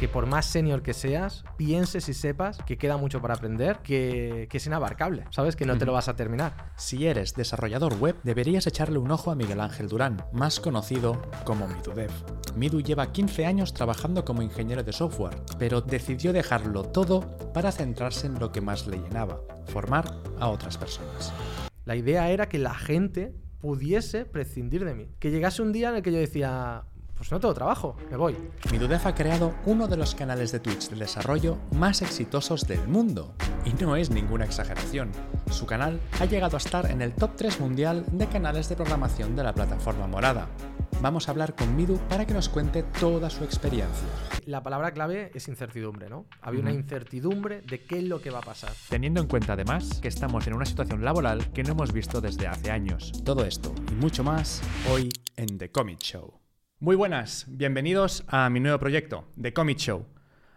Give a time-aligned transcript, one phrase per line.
[0.00, 4.46] que por más senior que seas, pienses y sepas que queda mucho para aprender, que,
[4.48, 5.56] que es inabarcable, ¿sabes?
[5.56, 6.72] Que no te lo vas a terminar.
[6.76, 11.68] Si eres desarrollador web, deberías echarle un ojo a Miguel Ángel Durán, más conocido como
[11.68, 12.10] MiduDev.
[12.56, 18.26] Midu lleva 15 años trabajando como ingeniero de software, pero decidió dejarlo todo para centrarse
[18.26, 20.06] en lo que más le llenaba, formar
[20.38, 21.30] a otras personas.
[21.84, 25.08] La idea era que la gente pudiese prescindir de mí.
[25.18, 26.84] Que llegase un día en el que yo decía,
[27.20, 28.34] pues no tengo trabajo, me voy.
[28.72, 33.34] Midudev ha creado uno de los canales de Twitch de desarrollo más exitosos del mundo.
[33.66, 35.12] Y no es ninguna exageración.
[35.50, 39.36] Su canal ha llegado a estar en el top 3 mundial de canales de programación
[39.36, 40.48] de la plataforma morada.
[41.02, 44.08] Vamos a hablar con Midu para que nos cuente toda su experiencia.
[44.46, 46.24] La palabra clave es incertidumbre, ¿no?
[46.40, 48.72] Había una incertidumbre de qué es lo que va a pasar.
[48.88, 52.46] Teniendo en cuenta además que estamos en una situación laboral que no hemos visto desde
[52.46, 53.12] hace años.
[53.26, 56.39] Todo esto y mucho más hoy en The Comic Show.
[56.82, 60.06] Muy buenas, bienvenidos a mi nuevo proyecto, The Comic Show.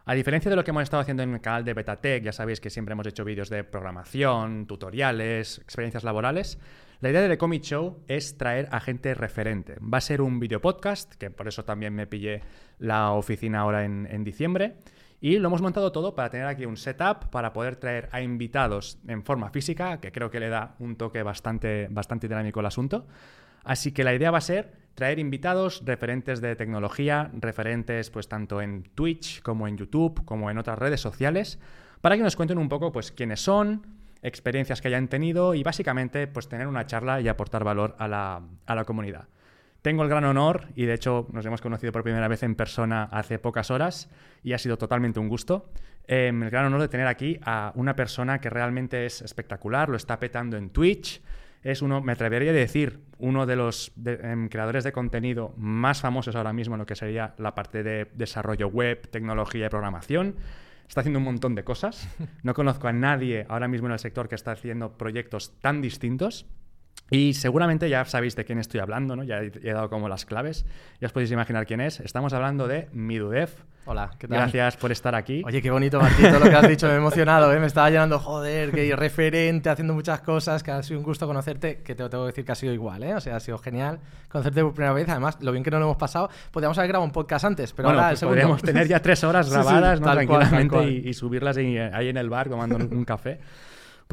[0.05, 2.61] A diferencia de lo que hemos estado haciendo en el canal de Betatech, ya sabéis
[2.61, 6.59] que siempre hemos hecho vídeos de programación, tutoriales, experiencias laborales,
[7.01, 9.75] la idea de The Comic Show es traer a gente referente.
[9.81, 12.41] Va a ser un video podcast, que por eso también me pillé
[12.79, 14.77] la oficina ahora en, diciembre.
[15.19, 18.97] Y lo hemos montado todo para tener aquí un setup, para poder traer a invitados
[19.09, 23.07] en forma física, que creo que le da un toque bastante, bastante dinámico al asunto.
[23.65, 28.61] Así que la idea va a ser traer invitados referentes de tecnología, referentes pues tanto
[28.61, 31.59] en Twitch como en YouTube, como en otras redes sociales,
[32.01, 33.85] para que nos cuenten un poco pues quiénes son,
[34.23, 38.83] experiencias que hayan tenido y básicamente pues tener una charla y aportar valor a la,
[38.85, 39.27] comunidad.
[39.81, 43.03] Tengo el gran honor, y de hecho nos hemos conocido por primera vez en persona
[43.11, 44.09] hace pocas horas,
[44.41, 45.69] y ha sido totalmente un gusto,
[46.07, 49.97] em, el gran honor de tener aquí a una persona que realmente es espectacular, lo
[49.97, 51.21] está petando en Twitch,
[51.63, 56.35] es uno, me atrevería a decir, uno de los em, creadores de contenido más famosos
[56.35, 60.35] ahora mismo en lo que sería la parte de desarrollo web, tecnología y programación
[60.87, 62.07] está haciendo un montón de cosas.
[62.43, 66.45] No conozco a nadie ahora mismo en el sector que está haciendo proyectos tan distintos.
[67.13, 69.23] Y seguramente ya sabéis de quién estoy hablando, ¿no?
[69.23, 70.65] Ya he, dado como las claves.
[70.99, 71.99] Ya os podéis imaginar quién es.
[71.99, 73.49] Estamos hablando de Midudev.
[73.85, 74.39] Hola, ¿qué tal?
[74.39, 75.43] Gracias por estar aquí.
[75.45, 76.87] Oye, qué bonito, Martín, todo lo que has dicho.
[76.87, 77.59] Me he emocionado, ¿eh?
[77.59, 81.83] Me estaba llenando, joder, que referente, haciendo muchas cosas, que ha sido un gusto conocerte,
[81.83, 83.13] que te tengo que decir que ha sido igual, ¿eh?
[83.13, 83.99] O sea, ha sido genial
[84.29, 85.07] conocerte por primera vez.
[85.09, 87.89] Además, lo bien que no lo hemos pasado, podríamos haber grabado un podcast antes, pero
[87.89, 90.11] ahora pues podríamos tener ya tres horas grabadas, ¿no?
[90.11, 93.39] Tranquilamente y, subirlas ahí, en el bar tomando un café.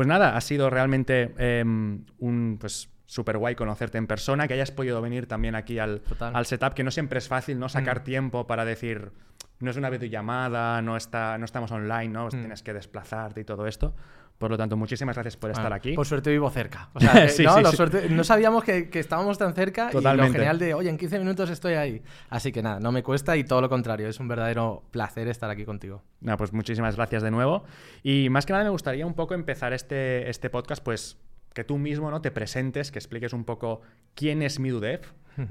[0.00, 4.70] Pues nada, ha sido realmente em, un, pues, súper guay conocerte en persona, que hayas
[4.70, 7.68] podido venir también aquí al, al, setup, que no siempre es fácil, ¿no?
[7.68, 8.04] Sacar mm.
[8.04, 9.12] tiempo para decir,
[9.58, 12.28] no es una videollamada, no, está, no estamos online, ¿no?
[12.28, 12.30] Mm.
[12.30, 13.94] Tienes que desplazarte y todo esto.
[14.40, 15.92] Por lo tanto, muchísimas gracias por estar aquí.
[15.92, 16.88] Por suerte vivo cerca.
[16.94, 17.60] O sea, no,
[18.08, 21.50] no, sabíamos que, que, estábamos tan cerca y lo genial de, oye, en 15 minutos
[21.50, 22.00] estoy ahí.
[22.30, 25.50] Así que nada, no me cuesta y todo lo contrario, es un verdadero placer estar
[25.50, 26.02] aquí contigo.
[26.22, 27.64] No, pues muchísimas gracias de nuevo.
[28.02, 31.18] Y más que nada me gustaría un poco empezar este, este podcast, pues
[31.52, 32.22] que tú mismo ¿no?
[32.22, 33.82] te presentes, que expliques un poco
[34.14, 35.02] quién es Midudev,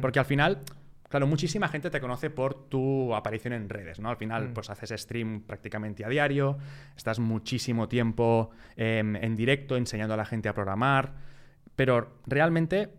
[0.02, 0.64] porque al final,
[1.10, 4.10] claro, muchísima gente te conoce por tu aparición en redes, ¿no?
[4.10, 4.54] Al final, mm.
[4.54, 6.58] pues haces stream prácticamente a diario,
[6.96, 11.14] estás muchísimo tiempo em, en directo enseñando a la gente a programar,
[11.76, 12.94] pero realmente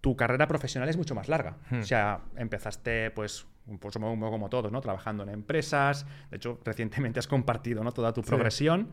[0.00, 1.58] tu carrera profesional es mucho más larga.
[1.72, 3.46] O sea, empezaste, pues,
[3.78, 4.80] pues un poco como todos, ¿no?
[4.80, 6.06] Trabajando en empresas.
[6.30, 7.92] De hecho, recientemente has compartido ¿no?
[7.92, 8.90] toda tu progresión.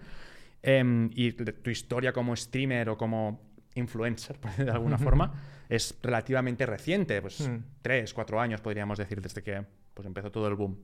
[0.64, 3.47] Em, y tu historia como streamer o como
[3.78, 5.34] influencer, de alguna forma,
[5.70, 7.58] es relativamente reciente, pues hmm.
[7.82, 10.78] tres, cuatro años podríamos decir desde que pues, empezó todo el boom.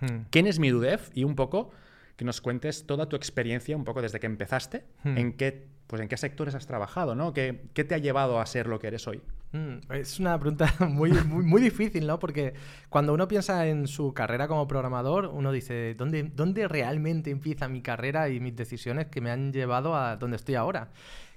[0.00, 0.24] Hmm.
[0.30, 1.00] ¿Quién es Midudev?
[1.14, 1.70] Y un poco
[2.16, 5.16] que nos cuentes toda tu experiencia, un poco desde que empezaste, hmm.
[5.16, 7.32] en qué pues en qué sectores has trabajado, ¿no?
[7.32, 9.20] ¿Qué, ¿Qué, te ha llevado a ser lo que eres hoy?
[9.50, 12.20] Mm, es una pregunta muy, muy, muy, difícil, ¿no?
[12.20, 12.54] Porque
[12.88, 17.82] cuando uno piensa en su carrera como programador, uno dice, ¿dónde, ¿dónde realmente empieza mi
[17.82, 20.90] carrera y mis decisiones que me han llevado a donde estoy ahora?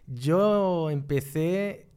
[0.08, 1.93] Yo empecé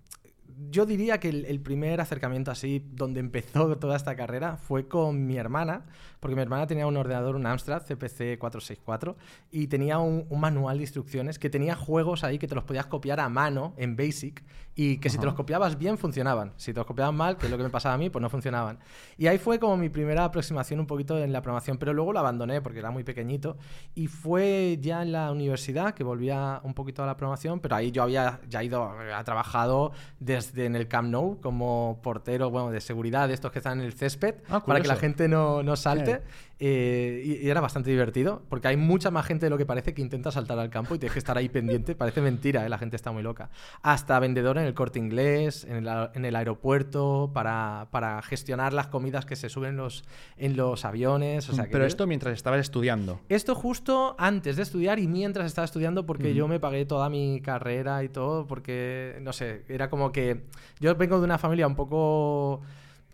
[0.71, 5.37] yo diría que el, primer acercamiento así, donde empezó toda esta carrera, fue con mi
[5.37, 5.84] hermana,
[6.21, 9.17] porque mi hermana tenía un ordenador, un Amstrad CPC 464,
[9.50, 13.20] y tenía un, manual de instrucciones que tenía juegos ahí que te los podías copiar
[13.20, 14.43] a mano en Basic,
[14.75, 16.53] y que si te los copiabas bien funcionaban.
[16.56, 18.29] Si te los copiaban mal, que es lo que me pasaba a mí, pues no
[18.29, 18.79] funcionaban.
[19.17, 22.19] Y ahí fue como mi primera aproximación un poquito en la programación, pero luego lo
[22.19, 23.56] abandoné porque era muy pequeñito,
[23.94, 27.91] y fue ya en la universidad que volvía un poquito a la programación, pero ahí
[27.91, 32.81] yo había ya ido, ha trabajado desde en el Camp Nou como portero bueno, de
[32.81, 35.76] seguridad de estos que están en el césped ah, para que la gente no, no
[35.76, 36.22] salte.
[36.58, 40.00] Eh, y, era bastante divertido, porque hay mucha más gente de lo que parece que
[40.00, 41.94] intenta saltar al campo y tienes que estar ahí pendiente.
[42.06, 42.69] Parece mentira, ¿eh?
[42.69, 43.50] la gente está muy loca.
[43.82, 48.87] Hasta vendedor en el corte inglés, en el, en el aeropuerto, para, para, gestionar las
[48.87, 50.05] comidas que se suben en los,
[50.38, 51.49] en los aviones.
[51.50, 53.20] O sea, Pero esto mientras estabas estudiando.
[53.29, 57.41] Esto justo antes de estudiar y mientras estaba estudiando, porque yo me pagué toda mi
[57.43, 60.44] carrera y todo, porque, no sé, era como que
[60.81, 62.62] yo vengo de una familia un poco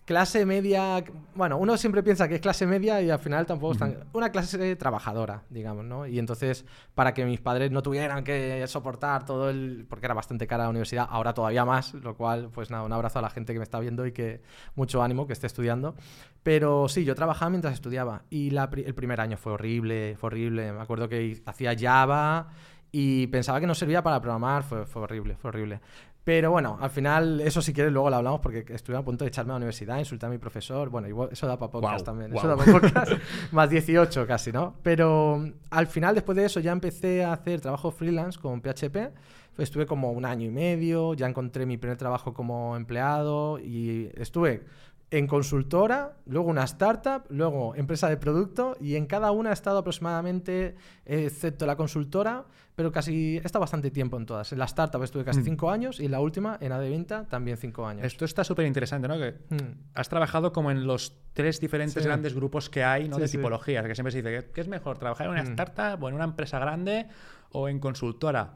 [0.05, 1.05] clase media,
[1.35, 4.77] bueno, uno siempre piensa que es clase media y al final tampoco es Una clase
[4.77, 6.07] trabajadora, digamos, ¿no?
[6.07, 6.65] Y entonces,
[6.95, 9.87] para que mis padres no tuvieran que soportar todo el...
[9.89, 13.21] porque era bastante cara la universidad, ahora todavía más, lo cual, pues nada, un abrazo
[13.21, 14.43] a la gente que me está viendo y que
[14.75, 15.95] mucho ánimo que esté estudiando.
[16.43, 20.73] Pero sí, yo trabajaba mientras estudiaba y el primer año fue horrible, fue horrible.
[20.73, 22.49] Me acuerdo que hacía Java
[22.91, 25.81] y pensaba que no servía para programar, fue, fue horrible, fue horrible.
[26.25, 29.29] Pero bueno, al final, eso si quieres luego lo hablamos porque estuve a punto de
[29.29, 30.89] echarme a la universidad, insultar a mi profesor.
[30.89, 32.35] Bueno, igual, eso da para podcast también.
[32.37, 33.13] Eso da para podcast.
[33.51, 34.77] más 18 casi, ¿no?
[34.83, 39.11] Pero al final, después de eso, ya empecé a hacer trabajo freelance con PHP.
[39.59, 44.65] Estuve como un año y medio, ya encontré mi primer trabajo como empleado y estuve
[45.13, 49.79] en consultora, luego una startup, luego empresa de producto y en cada una he estado
[49.79, 50.75] aproximadamente,
[51.05, 54.53] excepto la consultora, pero casi he estado bastante tiempo en todas.
[54.53, 55.45] En la startup estuve casi mm.
[55.45, 58.07] cinco años y en la última, en AD20, también cinco años.
[58.07, 59.19] Esto está súper interesante, ¿no?
[59.19, 59.91] Que mm.
[59.95, 63.19] has trabajado como en los tres diferentes grandes grupos que hay, ¿no?
[63.19, 65.49] de tipologías, que siempre se dice, ¿qué es mejor, trabajar en una mm.
[65.49, 67.07] startup o en una empresa grande
[67.51, 68.55] o en consultora?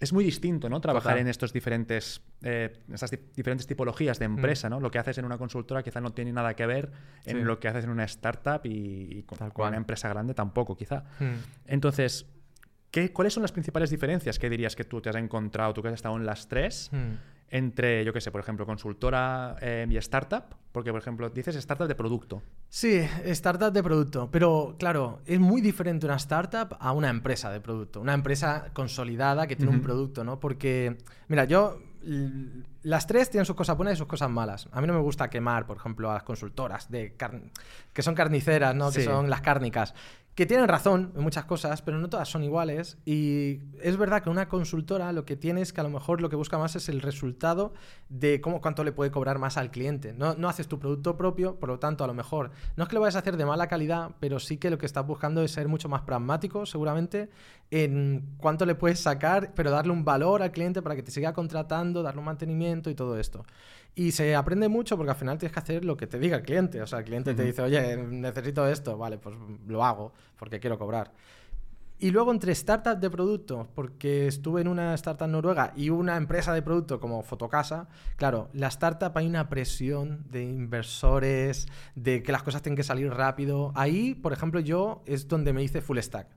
[0.00, 0.80] Es muy distinto, ¿no?
[0.80, 4.34] Trabajar en estos diferentes, eh, estas diferentes tipologías de mm.
[4.34, 4.80] empresa, ¿no?
[4.80, 6.90] Lo que haces en una consultora quizá no tiene nada que ver
[7.24, 11.04] en lo que haces en una startup y, con, una empresa grande tampoco, quizá.
[11.18, 11.34] Mm.
[11.66, 12.26] Entonces,
[12.90, 15.88] ¿qué, ¿cuáles son las principales diferencias que dirías que tú te has encontrado, tú que
[15.88, 16.90] has estado en las tres?
[16.92, 20.44] Mm entre, yo qué sé, por ejemplo, consultora eh, y startup?
[20.72, 22.42] Porque, por ejemplo, dices startup de producto.
[22.68, 24.30] Sí, startup de producto.
[24.30, 28.00] Pero, claro, es muy diferente una startup a una empresa de producto.
[28.00, 30.38] Una empresa consolidada que tiene un producto, ¿no?
[30.38, 30.98] Porque,
[31.28, 31.80] mira, yo
[32.82, 34.68] las tres tienen sus cosas buenas y sus cosas malas.
[34.72, 37.16] A mí no me gusta quemar, por ejemplo, a las consultoras de
[37.92, 38.90] que son carniceras, ¿no?
[38.92, 39.94] Que son las cárnicas
[40.38, 42.96] que tienen razón en muchas cosas, pero no todas son iguales.
[43.04, 46.30] Y es verdad que una consultora lo que tiene es que a lo mejor lo
[46.30, 47.74] que busca más es el resultado
[48.08, 50.12] de cómo cuánto le puede cobrar más al cliente.
[50.12, 52.94] No, no haces tu producto propio, por lo tanto, a lo mejor no es que
[52.94, 55.50] lo vayas a hacer de mala calidad, pero sí que lo que estás buscando es
[55.50, 57.30] ser mucho más pragmático, seguramente,
[57.72, 61.32] en cuánto le puedes sacar, pero darle un valor al cliente para que te siga
[61.32, 63.44] contratando, darle un mantenimiento y todo esto.
[63.94, 66.42] Y se aprende mucho porque al final tienes que hacer lo que te diga el
[66.42, 66.80] cliente.
[66.80, 69.36] O sea, el cliente te dice, oye, necesito esto, vale, pues
[69.66, 71.12] lo hago porque quiero cobrar.
[72.00, 76.54] Y luego entre startups de producto, porque estuve en una startup noruega y una empresa
[76.54, 82.44] de producto como Fotocasa, claro, la startup hay una presión de inversores, de que las
[82.44, 83.72] cosas tienen que salir rápido.
[83.74, 86.28] Ahí, por ejemplo, yo es donde me hice full stack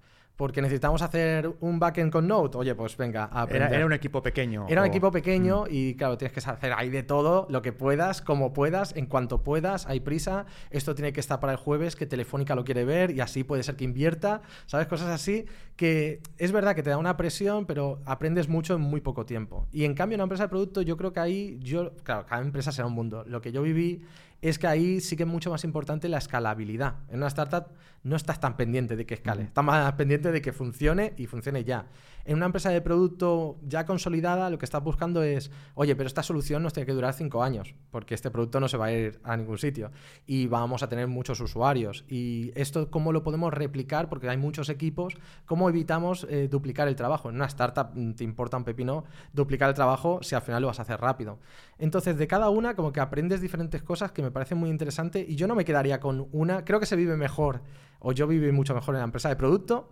[0.42, 2.58] porque necesitamos hacer un backend con Node.
[2.58, 3.76] Oye, pues venga, a aprender.
[3.76, 4.66] Era, un equipo pequeño.
[4.68, 5.68] Era un equipo pequeño mm.
[5.70, 9.44] y claro, tienes que hacer ahí de todo, lo que puedas, como puedas, en cuanto
[9.44, 10.48] puedas, hay prisa.
[10.72, 13.62] Esto tiene que estar para el jueves, que Telefónica lo quiere ver y así puede
[13.62, 14.88] ser que invierta, ¿sabes?
[14.88, 15.46] Cosas así
[15.76, 19.68] que es verdad que te da una presión, pero aprendes mucho en muy poco tiempo.
[19.72, 22.42] Y en cambio, en una empresa de producto, yo creo que ahí, yo, claro, cada
[22.42, 23.24] empresa será un mundo.
[23.28, 24.02] Lo que yo viví
[24.42, 26.96] es que ahí sí que es mucho más importante la escalabilidad.
[27.10, 27.68] En una startup
[28.04, 31.64] no estás tan pendiente de que escale, estás más pendiente de que funcione y funcione
[31.64, 31.86] ya.
[32.26, 36.24] En una empresa de producto ya consolidada, lo que estás buscando es, oye, pero esta
[36.24, 39.20] solución nos tiene que durar cinco años, porque este producto no se va a ir
[39.24, 39.92] a ningún sitio
[40.26, 42.06] y vamos a tener muchos usuarios.
[42.08, 44.10] Y esto, ¿cómo lo podemos replicar?
[44.10, 45.16] Porque hay muchos equipos,
[45.46, 47.30] ¿cómo evitamos eh, duplicar el trabajo?
[47.30, 50.68] En una startup mm, te importa un pepino duplicar el trabajo si al final lo
[50.68, 51.40] vas a hacer rápido.
[51.78, 55.36] Entonces, de cada una, como que aprendes diferentes cosas que me parecen muy interesantes y
[55.36, 56.64] yo no me quedaría con una.
[56.64, 57.62] Creo que se vive mejor,
[58.00, 59.92] o yo vivo mucho mejor en la empresa de producto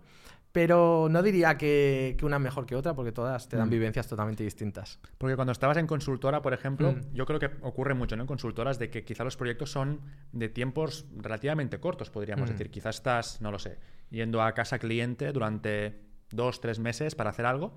[0.52, 3.70] pero no diría que, una mejor que otra, porque todas te dan mm.
[3.70, 4.98] vivencias totalmente distintas.
[5.16, 7.14] Porque cuando estabas en consultora, por ejemplo, mm.
[7.14, 8.24] yo creo que ocurre mucho ¿no?
[8.24, 10.00] en consultoras de que quizá los proyectos son
[10.32, 12.52] de tiempos relativamente cortos, podríamos mm.
[12.52, 12.70] decir.
[12.70, 13.78] Quizás estás, no lo sé,
[14.10, 17.76] yendo a casa cliente durante dos, tres meses para hacer algo.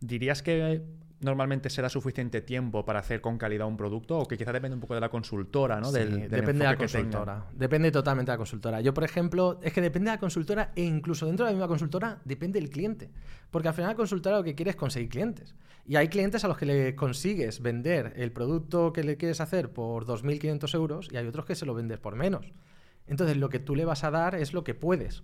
[0.00, 0.82] ¿Dirías que
[1.20, 4.74] normalmente se da suficiente tiempo para hacer con calidad un producto o que quizá depende
[4.74, 5.90] un poco de la consultora, ¿no?
[5.90, 7.46] depende de la consultora.
[7.52, 8.80] Depende totalmente de la consultora.
[8.80, 11.68] Yo, por ejemplo, es que depende de la consultora e incluso dentro de la misma
[11.68, 13.10] consultora depende del cliente.
[13.50, 15.54] Porque al final la consultora lo que quiere es conseguir clientes.
[15.86, 19.72] Y hay clientes a los que le consigues vender el producto que le quieres hacer
[19.72, 22.52] por 2.500 euros y hay otros que se lo vendes por menos.
[23.06, 25.22] Entonces lo que tú le vas a dar es lo que puedes.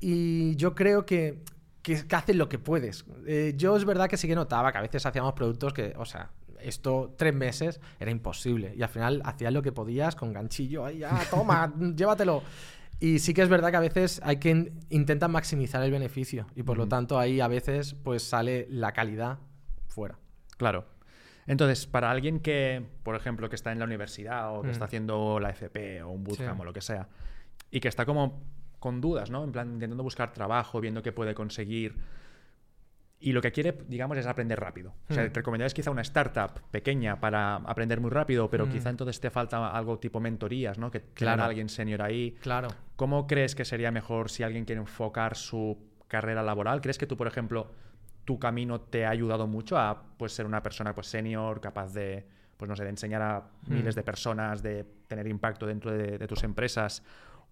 [0.00, 1.44] Y yo creo que
[1.84, 3.04] que, haces lo que puedes.
[3.26, 6.04] Eh, yo es verdad que sí que notaba que a veces hacíamos productos que, o
[6.04, 8.74] sea, esto tres meses era imposible.
[8.74, 12.42] Y al final hacías lo que podías con ganchillo, ahí ya, toma, llévatelo.
[13.00, 16.62] Y sí que es verdad que a veces hay que intentar maximizar el beneficio y
[16.62, 19.38] por lo tanto ahí a veces pues sale la calidad
[19.86, 20.18] fuera.
[20.56, 20.86] Claro.
[21.46, 25.38] Entonces, para alguien que, por ejemplo, que está en la universidad o que está haciendo
[25.38, 27.08] la FP o un bootcamp o lo que sea,
[27.70, 28.40] y que está como
[28.84, 29.42] con dudas, ¿no?
[29.44, 31.96] En plan, intentando buscar trabajo, viendo qué puede conseguir.
[33.18, 34.92] Y lo que quiere, digamos, es aprender rápido.
[35.08, 39.18] O sea, te recomendarías quizá una startup pequeña para aprender muy rápido, pero quizá entonces
[39.20, 40.90] te falta algo tipo mentorías, ¿no?
[40.90, 41.44] Que claro.
[41.44, 42.32] alguien senior ahí.
[42.42, 42.68] Claro.
[42.96, 46.82] ¿Cómo crees que sería mejor si alguien quiere enfocar su carrera laboral?
[46.82, 47.70] ¿Crees que tú, por ejemplo,
[48.26, 52.26] tu camino te ha ayudado mucho a pues, ser una persona pues, senior, capaz de,
[52.58, 56.26] pues, no sé, de enseñar a miles de personas, de tener impacto dentro de, de
[56.26, 57.02] tus empresas?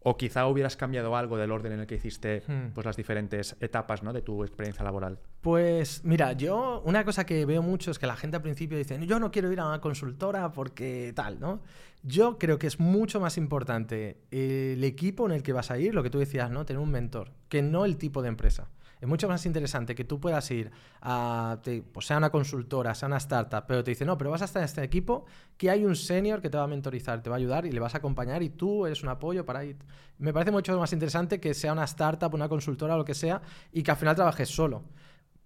[0.05, 2.73] O quizá hubieras cambiado algo del orden en el que hiciste hmm.
[2.75, 4.13] pues, las diferentes etapas ¿no?
[4.13, 5.19] de tu experiencia laboral.
[5.41, 8.99] Pues mira, yo una cosa que veo mucho es que la gente al principio dice,
[9.07, 11.61] yo no quiero ir a una consultora porque tal, ¿no?
[12.05, 15.95] Yo creo que es mucho más importante el equipo en el que vas a ir,
[15.95, 16.65] lo que tú decías, ¿no?
[16.65, 18.69] Tener un mentor, que no el tipo de empresa.
[19.03, 21.59] Es mucho más interesante que tú puedas ir a,
[21.93, 24.63] pues sea una consultora, sea una startup, pero te dice, no, pero vas a estar
[24.63, 27.39] en este equipo, que hay un senior que te va a mentorizar, te va a
[27.39, 29.77] ayudar y le vas a acompañar y tú eres un apoyo para ir.
[30.19, 33.43] Me parece mucho más interesante que sea una startup, una consultora lo que sea
[33.73, 34.85] y que al final trabajes solo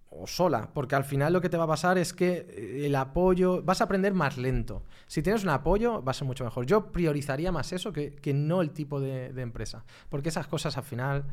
[0.09, 2.95] o sola, porque al final lo que te va a pasar es que eh, el
[2.95, 4.83] apoyo, vas a aprender más lento.
[5.07, 6.67] Si tienes un apoyo, va a ser mucho mejor.
[6.67, 11.25] Yo priorizaría más eso que, no el tipo de, empresa, porque esas cosas al final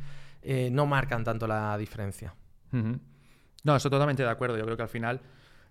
[0.45, 2.35] eh, no marcan tanto la diferencia.
[2.71, 4.59] No, estoy totalmente de acuerdo.
[4.59, 5.21] Yo creo que al final,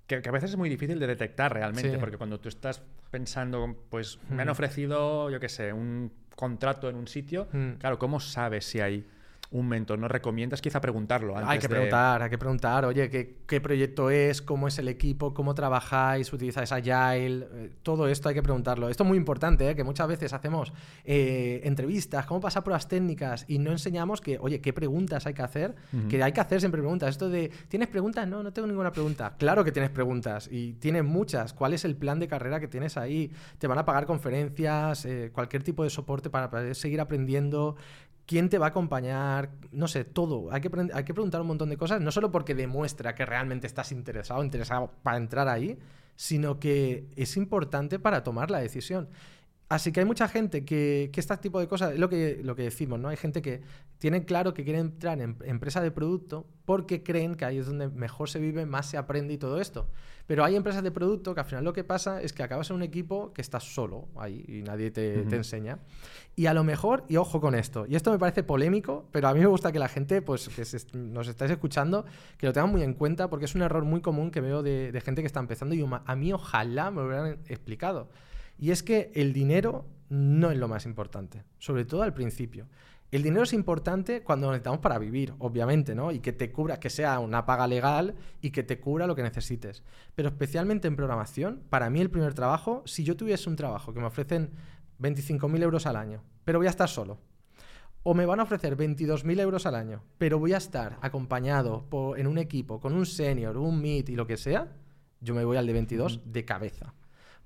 [0.08, 4.20] que, a veces es muy difícil de detectar realmente, porque cuando tú estás pensando, pues
[4.30, 7.48] me han ofrecido, yo qué sé, un contrato en un sitio,
[7.80, 9.08] claro, ¿cómo sabes si hay
[9.54, 10.00] un mentor?
[10.00, 11.38] ¿No recomiendas quizá preguntarlo?
[11.38, 13.10] hay que preguntar, hay que preguntar, oye,
[13.46, 14.42] ¿qué, proyecto es?
[14.42, 15.34] ¿Cómo es el equipo?
[15.34, 16.34] ¿Cómo trabajáis?
[16.34, 17.48] ¿Utilizáis Agile?
[17.54, 18.90] Eh, todo esto hay que preguntarlo.
[18.90, 19.76] Esto es muy importante, ¿eh?
[19.76, 20.74] que muchas veces hacemos
[21.06, 25.44] eh, entrevistas, cómo pasar pruebas técnicas y no enseñamos que, oye, ¿qué preguntas hay que
[25.44, 25.76] hacer?
[26.10, 27.10] Que hay que hacer siempre preguntas.
[27.10, 28.28] Esto de, ¿tienes preguntas?
[28.28, 29.36] No, no tengo ninguna pregunta.
[29.38, 31.54] Claro que tienes preguntas y tienes muchas.
[31.54, 33.32] ¿Cuál es el plan de carrera que tienes ahí?
[33.60, 35.08] ¿Te van a pagar conferencias?
[35.32, 37.76] cualquier tipo de soporte para poder seguir aprendiendo?
[38.26, 40.52] Quién te va a acompañar, no sé, todo.
[40.52, 43.68] Hay que, hay que preguntar un montón de cosas, no solo porque demuestra que realmente
[43.68, 45.78] estás interesado, interesado para entrar ahí,
[46.16, 49.10] sino que es importante para tomar la decisión.
[49.70, 52.56] Así que hay mucha gente que, que este tipo de cosas, es lo que, lo
[52.56, 53.10] que decimos, ¿no?
[53.10, 53.62] Hay gente que
[53.98, 57.88] tiene claro que quiere entrar en empresa de producto porque creen que ahí es donde
[57.88, 59.88] mejor se vive, más se aprende y todo esto.
[60.28, 62.78] Pero hay empresas de producto que al final lo que pasa es que acabas en
[62.78, 65.80] un equipo que estás solo ahí y nadie te, enseña.
[66.36, 69.34] Y a lo mejor, y ojo con esto, y esto me parece polémico, pero a
[69.34, 70.64] mí me gusta que la gente, pues que
[70.98, 72.06] nos estáis escuchando,
[72.38, 74.92] que lo tengan muy en cuenta porque es un error muy común que veo de,
[74.92, 78.10] de gente que está empezando y a mí ojalá me lo hubieran explicado.
[78.58, 82.68] Y es que el dinero no es lo más importante, sobre todo al principio.
[83.12, 86.12] El dinero es importante cuando lo necesitamos para vivir, obviamente, ¿no?
[86.12, 89.22] Y que te cubra, que sea una paga legal y que te cubra lo que
[89.22, 89.84] necesites.
[90.16, 94.00] Pero especialmente en programación, para mí el primer trabajo, si yo tuviese un trabajo que
[94.00, 94.50] me ofrecen
[95.00, 97.20] 25.000 euros al año, pero voy a estar solo,
[98.02, 101.86] o me van a ofrecer 22.000 euros al año, pero voy a estar acompañado
[102.18, 104.72] en un equipo, con un senior, un meet y lo que sea,
[105.22, 106.94] yo me voy al de 22 de cabeza.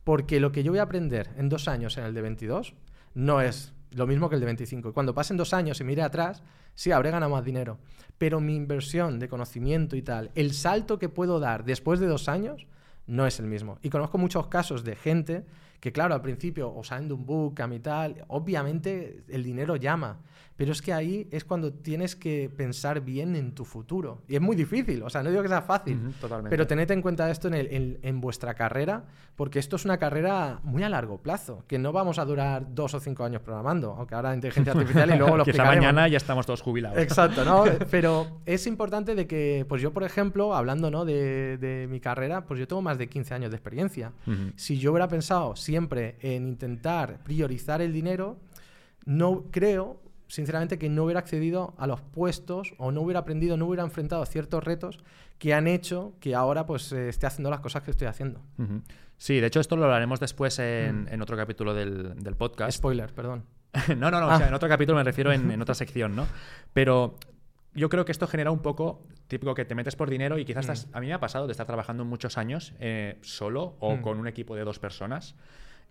[0.08, 2.76] Porque lo que yo voy a aprender en dos años en el de 22
[3.14, 4.88] no es lo mismo que el de 25.
[4.88, 6.44] Y cuando pasen dos años y mire atrás,
[6.76, 7.78] sí, habré ganado más dinero.
[8.18, 12.30] Pero mi inversión de conocimiento y tal, el salto que puedo dar después de dos
[12.30, 12.68] años,
[13.06, 13.80] no es el mismo.
[13.82, 15.44] Y conozco muchos casos de gente
[15.82, 20.22] que, claro, al principio o salen de un bootcamp y tal, obviamente el dinero llama.
[20.58, 24.24] Pero es que ahí es cuando tienes que pensar bien en tu futuro.
[24.28, 26.14] Y es muy difícil, o sea, no digo que sea fácil,
[26.50, 30.82] pero tened en cuenta esto en, en, vuestra carrera, porque esto es una carrera muy
[30.82, 34.34] a largo plazo, que no vamos a durar dos o cinco años programando, aunque ahora
[34.34, 36.98] inteligencia artificial y luego lo Quizá mañana ya estamos todos jubilados.
[36.98, 37.64] Exacto, ¿no?
[37.92, 41.06] pero es importante de que, pues yo, por ejemplo, hablando ¿no?
[41.06, 44.12] de, de mi carrera, pues yo tengo más de 15 años de experiencia.
[44.56, 48.38] Si yo hubiera pensado siempre en intentar priorizar el dinero,
[49.06, 53.66] no creo sinceramente, que no hubiera accedido a los puestos o no hubiera aprendido, no
[53.66, 55.00] hubiera enfrentado ciertos retos
[55.38, 58.42] que han hecho que ahora pues eh, esté haciendo las cosas que estoy haciendo.
[59.18, 61.22] Sí, de hecho esto lo hablaremos después en, mm.
[61.22, 62.78] otro capítulo del, podcast.
[62.78, 63.46] Spoiler, perdón.
[63.98, 66.28] no, no, no, o sea, en otro capítulo me refiero en, otra sección, ¿no?
[66.74, 67.16] Pero
[67.74, 70.88] yo creo que esto genera un poco típico que te metes por dinero y quizás
[70.88, 70.96] mm.
[70.96, 74.02] a mí me ha pasado de estar trabajando muchos años eh, solo o mm.
[74.02, 75.36] con un equipo de dos personas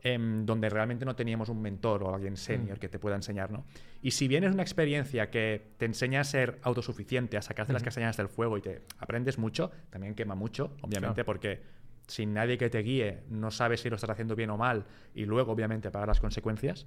[0.03, 2.81] Em, donde realmente no teníamos un mentor o alguien senior mm.
[2.81, 3.65] que te pueda enseñar, ¿no?
[4.03, 7.83] Y si bien es una experiencia que te enseña a ser autosuficiente, a sacarte las
[7.83, 11.63] castañas del fuego y te aprendes mucho, también quema mucho, obviamente, porque
[12.07, 14.85] sin nadie que te guíe no sabes si lo estás haciendo bien o mal
[15.15, 16.87] y luego, obviamente, pagar las consecuencias.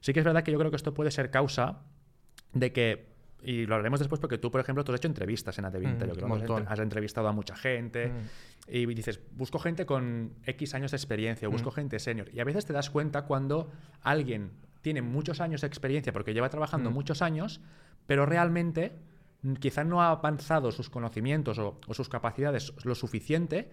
[0.00, 1.82] Sí que es verdad que yo creo que esto puede ser causa
[2.52, 5.66] de que y lo hablaremos después porque tú, por ejemplo, tú has hecho entrevistas en
[5.66, 6.04] Adevinta.
[6.04, 8.12] Mm, Yo creo que has entrevistado a mucha gente Mm.
[8.68, 11.74] Y dices, busco gente con X años de experiencia, o busco Mm.
[11.74, 12.28] gente senior.
[12.34, 13.70] Y a veces te das cuenta cuando
[14.02, 14.50] alguien
[14.82, 16.94] tiene muchos años de experiencia porque lleva trabajando Mm.
[16.94, 17.60] muchos años,
[18.06, 18.92] pero realmente
[19.42, 23.70] mm, quizá no ha avanzado sus conocimientos o, o sus capacidades lo suficiente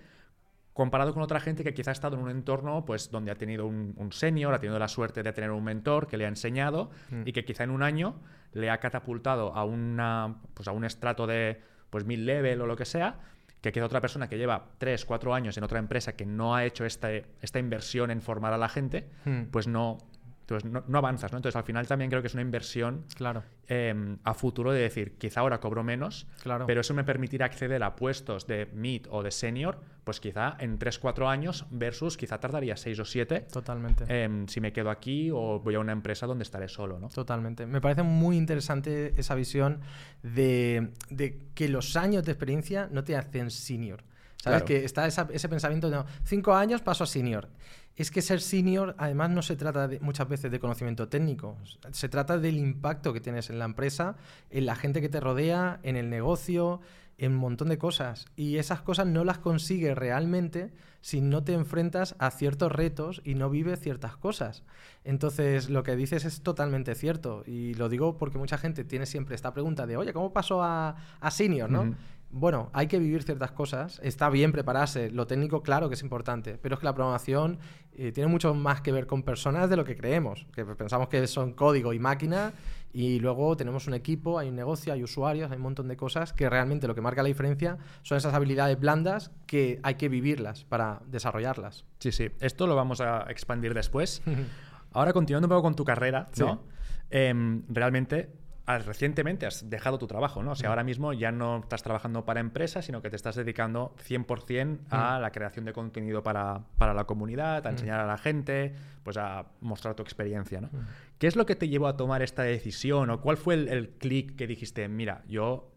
[0.74, 3.68] comparado con otra gente que quizá ha estado en un entorno pues donde ha tenido
[3.68, 6.90] un, un senior, ha tenido la suerte de tener un mentor que le ha enseñado
[7.12, 7.22] Mm.
[7.28, 8.16] y que quizá en un año
[8.54, 12.76] le ha catapultado a una pues a un estrato de pues mid level o lo
[12.76, 13.20] que sea
[13.64, 16.66] que queda otra persona que lleva 3, 4 años en otra empresa que no ha
[16.66, 19.44] hecho este- esta inversión en formar a la gente, Mm.
[19.52, 19.98] pues no,
[20.46, 21.38] pues no, no avanzas, ¿no?
[21.38, 25.18] Entonces al final también creo que es una inversión Claro, eh, a futuro de decir,
[25.18, 26.66] quizá ahora cobro menos, claro.
[26.66, 30.78] pero eso me permitirá acceder a puestos de mid o de senior, pues quizá en
[30.78, 34.04] 3-4 años versus quizá tardaría 6 o 7 Totalmente.
[34.24, 37.08] em, si me quedo aquí o voy a una empresa donde estaré solo, ¿no?
[37.10, 37.66] Totalmente.
[37.66, 39.80] Me parece muy interesante esa visión
[40.24, 44.04] de, de que los años de experiencia no te hacen senior.
[44.44, 44.64] ¿Sabes?
[44.64, 44.66] Claro.
[44.66, 47.48] Que está esa- ese pensamiento de no, cinco años paso a senior.
[47.96, 51.58] Es que ser senior, además, no se trata de- muchas veces de conocimiento técnico.
[51.92, 54.18] Se trata del impacto que tienes en la empresa,
[54.50, 56.82] en la gente que te rodea, en el negocio,
[57.18, 58.26] en un montón de cosas.
[58.36, 63.36] Y esas cosas no las consigues realmente si no te enfrentas a ciertos retos y
[63.36, 64.64] no vives ciertas cosas.
[65.04, 67.44] Entonces, lo que dices es totalmente cierto.
[67.46, 70.96] Y lo digo porque mucha gente tiene siempre esta pregunta de, oye, ¿cómo paso a,
[71.20, 71.70] a senior?
[71.70, 71.96] ¿no?
[72.36, 76.58] Bueno, hay que vivir ciertas cosas, está bien prepararse, lo técnico claro que es importante,
[76.58, 77.60] pero es que la programación
[77.94, 81.28] eh, tiene mucho más que ver con personas de lo que creemos, que pensamos que
[81.28, 82.54] son código y máquina
[82.92, 86.34] y luego tenemos un equipo, hay un negocio, hay usuarios, hay un montón de cosas
[86.34, 90.64] que realmente lo que marca la diferencia son esas habilidades blandas que hay que vivirlas
[90.64, 91.86] para desarrollarlas.
[92.00, 92.32] Sí, sí.
[92.40, 94.24] Esto lo vamos a expandir después.
[94.92, 96.54] Ahora, continuando un poco con tu carrera, ¿no?
[96.56, 96.74] Sí.
[97.12, 98.34] Em, realmente,
[98.66, 100.52] recientemente has dejado tu trabajo, ¿no?
[100.52, 100.72] O sea, Mm.
[100.72, 105.18] ahora mismo ya no estás trabajando para empresas, sino que te estás dedicando 100% a
[105.18, 105.22] Mm.
[105.22, 107.74] la creación de contenido para, para la comunidad, a Mm.
[107.74, 110.70] enseñar a la gente, pues a mostrar tu experiencia, ¿no?
[111.18, 113.90] ¿Qué es lo que te llevó a tomar esta decisión o cuál fue el, el
[113.90, 115.70] clic que dijiste, mira, yo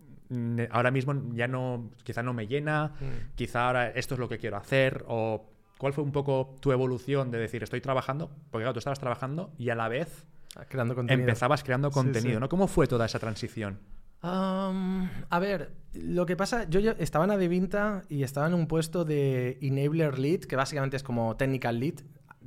[0.71, 2.93] ahora mismo ya no, quizá no me llena,
[3.37, 7.31] quizá ahora esto es lo que quiero hacer o cuál fue un poco tu evolución
[7.31, 10.27] de decir estoy trabajando, porque claro, tú estabas trabajando y a la vez
[10.69, 11.29] Creando contenido.
[11.29, 12.41] empezabas creando contenido, sí.
[12.41, 12.49] ¿no?
[12.49, 13.79] ¿Cómo fue toda esa transición?
[14.23, 19.05] A ver, lo que pasa, yo, ya estaba en Adevinta y estaba en un puesto
[19.05, 21.95] de Enabler Lead, que básicamente es como Technical Lead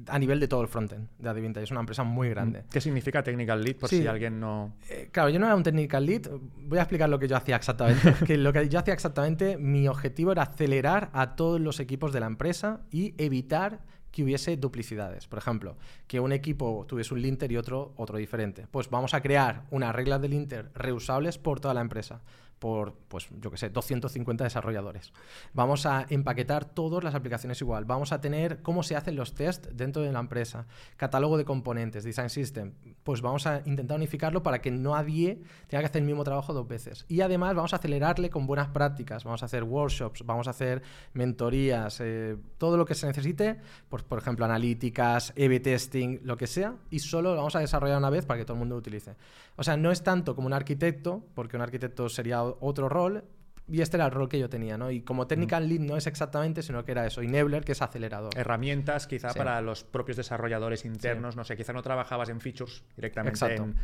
[0.07, 1.59] a nivel de todo el frontend de Adevinta.
[1.59, 2.63] y Es una empresa muy grande.
[2.71, 4.01] ¿Qué significa Technical Lead por Sí.
[4.01, 4.75] si alguien no...
[4.89, 6.29] Eh, claro, yo no era un technical lead.
[6.57, 8.13] Voy a explicar lo que yo hacía exactamente.
[8.25, 12.21] que lo que yo hacía exactamente, mi objetivo era acelerar a todos los equipos de
[12.21, 15.27] la empresa y evitar que hubiese duplicidades.
[15.27, 18.67] Por ejemplo, que un equipo tuviese un linter y otro otro diferente.
[18.71, 22.21] Pues vamos a crear unas reglas del linter reusables por toda la empresa
[22.59, 25.13] por, pues, yo qué sé, 250 desarrolladores.
[25.53, 27.85] Vamos a empaquetar todas las aplicaciones igual.
[27.85, 30.67] Vamos a tener cómo se hacen los tests dentro de la empresa.
[30.97, 32.73] Catálogo de componentes, design system.
[33.03, 36.67] Pues vamos a intentar unificarlo para que nadie tenga que hacer el mismo trabajo dos
[36.67, 37.05] veces.
[37.07, 39.23] Y además vamos a acelerarle con buenas prácticas.
[39.23, 40.81] Vamos a hacer workshops, vamos a hacer
[41.13, 43.57] mentorías, eh, todo lo que se necesite.
[43.87, 46.75] Pues, por ejemplo, analíticas, A-B testing, lo que sea.
[46.89, 49.15] Y solo lo vamos a desarrollar una vez para que todo el mundo lo utilice.
[49.55, 53.23] O sea, no es tanto como un arquitecto, porque un arquitecto sería otro rol,
[53.67, 54.89] y este era el rol que yo tenía, ¿no?
[54.89, 58.31] Y como technical lead no es exactamente, sino que era eso, enabler, que es acelerador.
[58.35, 59.37] Herramientas quizá Sí.
[59.37, 63.35] para los propios desarrolladores internos, no sé, quizá no trabajabas en features directamente.
[63.37, 63.63] Exacto.
[63.63, 63.75] en-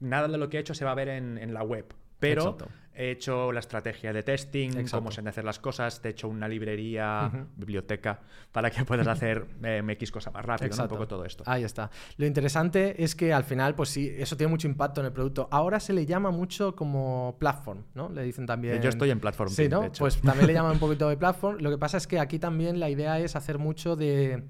[0.00, 1.86] nada de lo que he hecho se va a ver en, en la web,
[2.22, 2.68] pero Exacto.
[2.94, 4.98] he hecho la estrategia de testing, Exacto.
[4.98, 8.20] cómo se han de hacer las cosas, te he hecho una librería, biblioteca,
[8.52, 10.82] para que puedas hacer eh, X cosa más rápido, ¿no?
[10.84, 11.42] Un poco todo esto.
[11.46, 11.90] Ahí está.
[12.16, 15.48] Lo interesante es que al final, pues sí, eso tiene mucho impacto en el producto.
[15.50, 18.08] Ahora se le llama mucho como platform, ¿no?
[18.08, 18.80] Le dicen también.
[18.80, 19.80] Yo estoy en Platform Sí, Team, ¿no?
[19.80, 20.04] de hecho.
[20.04, 21.58] Pues también le llaman un poquito de platform.
[21.60, 24.44] Lo que pasa es que aquí también la idea es hacer mucho de,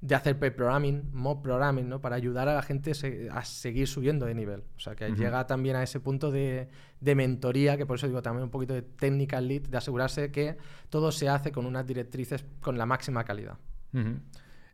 [0.00, 2.00] de hacer pair programming, mob programming, ¿no?
[2.00, 4.62] Para ayudar a la gente se- a seguir subiendo de nivel.
[4.76, 6.68] O sea, que llega también a ese punto de,
[7.00, 10.56] de mentoría, que por eso digo también un poquito de technical lead, de asegurarse que
[10.88, 13.58] todo se hace con unas directrices con la máxima calidad.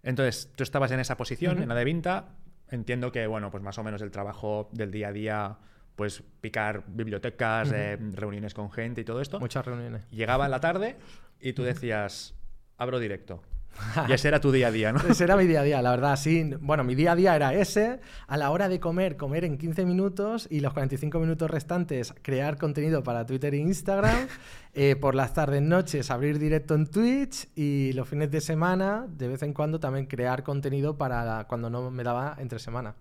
[0.03, 2.29] Entonces, tú estabas en esa posición, en la de Vinta.
[2.69, 5.59] Entiendo que, bueno, pues más o menos el trabajo del día a día,
[5.97, 9.41] pues picar bibliotecas, eh, reuniones con gente y todo esto.
[9.41, 10.09] Muchas reuniones.
[10.11, 10.97] Llegaba en la tarde
[11.41, 12.35] y tú decías,
[12.77, 13.43] abro directo.
[14.09, 15.01] Y ese era tu día a día, ¿no?
[15.01, 16.51] Ese era mi día a día, la verdad, sí.
[16.61, 18.01] Bueno, mi día a día era ese.
[18.27, 22.59] A la hora de comer, comer en 15 minutos y los 45 minutos restantes crear
[22.59, 24.29] contenido para Twitter e Instagram.
[24.79, 29.27] Eh, por las tardes, noches, abrir directo en Twitch y los fines de semana, de
[29.27, 32.95] vez en cuando, también crear contenido para cuando no me daba entre semana.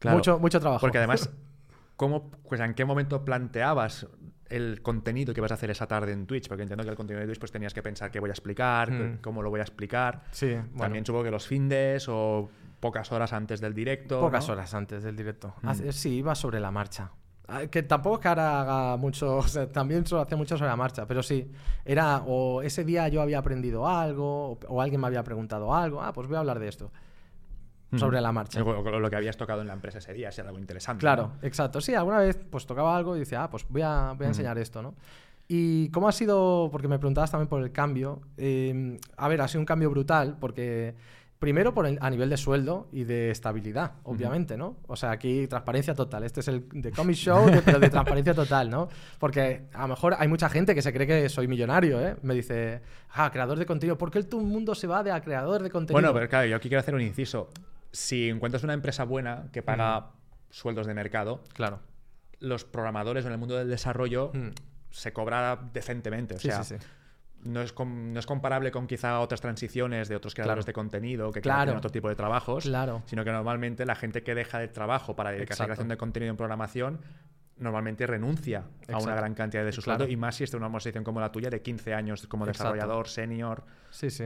[0.00, 0.80] Claro, mucho, mucho trabajo.
[0.80, 1.30] Porque además,
[1.96, 4.08] ¿cómo, pues, ¿en qué momento planteabas
[4.50, 6.48] el contenido que vas a hacer esa tarde en Twitch?
[6.48, 8.90] Porque entiendo que el contenido de Twitch pues tenías que pensar qué voy a explicar,
[8.90, 9.18] Mm.
[9.22, 10.22] cómo lo voy a explicar.
[10.30, 10.78] Sí, bueno.
[10.78, 12.48] También supongo que los findes o
[12.80, 14.20] pocas horas antes del directo.
[14.20, 14.52] Pocas ¿no?
[14.54, 15.54] horas antes del directo.
[15.62, 15.90] Mm.
[15.90, 17.10] Sí, iba sobre la marcha.
[17.46, 20.70] Ah, Que tampoco es que ahora haga mucho, o sea, también solo hacía mucho sobre
[20.70, 21.50] la marcha, pero sí,
[21.84, 26.00] era o ese día yo había aprendido algo, o, o alguien me había preguntado algo,
[26.02, 26.90] ah, pues voy a hablar de esto.
[27.98, 28.62] Sobre la marcha.
[28.62, 31.00] O- Lo que habías tocado en la empresa ese día, si era algo interesante.
[31.00, 31.46] Claro, ¿no?
[31.46, 31.80] exacto.
[31.80, 34.32] Sí, alguna vez pues tocaba algo y decía, ah, pues voy a, voy a Mm.
[34.32, 34.94] enseñar esto, ¿no?
[35.48, 39.48] Y cómo ha sido, porque me preguntabas también por el cambio, eh, a ver, ha
[39.48, 40.94] sido un cambio brutal, porque
[41.38, 44.78] primero por el- a nivel de sueldo y de estabilidad, obviamente, ¿no?
[44.86, 46.24] O sea, aquí transparencia total.
[46.24, 48.88] Este es el de Comic Show, de- pero de transparencia total, ¿no?
[49.18, 52.16] Porque a lo mejor hay mucha gente que se cree que soy millonario, ¿eh?
[52.22, 52.80] Me dice,
[53.12, 56.00] ah, creador de contenido, ¿por qué el mundo se va de a creador de contenido?
[56.00, 57.50] Bueno, pero claro, yo aquí quiero hacer un inciso.
[57.94, 60.10] Si encuentras una empresa buena que paga
[60.50, 61.78] sueldos de mercado, Claro.
[62.40, 64.48] los programadores en el mundo del desarrollo Mm.
[64.90, 66.34] se cobra decentemente.
[66.34, 66.86] O Sí, sea, sí, sí.
[67.44, 70.66] No, es no es comparable con quizá otras transiciones de otros creadores Claro.
[70.66, 71.64] de contenido que Claro.
[71.64, 73.02] tienen otro tipo de trabajos, Claro.
[73.06, 76.30] sino que normalmente la gente que deja el trabajo para dedicarse a creación de contenido
[76.30, 77.00] en programación
[77.58, 79.98] normalmente renuncia a una gran cantidad de su Claro.
[80.00, 82.72] sueldo y más si en una posición como la tuya de 15 años como Exacto.
[82.72, 83.62] desarrollador senior.
[83.90, 84.24] Sí, sí.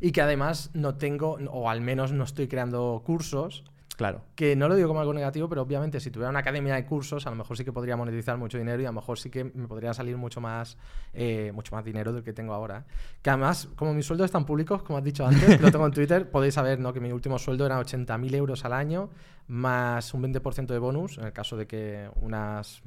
[0.00, 3.64] Y que además no tengo, o al menos no estoy creando cursos,
[3.96, 4.22] Claro.
[4.34, 7.26] que no lo digo como algo negativo, pero obviamente si tuviera una academia de cursos,
[7.26, 9.44] a lo mejor sí que podría monetizar mucho dinero y a lo mejor sí que
[9.44, 10.78] me podría salir mucho más,
[11.12, 12.86] eh, mucho más dinero del que tengo ahora.
[13.20, 16.30] Que además, como mis sueldos están públicos, como has dicho antes, lo tengo en Twitter,
[16.30, 16.94] podéis saber ¿no?
[16.94, 19.10] que mi último sueldo era 80.000 euros al año,
[19.48, 22.80] más un 20% de bonus, en el caso de que unas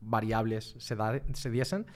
[0.00, 1.86] variables se, da- se diesen.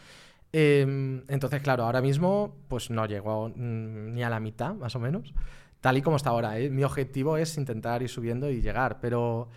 [0.58, 4.98] Eh, entonces, claro, ahora mismo pues no llego mm, ni a la mitad, más o
[4.98, 5.34] menos,
[5.82, 6.58] tal y como está ahora.
[6.58, 6.70] ¿eh?
[6.70, 9.48] Mi objetivo es intentar ir subiendo y llegar, pero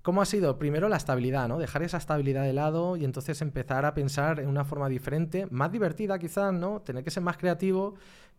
[0.00, 0.58] ¿cómo ha sido?
[0.58, 1.58] Primero la estabilidad, ¿no?
[1.58, 5.70] Dejar esa estabilidad de lado y entonces empezar a pensar en una forma diferente, más
[5.70, 6.80] divertida quizás, ¿no?
[6.80, 7.96] Tener que ser más creativo.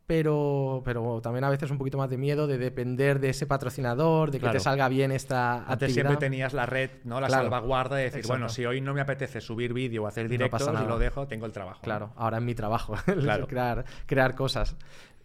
[0.08, 4.32] Pero, pero también a veces un poquito más de miedo de depender de ese patrocinador,
[4.32, 4.54] de que Claro.
[4.54, 5.93] te salga bien esta Antes actividad.
[5.93, 7.20] siempre tenías la red, ¿no?
[7.20, 7.43] La Claro.
[7.43, 8.32] salvaguarda de decir, Exacto.
[8.39, 10.88] bueno, si hoy no me apetece subir vídeo o hacer No directos pasa y nada.
[10.88, 11.80] lo dejo, tengo el trabajo.
[11.80, 11.84] ¿no?
[11.84, 13.48] Claro, ahora es mi trabajo, Claro.
[13.48, 14.78] crear, crear cosas.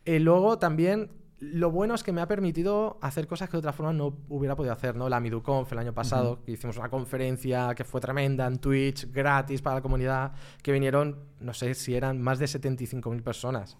[0.04, 3.72] Eh, luego también, lo bueno es que me ha permitido hacer cosas que de otra
[3.72, 5.08] forma no hubiera podido hacer, ¿no?
[5.08, 9.62] La MiduConf el año pasado, que hicimos una conferencia que fue tremenda en Twitch, gratis
[9.62, 13.78] para la comunidad, que vinieron, no sé si eran más de 75.000 personas.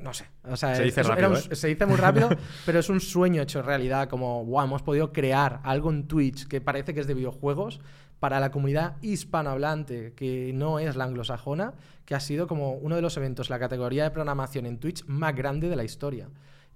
[0.00, 1.54] No sé, o sea, Se dice es- rápido, un- ¿eh?
[1.56, 2.28] se dice muy rápido,
[2.66, 6.60] pero es un sueño hecho realidad, como, wow, hemos podido crear algo en Twitch que
[6.60, 7.80] parece que es de videojuegos
[8.20, 13.02] para la comunidad hispanohablante, que no es la anglosajona, que ha sido como uno de
[13.02, 16.28] los eventos, la categoría de programación en Twitch más grande de la historia.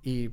[0.03, 0.31] Y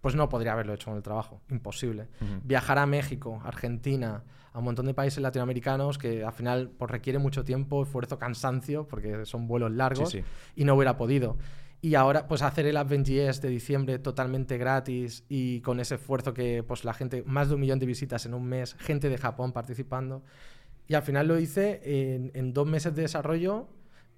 [0.00, 2.08] pues no podría haberlo hecho con el trabajo, imposible.
[2.20, 2.40] Ujú.
[2.44, 4.22] Viajar a México, Argentina,
[4.52, 8.86] a un montón de países latinoamericanos que al final pues, requiere mucho tiempo, esfuerzo, cansancio,
[8.88, 10.24] porque son vuelos largos Sí, sí.
[10.56, 11.36] y no hubiera podido.
[11.84, 16.62] Y ahora, pues hacer el AdventGS de diciembre totalmente gratis y con ese esfuerzo que,
[16.62, 19.52] pues la gente, más de un millón de visitas en un mes, gente de Japón
[19.52, 20.22] participando.
[20.86, 23.66] Y al final lo hice en, en dos meses de desarrollo,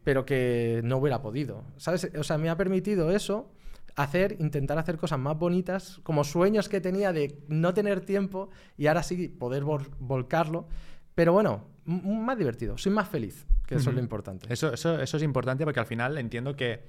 [0.03, 1.65] pero que no hubiera podido.
[1.79, 2.11] ¿Sabes?
[2.19, 3.51] O sea, me ha permitido eso,
[3.97, 8.89] hacer, intentar hacer cosas más bonitas, como sueños que tenía de no tener tiempo y
[8.89, 10.69] ahora sí poder vol- volcarlo.
[11.15, 14.53] Pero bueno, más divertido, soy más feliz, que eso es lo importante.
[14.53, 16.83] Eso, eso, eso es importante porque al final entiendo que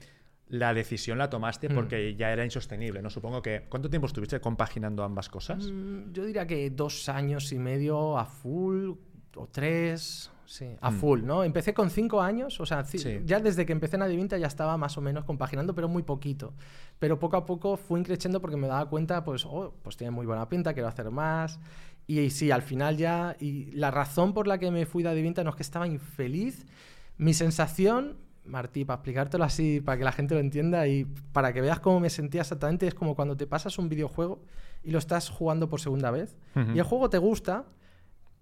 [0.50, 1.74] la decisión la tomaste Mm.
[1.76, 3.10] porque ya era insostenible, ¿no?
[3.10, 3.66] Supongo que...
[3.70, 5.66] ¿Cuánto tiempo estuviste compaginando ambas cosas?
[5.72, 8.92] Mm, Yo diría que dos años y medio a full,
[9.38, 10.94] o tres, sí, a Mm.
[11.00, 11.44] full, ¿no?
[11.44, 13.22] Empecé con cinco años, o sea, Sí.
[13.26, 16.54] ya desde que empecé en Adivinta ya estaba más o menos compaginando, pero muy poquito.
[17.00, 20.26] Pero poco a poco fui creciendo porque me daba cuenta, pues, oh, pues tiene muy
[20.28, 21.60] buena pinta, quiero hacer más.
[22.08, 25.10] Y, y sí, al final ya, y la razón por la que me fui de
[25.10, 26.66] Adivinta no es que estaba infeliz,
[27.18, 31.62] mi sensación, Martí, para explicártelo así, para que la gente lo entienda y para que
[31.62, 34.42] veas cómo me sentía exactamente, es como cuando te pasas un videojuego
[34.84, 36.38] y lo estás jugando por segunda vez
[36.74, 37.66] y el juego te gusta,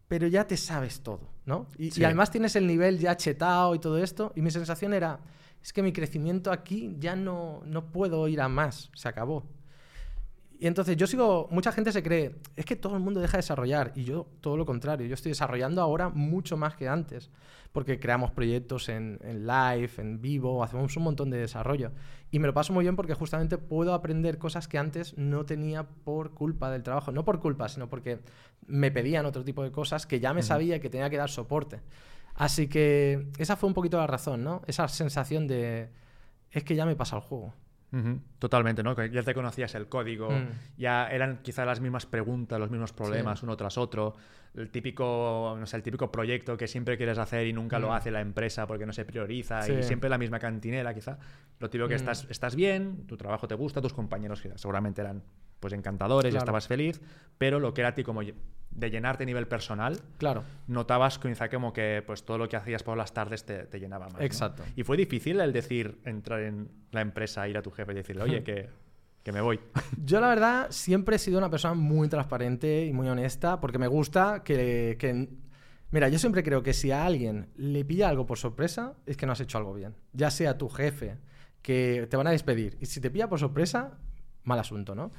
[0.08, 1.68] pero ya te sabes todo, ¿no?
[1.78, 5.20] Y, y además tienes el nivel ya chetado y todo esto, y mi sensación era,
[5.62, 9.46] es que mi crecimiento aquí ya no, no puedo ir a más, se acabó.
[10.64, 13.40] Y entonces yo sigo, mucha gente se cree, es que todo el mundo deja de
[13.40, 17.32] desarrollar, y yo todo lo contrario, yo estoy desarrollando ahora mucho más que antes,
[17.74, 21.92] porque creamos proyectos en, en live, en vivo, hacemos un montón de desarrollo.
[22.32, 25.84] Y me lo paso muy bien porque justamente puedo aprender cosas que antes no tenía
[25.84, 28.20] por culpa del trabajo, no por culpa, sino porque
[28.66, 31.82] me pedían otro tipo de cosas que ya me sabía que tenía que dar soporte.
[32.36, 34.62] Así que esa fue un poquito la razón, ¿no?
[34.66, 35.90] Esa sensación de,
[36.52, 37.54] es que ya me pasa el juego.
[38.40, 38.96] Totalmente, ¿no?
[39.06, 40.78] Ya te conocías el código, mm.
[40.78, 44.16] ya eran quizás las mismas preguntas, los mismos problemas uno tras otro.
[44.56, 47.92] El típico, no sé, el típico proyecto que siempre quieres hacer y nunca lo mm.
[47.92, 51.20] hace la empresa porque no se prioriza y siempre la misma cantinera, quizá.
[51.60, 51.98] Lo típico que mm.
[51.98, 55.24] estás, estás bien, tu trabajo te gusta, tus compañeros seguramente eran
[55.64, 57.00] pues encantadores, y estabas feliz,
[57.38, 60.44] pero lo que era a ti como de llenarte a nivel personal, claro.
[60.68, 64.22] notabas quizá como que pues todo lo que hacías por las tardes te, llenaba más.
[64.22, 64.62] Exacto.
[64.76, 68.24] Y fue difícil el decir, entrar en la empresa, ir a tu jefe y decirle,
[68.24, 68.70] oye, que,
[69.24, 69.58] que me voy.
[70.04, 73.88] Yo la verdad siempre he sido una persona muy transparente y muy honesta porque me
[73.88, 75.30] gusta que, que...
[75.92, 79.28] Mira, yo siempre creo que si a alguien le pilla algo por sorpresa, es que
[79.28, 79.96] no has hecho algo bien.
[80.12, 81.20] Ya sea tu jefe,
[81.64, 82.78] que te van a despedir.
[82.80, 83.98] Y si te pilla por sorpresa,
[84.44, 85.12] mal asunto, ¿no?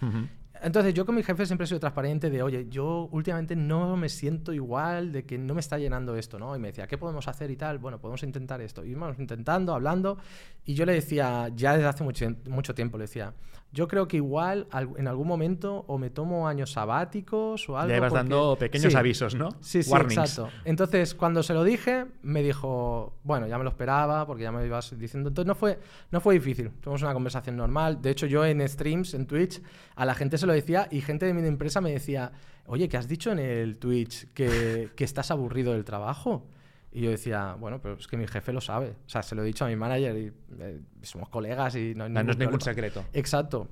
[0.63, 4.09] Entonces yo con mi jefe siempre he sido transparente de, oye, yo últimamente no me
[4.09, 6.57] siento igual, de que no me está llenando esto, ¿no?
[6.57, 7.79] Y me decía, ¿qué podemos hacer y tal?
[7.79, 8.85] Bueno, podemos intentar esto.
[8.85, 10.17] Y íbamos intentando, hablando,
[10.65, 13.35] y yo le decía, ya desde hace mucho, mucho tiempo, le decía,
[13.75, 17.91] yo creo que igual en algún momento o me tomo años sabáticos o algo.
[17.91, 19.49] Le ibas dando pequeños avisos, ¿no?
[19.61, 20.49] Sí, sí, exacto.
[20.65, 24.65] Entonces, cuando se lo dije, me dijo, bueno, ya me lo esperaba porque ya me
[24.65, 25.29] ibas diciendo.
[25.29, 25.81] Entonces, no fue,
[26.13, 26.71] no fue difícil.
[26.81, 28.01] Tuvimos una conversación normal.
[28.01, 29.61] De hecho, yo en streams, en Twitch,
[29.97, 32.31] a la gente se lo decía y gente de mi empresa me decía,
[32.67, 34.33] oye, ¿qué has dicho en el Twitch?
[34.35, 36.47] ¿Que, que estás aburrido del trabajo?
[36.95, 38.91] Y yo decía, bueno, pero es que mi jefe lo sabe.
[39.05, 42.09] O sea, se lo he dicho a mi manager y eh, somos colegas y no,
[42.09, 43.05] no, es ningún secreto.
[43.13, 43.69] Exacto.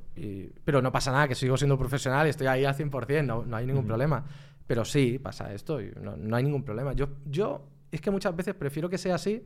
[0.64, 3.56] pero no pasa nada, que sigo siendo profesional y estoy ahí al 100%, no, no
[3.56, 4.24] hay ningún problema.
[4.66, 6.94] Pero sí, pasa esto y no, hay ningún problema.
[6.94, 9.44] Yo, yo es que muchas veces prefiero que sea así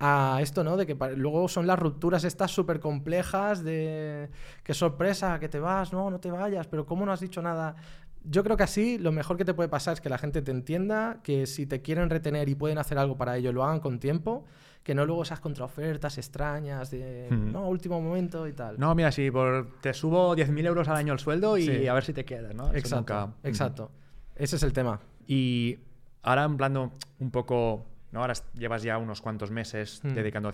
[0.00, 0.78] a esto, ¿no?
[0.78, 4.30] De que luego son las rupturas estas súper complejas de
[4.62, 7.76] qué sorpresa, que te vas, no, no te vayas, pero ¿cómo no has dicho nada?
[8.24, 10.50] Yo creo que así lo mejor que te puede pasar es que la gente te
[10.50, 13.98] entienda, que si te quieren retener y pueden hacer algo para ello, lo hagan con
[13.98, 14.44] tiempo,
[14.82, 18.78] que no luego esas contraofertas extrañas de no, último momento y tal.
[18.78, 22.04] No, mira, si por, te subo 10.000 euros al año el sueldo y a ver
[22.04, 22.72] si te quedas, ¿no?
[22.74, 23.90] exacto, exacto.
[24.34, 25.00] Ese es el tema.
[25.26, 25.78] Y
[26.22, 28.20] ahora hablando un poco, ¿no?
[28.20, 30.14] Ahora llevas ya unos cuantos meses mm.
[30.14, 30.52] dedicando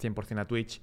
[0.00, 0.82] 100% a Twitch.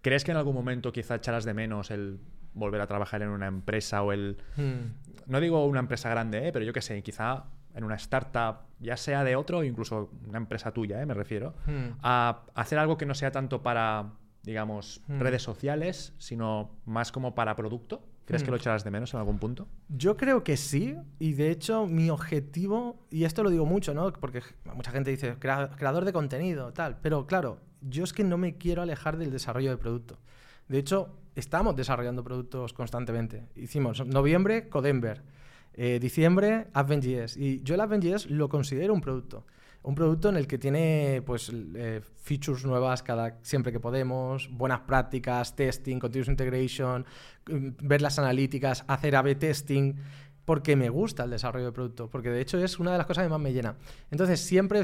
[0.00, 2.20] ¿Crees que en algún momento quizá echarás de menos el
[2.58, 4.38] volver a trabajar en una empresa o el...
[4.56, 4.92] Hmm.
[5.26, 6.52] No digo una empresa grande, ¿eh?
[6.52, 7.44] pero yo qué sé, quizá
[7.74, 11.06] en una startup, ya sea de otro, incluso una empresa tuya, ¿eh?
[11.06, 11.98] me refiero, hmm.
[12.02, 15.20] a hacer algo que no sea tanto para, digamos, hmm.
[15.20, 18.02] redes sociales, sino más como para producto.
[18.24, 19.66] ¿Crees que lo echarás de menos en algún punto?
[19.88, 24.12] Yo creo que sí, y de hecho mi objetivo, y esto lo digo mucho, ¿no?
[24.12, 24.42] Porque
[24.74, 28.82] mucha gente dice creador de contenido, tal, pero claro, yo es que no me quiero
[28.82, 30.18] alejar del desarrollo de producto.
[30.68, 33.44] De hecho, estamos desarrollando productos constantemente.
[33.54, 35.22] Hicimos noviembre Codember,
[35.74, 39.46] eh, diciembre Advent.js y yo el Advent.js lo considero un producto.
[39.84, 44.80] Un producto en el que tiene pues, eh, features nuevas cada, siempre que podemos, buenas
[44.80, 47.06] prácticas, testing, continuous integration,
[47.46, 49.94] mm, ver las analíticas, hacer A-B testing
[50.48, 53.22] porque me gusta el desarrollo de producto, porque de hecho es una de las cosas
[53.22, 53.74] que más me llena.
[54.10, 54.80] Entonces siempre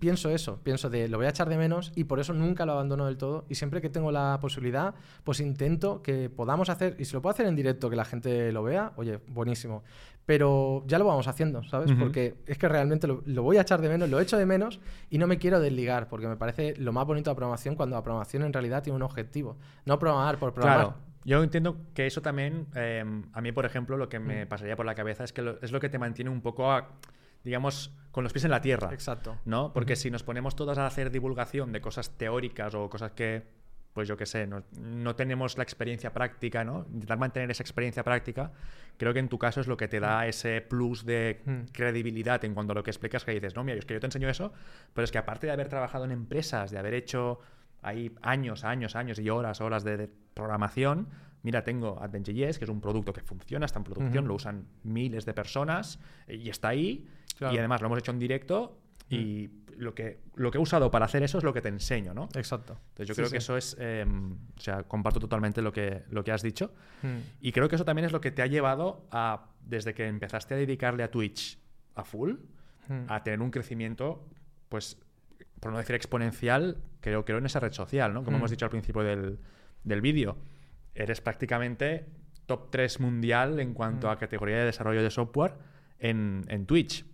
[0.00, 2.72] pienso eso, pienso de lo voy a echar de menos y por eso nunca lo
[2.72, 7.04] abandono del todo y siempre que tengo la posibilidad, pues intento que podamos hacer, y
[7.04, 9.84] si lo puedo hacer en directo, que la gente lo vea, oye, buenísimo.
[10.26, 11.92] Pero ya lo vamos haciendo, ¿sabes?
[11.96, 15.18] Porque es que realmente lo, voy a echar de menos, lo echo de menos y
[15.18, 18.02] no me quiero desligar, porque me parece lo más bonito de la programación cuando la
[18.02, 19.58] programación en realidad tiene un objetivo.
[19.84, 20.94] No programar por programar.
[21.24, 24.48] Yo entiendo que eso también, em, a mí, por ejemplo, lo que me mm.
[24.48, 26.70] pasaría por la cabeza es que es lo que te mantiene un poco,
[27.42, 28.92] digamos, con los pies en la tierra.
[28.92, 29.38] Exacto.
[29.44, 29.72] ¿No?
[29.72, 33.42] Porque si nos ponemos todas a hacer divulgación de cosas teóricas o cosas que,
[33.94, 36.84] pues yo qué sé, no, tenemos la experiencia práctica, ¿no?
[36.92, 38.52] Intentar mantener esa experiencia práctica,
[38.98, 40.28] creo que en tu caso es lo que te da mm.
[40.28, 41.72] ese plus de mm.
[41.72, 44.06] credibilidad en cuanto a lo que explicas, que dices, no, mira, es que yo te
[44.06, 44.52] enseño eso,
[44.92, 47.38] pero es que aparte de haber trabajado en empresas, de haber hecho
[47.84, 51.08] hay años, años, años y horas, horas de, programación.
[51.42, 55.24] Mira, tengo Advent.js, que es un producto que funciona, está en producción, lo usan miles
[55.24, 57.06] de personas y está ahí.
[57.40, 61.04] Y además lo hemos hecho en directo y lo, que, lo que he usado para
[61.04, 62.28] hacer eso es lo que te enseño, ¿no?
[62.34, 62.78] Exacto.
[62.90, 66.32] Entonces yo creo que eso es, em, o sea, comparto totalmente lo que, lo que
[66.32, 66.72] has dicho.
[67.40, 70.54] Y creo que eso también es lo que te ha llevado a, desde que empezaste
[70.54, 71.58] a dedicarle a Twitch
[71.94, 72.34] a full,
[73.08, 74.26] a tener un crecimiento,
[74.68, 74.98] pues
[75.60, 78.24] por no decir exponencial, creo, creo en esa red social, ¿no?
[78.24, 78.54] Como hemos mm.
[78.54, 80.36] dicho al principio del, vídeo.
[80.94, 82.06] Eres prácticamente
[82.46, 84.10] top 3 mundial en cuanto mm.
[84.10, 85.54] a categoría de desarrollo de software
[85.98, 87.06] en, Twitch.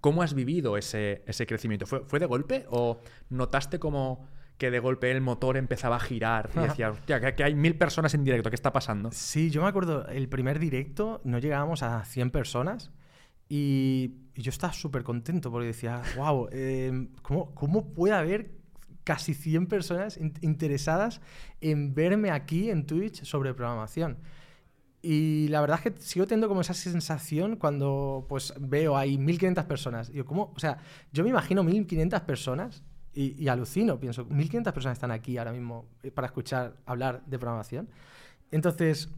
[0.00, 1.86] ¿Cómo has vivido ese, crecimiento?
[1.86, 6.60] ¿Fue, de golpe o notaste como que de golpe el motor empezaba a girar y
[6.60, 9.10] decías, hostia, que, hay mil personas en directo, ¿qué está pasando?
[9.10, 12.92] Sí, yo me acuerdo, el primer directo no llegábamos a 100 personas
[13.50, 18.52] y, yo estaba súper contento porque decía, wow, em, ¿cómo, ¿cómo, puede haber
[19.04, 21.20] casi 100 personas interesadas
[21.60, 24.18] en verme aquí en Twitch sobre programación.
[25.02, 29.64] Y la verdad es que sigo teniendo como esa sensación cuando pues veo ahí 1500
[29.64, 30.10] personas.
[30.14, 30.52] Y ¿cómo?
[30.54, 30.78] O sea,
[31.12, 32.82] yo me imagino 1500 personas
[33.12, 37.38] y, y, alucino, pienso, 1500 personas están aquí ahora mismo eh, para escuchar hablar de
[37.38, 37.88] programación.
[38.52, 39.08] Entonces,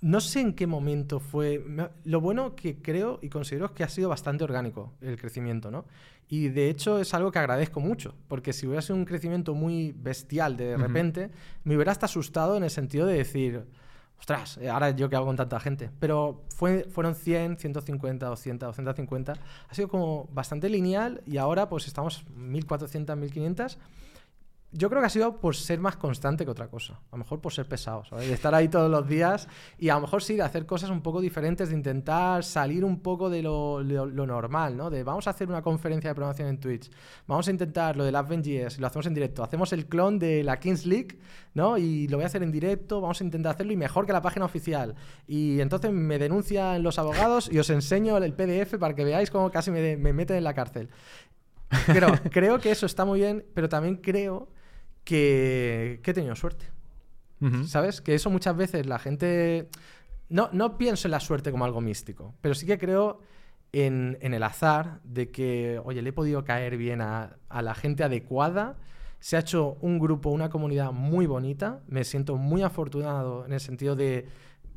[0.00, 1.64] no sé en qué momento fue.
[2.04, 5.84] Lo bueno que creo y considero es que ha sido bastante orgánico el crecimiento, ¿no?
[6.28, 9.92] Y de hecho es algo que agradezco mucho, porque si hubiera sido un crecimiento muy
[9.92, 11.30] bestial de repente,
[11.64, 13.64] me hubiera hasta asustado en el sentido de decir,
[14.16, 15.90] ostras, eh, ahora yo qué hago con tanta gente.
[15.98, 19.32] Pero fue, fueron 100, 150, 200, 250.
[19.68, 23.78] Ha sido como bastante lineal y ahora pues estamos 1400, 1500
[24.72, 27.00] yo creo que ha sido por ser más constante que otra cosa.
[27.10, 28.28] A lo mejor por ser pesado, ¿sabes?
[28.28, 31.02] De estar ahí todos los días y a lo mejor sí, de hacer cosas un
[31.02, 34.88] poco diferentes, de intentar salir un poco de lo, normal, ¿no?
[34.88, 36.88] De vamos a hacer una conferencia de programación en Twitch,
[37.26, 40.60] vamos a intentar lo de AdvenJS, lo hacemos en directo, hacemos el clon de la
[40.60, 41.18] Kings League,
[41.54, 41.76] ¿no?
[41.76, 44.22] Y lo voy a hacer en directo, vamos a intentar hacerlo y mejor que la
[44.22, 44.94] página oficial.
[45.26, 49.50] Y entonces me denuncian los abogados y os enseño el PDF para que veáis cómo
[49.50, 50.90] casi me, me meten en la cárcel.
[51.86, 54.48] Pero creo que eso está muy bien, pero también creo
[55.10, 56.66] que, he tenido suerte.
[57.64, 58.00] ¿Sabes?
[58.02, 59.68] Que eso muchas veces la gente...
[60.28, 63.20] No, no pienso en la suerte como algo místico, pero sí que creo
[63.72, 68.04] en, el azar de que, oye, le he podido caer bien a, a, la gente
[68.04, 68.76] adecuada.
[69.18, 71.80] Se ha hecho un grupo, una comunidad muy bonita.
[71.88, 74.28] Me siento muy afortunado en el sentido de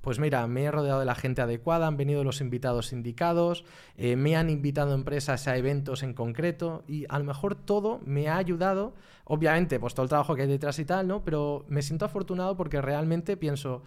[0.03, 3.63] pues mira, me he rodeado de la gente adecuada, han venido los invitados indicados,
[3.95, 8.27] eh, me han invitado empresas a eventos en concreto y a lo mejor todo me
[8.27, 11.23] ha ayudado, obviamente, pues todo el trabajo que hay detrás y tal, ¿no?
[11.23, 13.83] Pero me siento afortunado porque realmente pienso,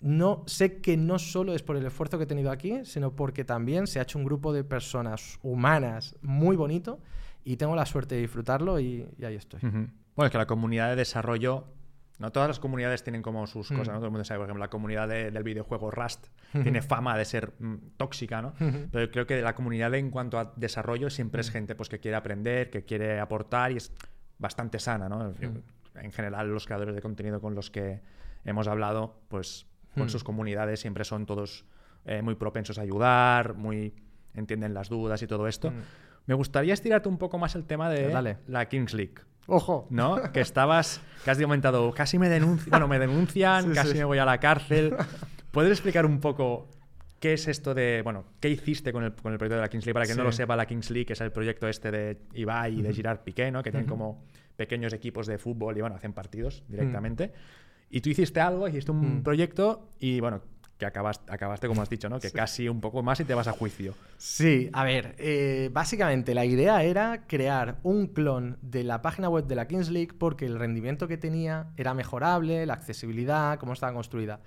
[0.00, 3.44] no sé que no solo es por el esfuerzo que he tenido aquí, sino porque
[3.44, 7.00] también se ha hecho un grupo de personas humanas muy bonito
[7.44, 9.58] y tengo la suerte de disfrutarlo y, ahí estoy.
[9.60, 11.64] Bueno, es que la comunidad de desarrollo
[12.22, 13.76] no todas las comunidades tienen como sus mm.
[13.76, 13.98] cosas, ¿no?
[13.98, 17.52] Todo el mundo sabe, por ejemplo, la comunidad del videojuego Rust tiene fama de ser
[17.58, 18.54] mm, tóxica, ¿no?
[18.92, 21.52] Pero creo que la comunidad en cuanto a desarrollo siempre es mm.
[21.52, 23.92] gente pues, que quiere aprender, que quiere aportar y es
[24.38, 25.34] bastante sana, ¿no?
[25.96, 28.00] En general, los creadores de contenido con los que
[28.44, 31.66] hemos hablado, pues con sus comunidades siempre son todos
[32.06, 33.94] eh, muy propensos a ayudar, muy
[34.34, 35.72] entienden las dudas y todo esto.
[36.26, 39.14] Me gustaría estirarte un poco más el tema de la Kings League.
[39.46, 39.86] Ojo.
[39.90, 40.32] ¿No?
[40.32, 44.24] Que estabas, que has comentado, casi me denuncian, bueno, me denuncian, casi me voy a
[44.24, 44.94] la cárcel.
[45.50, 46.68] ¿Puedes explicar un poco
[47.18, 49.84] qué es esto de, bueno, qué hiciste con el, con el proyecto de la Kings
[49.84, 49.94] League?
[49.94, 52.82] Para que no lo sepa, la Kings League es el proyecto este de Ibai y
[52.82, 53.62] de Girard Piqué, ¿no?
[53.62, 54.24] Que tienen como
[54.56, 57.32] pequeños equipos de fútbol y, bueno, hacen partidos directamente.
[57.90, 60.40] Y tú hiciste algo, hiciste un proyecto y, bueno,
[60.90, 62.18] que acabaste, como has dicho, ¿no?
[62.18, 63.94] Que casi un poco más y te vas a juicio.
[64.16, 69.46] Sí, a ver, eh, básicamente la idea era crear un clon de la página web
[69.46, 73.92] de la Kings League porque el rendimiento que tenía era mejorable, la accesibilidad, cómo estaba
[73.92, 74.40] construida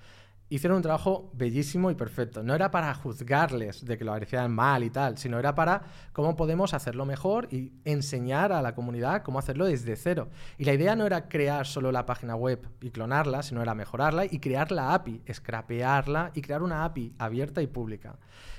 [0.48, 2.42] hicieron un trabajo bellísimo y perfecto.
[2.42, 5.82] No era para juzgarles de que lo hacían mal y tal, sino era para
[6.12, 10.28] cómo podemos hacerlo mejor y enseñar a la comunidad cómo hacerlo desde cero.
[10.58, 14.24] Y la idea no era crear solo la página web y clonarla, sino era mejorarla
[14.26, 18.18] y crear la API, scrapearla y crear una API abierta y pública.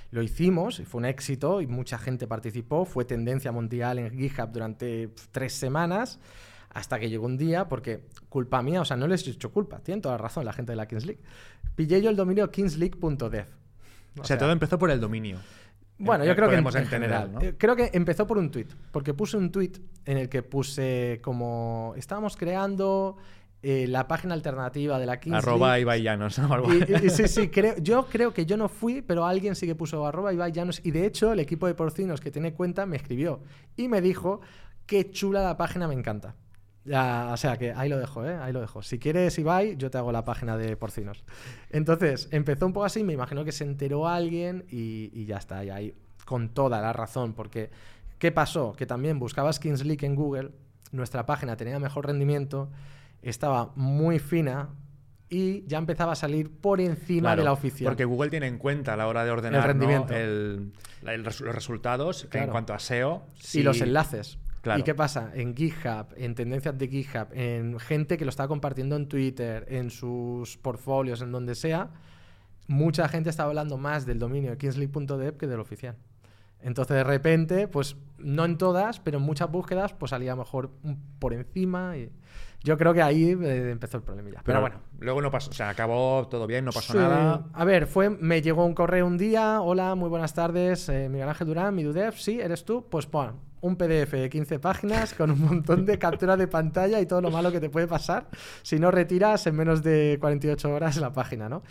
[0.10, 5.10] Lo hicimos, fue un éxito y mucha gente participó, fue tendencia mundial en GitHub durante
[5.32, 6.20] tres semanas.
[6.70, 9.80] Hasta que llegó un día, porque culpa mía, o sea, no les he hecho culpa,
[9.80, 11.22] tienen toda la razón la gente de la Kings League.
[11.78, 13.46] Pillé yo el dominio kingsleague.dev.
[14.20, 15.38] O, sea, todo empezó por el dominio.
[16.00, 17.40] Bueno, yo creo que en, general, ¿no?
[17.40, 19.74] Eh, creo que empezó por un tweet, porque puse un tweet
[20.06, 23.18] en el que puse como estábamos creando
[23.62, 26.42] eh, la página alternativa de la Kings Arroba Ibai Llanos.
[27.10, 30.34] sí, sí, creo, yo creo que yo no fui, pero alguien sí que puso arroba
[30.34, 33.40] Ibai Llanos y de hecho el equipo de porcinos que tiene cuenta me escribió
[33.76, 34.42] y me dijo
[34.88, 36.34] qué chula la página, me encanta.
[36.88, 38.38] Ya, o sea que ahí lo dejo, ¿eh?
[38.42, 38.82] Ahí lo dejo.
[38.82, 41.24] Si quieres, Ibai, yo te hago la página de porcinos.
[41.70, 45.66] Entonces, empezó un poco así, me imagino que se enteró alguien y, ya está.
[45.66, 45.94] Y ahí,
[46.26, 47.70] con toda la razón, porque
[48.20, 48.74] ¿qué pasó?
[48.74, 50.52] Que también buscabas Kings League en Google,
[50.92, 52.72] nuestra página tenía mejor rendimiento,
[53.22, 54.70] estaba muy fina,
[55.30, 57.90] y ya empezaba a salir por encima de la oficial.
[57.90, 60.14] Porque Google tiene en cuenta a la hora de ordenar el rendimiento.
[61.02, 63.26] los resultados en cuanto a SEO.
[63.54, 64.40] Y los enlaces.
[64.78, 65.32] ¿Y qué pasa?
[65.34, 69.90] En GitHub, en tendencias de GitHub, en gente que lo está compartiendo en Twitter, en
[69.90, 71.92] sus portfolios, en donde sea,
[72.68, 75.96] mucha gente está hablando más del dominio de Kingsley.dev que del oficial.
[76.62, 80.72] Entonces, de repente, pues no en todas, pero en muchas búsquedas, pues salía mejor
[81.20, 81.96] por encima.
[81.98, 82.12] Y
[82.64, 84.82] yo creo que ahí eh, empezó el problema Pero, bueno.
[85.00, 87.46] Luego no pasó, o sea, acabó todo bien, no pasó nada.
[87.54, 91.30] A ver, fue, me llegó un correo un día, hola, muy buenas tardes, eh, Miguel
[91.30, 95.32] Ángel Durán, mi Dudev, sí, eres tú, pues bueno, un PDF de 15 páginas con
[95.32, 98.28] un montón de capturas de pantalla y todo lo malo que te puede pasar
[98.62, 101.64] si no retiras en menos de 48 horas la página, ¿no?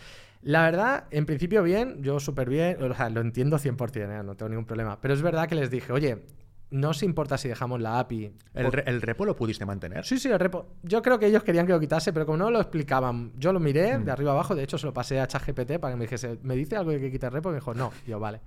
[0.42, 4.22] La verdad, en principio bien, yo súper bien, o sea, lo entiendo 100%, ¿eh?
[4.22, 5.00] no tengo ningún problema.
[5.00, 6.22] Pero es verdad que les dije, oye,
[6.70, 8.32] no se importa si dejamos la API.
[8.54, 10.04] ¿El, ¿El, repo lo pudiste mantener?
[10.04, 10.66] Sí, sí, el repo.
[10.82, 13.60] Yo creo que ellos querían que lo quitase, pero como no lo explicaban, yo lo
[13.60, 14.04] miré mm.
[14.04, 16.56] de arriba abajo, de hecho se lo pasé a ChatGPT para que me dijese, ¿me
[16.56, 17.50] dice algo de que quite el repo?
[17.50, 17.92] Y me dijo, no.
[18.06, 18.40] Y yo, vale.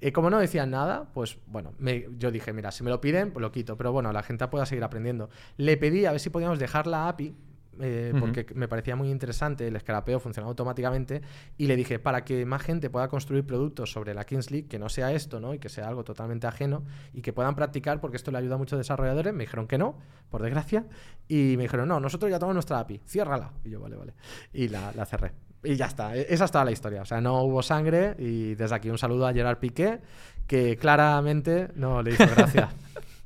[0.00, 1.72] Y como no decían nada, pues bueno,
[2.18, 3.76] yo dije, mira, si me lo piden, pues lo quito.
[3.76, 5.30] Pero bueno, la gente pueda seguir aprendiendo.
[5.56, 7.34] Le pedí a ver si podíamos dejar la API
[7.80, 11.22] eh, porque me parecía muy interesante, el escarapeo funcionaba automáticamente
[11.56, 14.78] y le dije, para que más gente pueda construir productos sobre la Kings League, que
[14.78, 15.54] no sea esto, ¿no?
[15.54, 18.58] Y que sea algo totalmente ajeno y que puedan practicar, porque esto le ayuda a
[18.58, 19.98] muchos desarrolladores, me dijeron que no,
[20.30, 20.86] por desgracia,
[21.28, 23.52] y me dijeron, no, nosotros ya tenemos nuestra API, ciérrala.
[23.64, 24.14] Y yo, vale, vale.
[24.52, 25.32] Y la, la cerré.
[25.64, 27.02] Y ya está, e-, esa es toda la historia.
[27.02, 30.00] O sea, no hubo sangre y desde aquí un saludo a Gerard Piqué,
[30.46, 32.68] que claramente no le hizo gracia.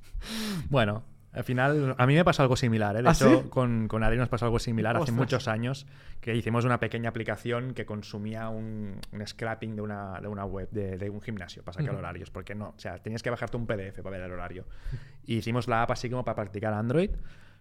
[0.71, 1.03] bueno,
[1.33, 2.97] al final, a mí me pasó algo similar.
[2.97, 3.03] ¿eh?
[3.03, 5.87] De ¿Ah, hecho, con, con Adri nos pasó algo similar hace muchos años
[6.21, 11.11] que hicimos una pequeña aplicación que consumía un, scrapping de una, de una web de,
[11.11, 12.31] un gimnasio para sacar horarios.
[12.31, 14.65] Porque no, o sea, tenías que bajarte un PDF para ver el horario.
[15.27, 17.11] Y hicimos la app así como para practicar Android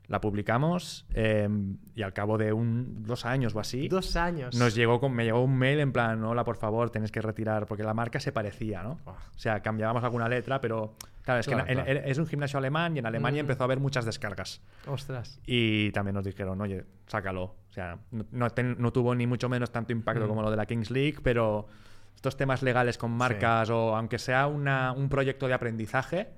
[0.08, 3.90] la publicamos em, y al cabo de un, dos años o así.
[3.90, 4.56] Dos años.
[4.56, 7.66] Nos llegó con, me llegó un mail en plan, hola, por favor, tenéis que retirar,
[7.66, 9.00] porque la marca se parecía, ¿no?
[9.06, 10.96] O sea, cambiábamos alguna letra, pero
[11.28, 14.62] claro, es que es un gimnasio alemán y en Alemania empezó a haber muchas descargas.
[14.88, 15.40] Ostras.
[15.46, 17.44] Y también nos dijeron, oye, sácalo.
[17.44, 20.90] O sea, no, no, tuvo ni mucho menos tanto impacto como lo de la Kings
[20.90, 21.68] League, pero
[22.16, 26.30] estos temas legales con marcas o aunque sea una, un proyecto de aprendizaje,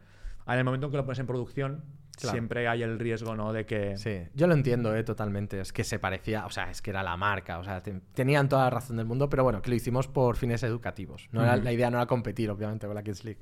[0.48, 1.84] en el momento en que lo pones en producción,
[2.18, 3.54] siempre hay el riesgo, ¿no?
[3.54, 3.98] De que...
[3.98, 5.04] Sí, yo lo entiendo, ¿eh?
[5.04, 5.60] Totalmente.
[5.60, 8.64] Es que se parecía, o sea, es que era la marca, o sea, tenían toda
[8.64, 11.30] la razón del mundo, pero bueno, que lo hicimos por fines educativos.
[11.32, 13.40] No la idea no era competir, obviamente, con la Kids League.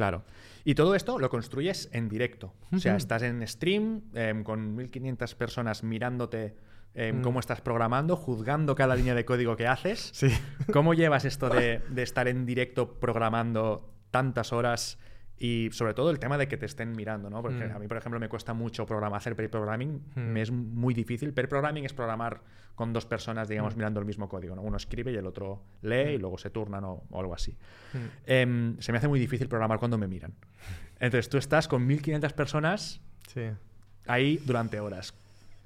[0.00, 0.24] Claro.
[0.64, 2.54] Y todo esto lo construyes en directo.
[2.72, 6.56] O sea, estás en stream em, con 1500 personas mirándote
[6.94, 10.08] em, cómo estás programando, juzgando cada línea de código que haces.
[10.14, 10.32] Sí.
[10.72, 14.98] ¿Cómo llevas esto de, de estar en directo programando tantas horas?
[15.42, 17.40] Y sobre todo el tema de que te estén mirando, ¿no?
[17.40, 17.72] Porque mm.
[17.74, 20.20] a mí, por ejemplo, me cuesta mucho programar, hacer pair programming, mm.
[20.20, 21.32] me es muy difícil.
[21.32, 22.42] Pair programming es programar
[22.74, 23.78] con dos personas, digamos, mm.
[23.78, 24.60] mirando el mismo código, ¿no?
[24.60, 27.56] Uno escribe y el otro lee y luego se turnan o, algo así.
[28.26, 30.34] Em, se me hace muy difícil programar cuando me miran.
[30.98, 33.00] Entonces tú estás con 1500 personas
[34.06, 35.14] ahí durante horas.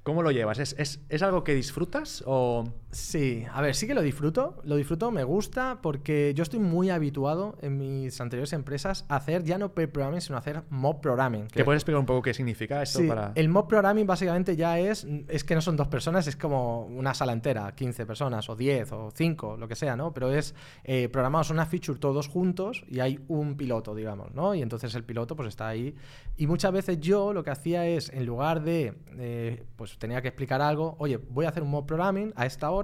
[0.04, 0.60] ¿Cómo lo llevas?
[0.60, 2.64] ¿Es, es, algo que disfrutas o...?
[2.94, 4.56] Sí, a ver, sí que lo disfruto.
[4.62, 9.42] Lo disfruto, me gusta, porque yo estoy muy habituado en mis anteriores empresas a hacer
[9.42, 11.48] ya no pair programming, sino a hacer mob programming.
[11.48, 13.00] ¿Te puedes explicar un poco qué significa esto?
[13.00, 15.06] Sí, el mob programming básicamente ya es...
[15.28, 18.92] Es que no son dos personas, es como una sala entera, 15 personas, o 10,
[18.92, 20.14] o 5, lo que sea, ¿no?
[20.14, 20.54] Pero es...
[20.84, 24.54] Eh, programamos una feature todos juntos y hay un piloto, digamos, ¿no?
[24.54, 25.96] Y entonces el piloto pues está ahí.
[26.36, 28.94] Y muchas veces yo lo que hacía es, en lugar de...
[29.18, 32.70] Eh, pues tenía que explicar algo, oye, voy a hacer un mob programming a esta
[32.70, 32.83] hora,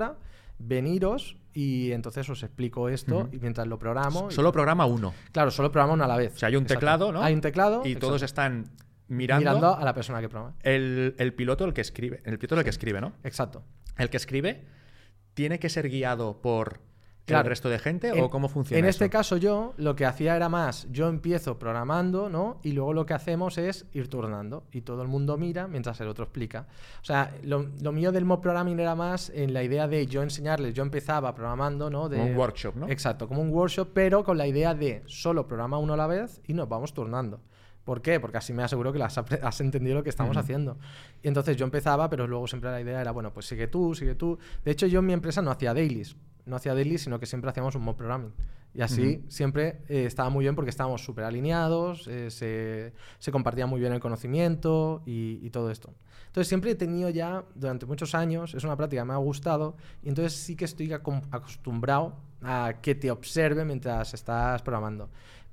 [0.59, 4.31] veniros y entonces os explico esto y mientras lo programo.
[4.31, 5.15] Solo programa uno.
[5.33, 6.35] Claro, solo programa uno a la vez.
[6.35, 7.23] O sea, hay un teclado, ¿no?
[7.23, 7.83] Hay un teclado.
[7.85, 8.71] Y todos están
[9.09, 10.55] mirando, a la persona que programa.
[10.63, 12.21] El, el, piloto el que escribe.
[12.25, 13.13] El piloto el que escribe, ¿no?
[13.25, 13.65] Exacto.
[13.97, 14.65] El que escribe
[15.35, 16.81] tiene que ser guiado por
[17.27, 18.79] el resto de gente o cómo funciona?
[18.79, 22.59] En este caso yo lo que hacía era más, yo empiezo programando, ¿no?
[22.63, 26.09] Y luego lo que hacemos es ir turnando y todo el mundo mira mientras el
[26.09, 26.67] otro explica.
[27.01, 27.63] O sea, lo,
[27.93, 31.91] mío del mob programming era más en la idea de yo enseñarles, yo empezaba programando,
[31.91, 32.09] ¿no?
[32.09, 32.89] De, como un workshop, ¿no?
[32.89, 36.41] Exacto, como un workshop, pero con la idea de solo programa uno a la vez
[36.47, 37.41] y nos vamos turnando.
[37.85, 38.21] ¿Por qué?
[38.21, 40.79] Porque así me aseguro que has, entendido lo que estamos haciendo.
[41.23, 44.15] Y entonces yo empezaba, pero luego siempre la idea era, bueno, pues sigue tú, sigue
[44.15, 44.39] tú.
[44.65, 46.15] De hecho, yo en mi empresa no hacía dailies
[46.47, 48.33] no hacía daily, sino que siempre hacíamos un mob programming.
[48.73, 52.31] Y así siempre eh, estaba muy bien porque estábamos súper alineados, eh,
[53.19, 55.93] se, compartía muy bien el conocimiento y, todo esto.
[56.27, 59.77] Entonces siempre he tenido ya, durante muchos años, es una práctica que me ha gustado,
[60.03, 65.11] y entonces sí que estoy acostumbrado a que te observe mientras estás programando.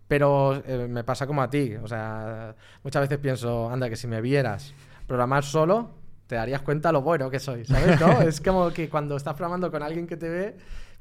[0.07, 4.05] Pero eh, me pasa como a ti, o sea, muchas veces pienso, anda, que si
[4.05, 4.73] me vieras
[5.07, 5.89] programar solo,
[6.27, 7.99] te darías cuenta lo bueno que soy, ¿sabes?
[7.99, 8.21] ¿No?
[8.21, 10.57] es como que cuando estás programando con alguien que te ve,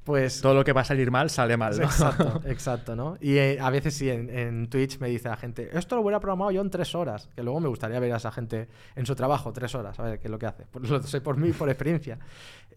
[0.06, 0.40] pues...
[0.40, 1.82] Todo lo que va a salir mal sale mal, ¿no?
[1.82, 3.18] Exacto, exacto, ¿no?
[3.20, 6.52] Y eh, a veces sí, en, Twitch me dice la gente, esto lo hubiera programado
[6.52, 9.52] yo en tres horas, que luego me gustaría ver a esa gente en su trabajo,
[9.52, 10.64] tres horas, a ver qué es lo que hace.
[10.70, 12.20] Pues lo sé por mí, por experiencia.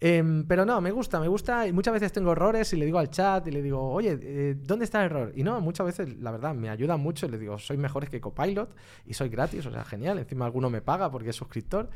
[0.00, 2.98] Em, pero no, me gusta, me gusta, y muchas veces tengo errores y le digo
[2.98, 5.32] al chat y le digo, oye, eh, ¿dónde está el error?
[5.36, 8.20] Y no, muchas veces, la verdad, me ayuda mucho y le digo, soy mejores que
[8.20, 8.74] Copilot
[9.06, 11.90] y soy gratis, o sea, genial, encima alguno me paga porque es suscriptor.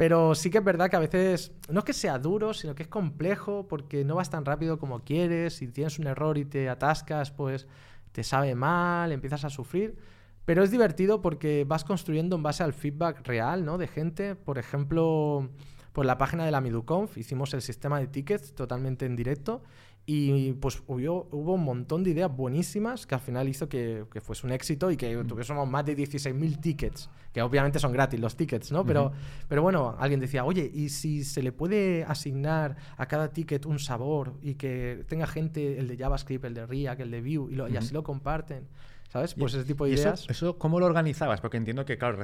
[0.00, 2.84] Pero sí que es verdad que a veces no es que sea duro, sino que
[2.84, 5.56] es complejo porque no vas tan rápido como quieres.
[5.56, 7.66] Si tienes un error y te atascas, pues
[8.12, 9.98] te sabe mal, empiezas a sufrir.
[10.46, 13.76] Pero es divertido porque vas construyendo en base al feedback real, ¿no?
[13.76, 14.36] De gente.
[14.36, 15.50] Por ejemplo,
[15.92, 19.62] por la página de la MiduConf hicimos el sistema de tickets totalmente en directo
[20.12, 24.20] y pues hubo, hubo un montón de ideas buenísimas que al final hizo que, que
[24.20, 28.34] fuese un éxito y que tuviésemos más de 16.000 tickets, que obviamente son gratis los
[28.34, 28.84] tickets, ¿no?
[28.84, 29.12] Pero,
[29.46, 33.78] pero bueno, alguien decía, oye, ¿y si se le puede asignar a cada ticket un
[33.78, 37.72] sabor y que tenga gente el de JavaScript, el de React, el de Vue y,
[37.72, 38.66] y así lo comparten?
[39.10, 39.34] ¿Sabes?
[39.34, 40.24] Pues ese tipo de ideas.
[40.28, 41.40] Eso, cómo lo organizabas?
[41.40, 42.16] Porque entiendo que, claro,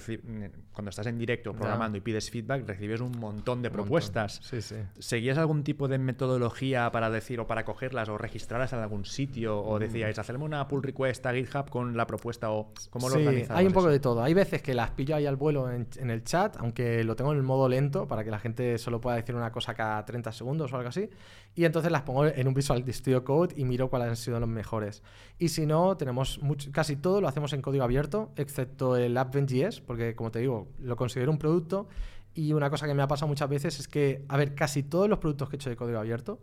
[0.72, 4.40] cuando estás en directo programando y pides feedback, recibes un montón de propuestas.
[4.44, 4.76] Sí, sí.
[5.00, 9.58] ¿Seguías algún tipo de metodología para decir o para cogerlas o registrarlas en algún sitio?
[9.58, 9.80] ¿O mm.
[9.80, 12.52] decíais, hacerme una pull request a GitHub con la propuesta?
[12.52, 14.22] ¿O cómo lo sí, Hay un poco de todo.
[14.22, 17.38] Hay veces que las pillo ahí al vuelo en, el chat, aunque lo tengo en
[17.38, 20.72] el modo lento para que la gente solo pueda decir una cosa cada 30 segundos
[20.72, 21.10] o algo así.
[21.56, 24.48] Y entonces las pongo en un Visual Studio Code y miro cuáles han sido los
[24.48, 25.02] mejores.
[25.38, 29.80] Y si no, tenemos mucho, casi todo lo hacemos en código abierto, excepto el App.js,
[29.80, 31.88] porque como te digo, lo considero un producto.
[32.34, 35.08] Y una cosa que me ha pasado muchas veces es que, a ver, casi todos
[35.08, 36.40] los productos que he hecho de código abierto,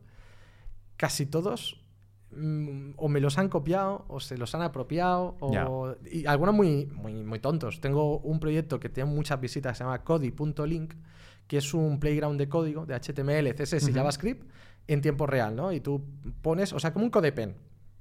[0.98, 1.86] casi todos
[2.32, 6.88] mm, o me los han copiado o se los han apropiado o, y algunos muy,
[6.88, 7.82] muy, muy tontos.
[7.82, 10.96] Tengo un proyecto que tiene muchas visitas, se llama codi.link,
[11.46, 14.44] que es un playground de código de HTML, CSS y JavaScript
[14.88, 15.72] en tiempo real, ¿no?
[15.72, 16.04] Y tú
[16.42, 17.56] pones, o sea, como un codepen,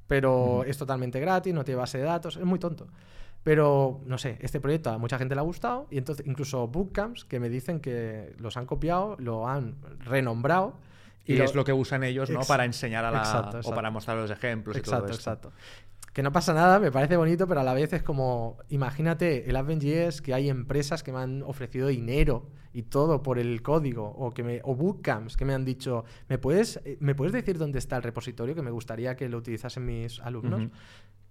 [0.07, 2.89] pero es totalmente gratis, no tiene base de datos, es muy tonto.
[3.43, 7.25] Pero, no sé, este proyecto a mucha gente le ha gustado y entonces incluso bootcamps
[7.25, 10.75] que me dicen que los han copiado, lo han renombrado.
[11.25, 12.41] Y, es lo que usan ellos, ¿no?
[12.41, 13.61] Para enseñar a la...
[13.65, 15.31] o para mostrar los ejemplos exacto, y todo esto.
[15.31, 15.53] Exacto,
[16.13, 19.57] Que no pasa nada, me parece bonito, pero a la vez es como, imagínate el
[19.57, 24.33] Advent.js que hay empresas que me han ofrecido dinero y todo por el código o
[24.33, 27.79] que me o bootcamps que me han dicho, ¿me puedes eh, me puedes decir dónde
[27.79, 30.71] está el repositorio que me gustaría que lo utilizasen mis alumnos?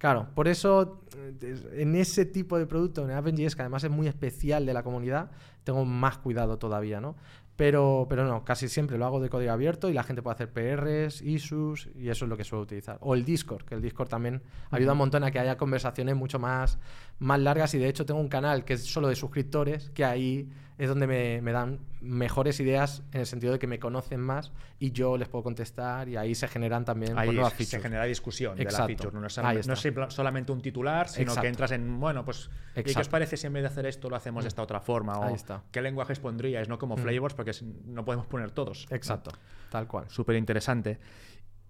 [0.02, 4.08] Claro, por eso eh, en ese tipo de producto, en Advent.js, que además es muy
[4.08, 5.30] especial de la comunidad,
[5.64, 7.16] tengo más cuidado todavía, ¿no?
[7.56, 10.52] Pero, pero no, casi siempre lo hago de código abierto y la gente puede hacer
[10.52, 12.98] PRs, issues y eso es lo que suelo utilizar.
[13.02, 14.42] O el Discord, que el Discord también
[14.72, 16.80] ayuda un montón a que haya conversaciones mucho más,
[17.20, 20.50] más largas y de hecho tengo un canal que es solo de suscriptores, que ahí
[20.82, 24.92] es donde me, dan mejores ideas en el sentido de que me conocen más y
[24.92, 28.88] yo les puedo contestar y ahí se generan también ahí se genera discusión de la
[28.88, 29.12] feature.
[29.14, 33.46] No es, solamente un titular, sino que entras en, bueno, pues, qué os parece si
[33.46, 35.20] en vez de hacer esto lo hacemos de esta otra forma?
[35.20, 35.36] O
[35.72, 37.52] qué lenguajes pondríais, no como flavors, porque
[37.86, 38.88] no podemos poner todos.
[38.90, 39.30] Exacto,
[39.70, 40.06] tal cual.
[40.10, 41.00] Súper interesante.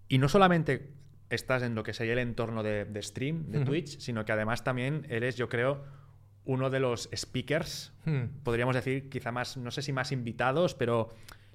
[0.08, 0.94] Y no solamente
[1.30, 5.06] estás en lo que sería el entorno de, stream, de Twitch, sino que además también
[5.10, 5.84] eres, yo creo,
[6.52, 8.44] uno de los speakers, hmm.
[8.44, 11.02] podríamos decir, quizá más, no sé si más invitados, pero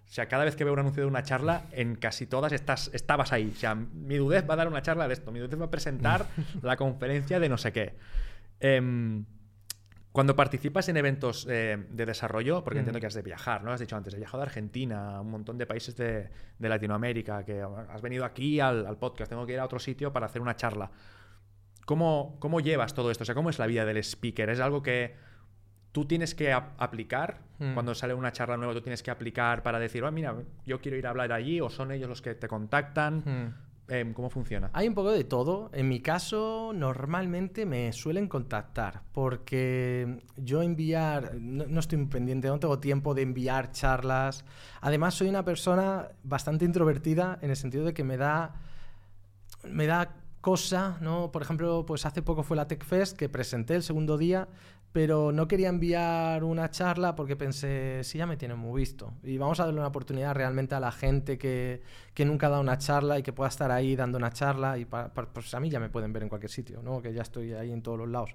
[0.09, 2.91] o sea, cada vez que veo un anuncio de una charla, en casi todas estás,
[2.95, 3.53] estabas ahí.
[3.55, 5.71] O sea, mi Dudez va a dar una charla de esto, mi Dudez va a
[5.71, 6.27] presentar
[6.63, 7.95] la conferencia de no sé qué.
[8.61, 9.25] Em,
[10.13, 13.73] cuando participas en eventos eh, de desarrollo, porque entiendo que has de viajar, ¿no?
[13.73, 17.61] Has dicho antes, he viajado a Argentina, a un montón de países de, Latinoamérica, que
[17.61, 20.57] has venido aquí al, al, podcast, tengo que ir a otro sitio para hacer una
[20.57, 20.91] charla.
[21.87, 23.23] ¿Cómo, ¿Cómo llevas todo esto?
[23.23, 24.51] O sea, ¿cómo es la vida del speaker?
[24.51, 25.15] ¿Es algo que
[25.93, 27.39] tú tienes que aplicar?
[27.59, 27.75] Hmm.
[27.75, 30.35] Cuando sale una charla nueva, tú tienes que aplicar para decir, oh, mira,
[30.67, 33.23] yo quiero ir a hablar allí, o son ellos los que te contactan.
[33.25, 33.67] Hmm.
[33.89, 34.69] Em, ¿Cómo funciona?
[34.73, 35.71] Hay un poco de todo.
[35.73, 42.59] En mi caso, normalmente me suelen contactar porque yo enviar, no, no, estoy pendiente, no
[42.59, 44.45] tengo tiempo de enviar charlas.
[44.81, 48.57] Además, soy una persona bastante introvertida en el sentido de que me da,
[49.63, 50.17] me da
[50.47, 51.33] cosa, ¿no?
[51.33, 54.47] Por ejemplo, pues hace poco fue la TechFest que presenté el segundo día,
[54.93, 59.13] pero no quería enviar una charla porque pensé, sí, ya me tienen muy visto.
[59.25, 61.83] Y vamos a darle una oportunidad realmente a la gente que,
[62.15, 64.79] que nunca ha dado una charla y que pueda estar ahí dando una charla.
[64.79, 67.03] Y pues a mí ya me pueden ver en cualquier sitio, ¿no?
[67.03, 68.31] Que ya estoy ahí en todos los lados.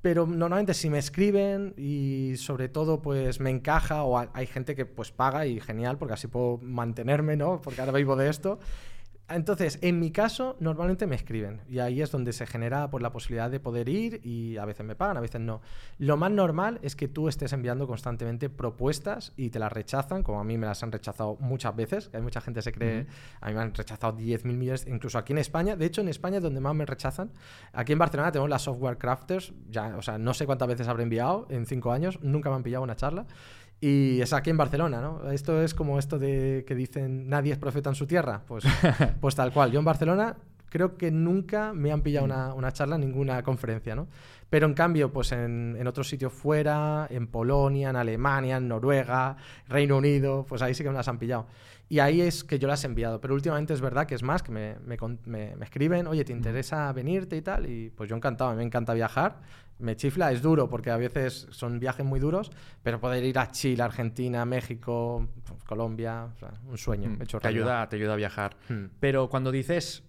[0.00, 4.86] Pero normalmente si me escriben y sobre todo pues me encaja o hay gente que
[4.86, 7.60] pues paga y genial porque así puedo mantenerme, ¿no?
[7.60, 8.60] Porque ahora vivo de esto.
[9.30, 13.12] Entonces, en mi caso, normalmente me escriben y ahí es donde se genera pues, la
[13.12, 15.60] posibilidad de poder ir y a veces me pagan, a veces no.
[15.98, 20.40] Lo más normal es que tú estés enviando constantemente propuestas y te las rechazan, como
[20.40, 23.06] a mí me las han rechazado muchas veces, que hay mucha gente que se cree,
[23.40, 26.38] a mí me han rechazado 10.000 millones, incluso aquí en España, de hecho en España
[26.38, 27.30] es donde más me rechazan.
[27.74, 31.02] Aquí en Barcelona tenemos las software crafters, ya, o sea, no sé cuántas veces habré
[31.02, 33.26] enviado en cinco años, nunca me han pillado una charla.
[33.80, 35.30] Y es aquí en Barcelona, ¿no?
[35.30, 38.42] Esto es como esto de que dicen nadie es profeta en su tierra.
[38.46, 38.64] Pues,
[39.20, 39.70] pues tal cual.
[39.70, 40.36] Yo en Barcelona,
[40.68, 44.08] creo que nunca me han pillado una, una charla en ninguna conferencia, ¿no?
[44.50, 49.36] Pero en cambio, pues en, en, otros sitios fuera, en Polonia, en Alemania, en Noruega,
[49.68, 51.46] Reino Unido, pues ahí sí que me las han pillado.
[51.90, 53.20] Y ahí es que yo las he enviado.
[53.20, 56.32] Pero últimamente es verdad que es más, que me, me, me, me escriben, oye, ¿te
[56.32, 57.66] interesa venirte y tal?
[57.66, 59.40] Y pues yo encantado, a mí me encanta viajar.
[59.78, 62.50] Me chifla, es duro porque a veces son viajes muy duros,
[62.82, 65.28] pero poder ir a Chile, Argentina, México,
[65.66, 67.10] Colombia, o sea, un sueño.
[67.10, 68.56] Mm, hecho te, ayuda, te ayuda a viajar.
[68.68, 68.86] Mm.
[68.98, 70.02] Pero cuando dices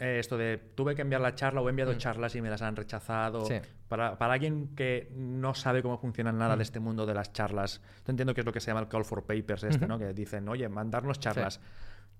[0.00, 1.98] eh, esto de tuve que enviar la charla o he enviado mm.
[1.98, 3.44] charlas y me las han rechazado.
[3.44, 3.56] Sí.
[3.86, 7.82] Para, para, alguien que no sabe cómo funciona nada de este mundo de las charlas,
[8.06, 9.98] yo entiendo que es lo que se llama el call for papers, este, ¿no?
[9.98, 11.60] Que dicen, oye, mandarnos charlas.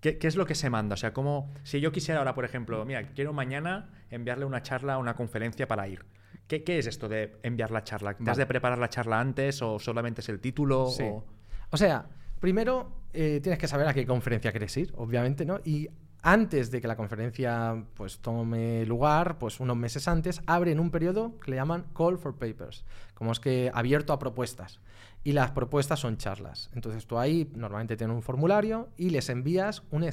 [0.01, 0.95] ¿Qué, ¿Qué, es lo que se manda?
[0.95, 4.99] O sea, como si yo quisiera ahora, por ejemplo, mira, quiero mañana enviarle una charla,
[4.99, 6.05] una conferencia para ir.
[6.47, 8.15] ¿Qué, qué es esto de enviar la charla?
[8.15, 10.85] ¿Te has de preparar la charla antes o solamente es el título?
[10.85, 11.25] O...
[11.71, 11.77] o...
[11.77, 12.09] sea,
[12.41, 15.61] primero eh, tienes que saber a qué conferencia quieres ir, obviamente, ¿no?
[15.65, 15.89] Y
[16.23, 21.39] antes de que la conferencia pues, tome lugar, pues unos meses antes, abren un periodo
[21.41, 24.81] que le llaman Call for Papers, como es que abierto a propuestas.
[25.23, 26.71] Y las propuestas son charlas.
[26.75, 30.05] Entonces tú ahí normalmente tienes un formulario y les envías un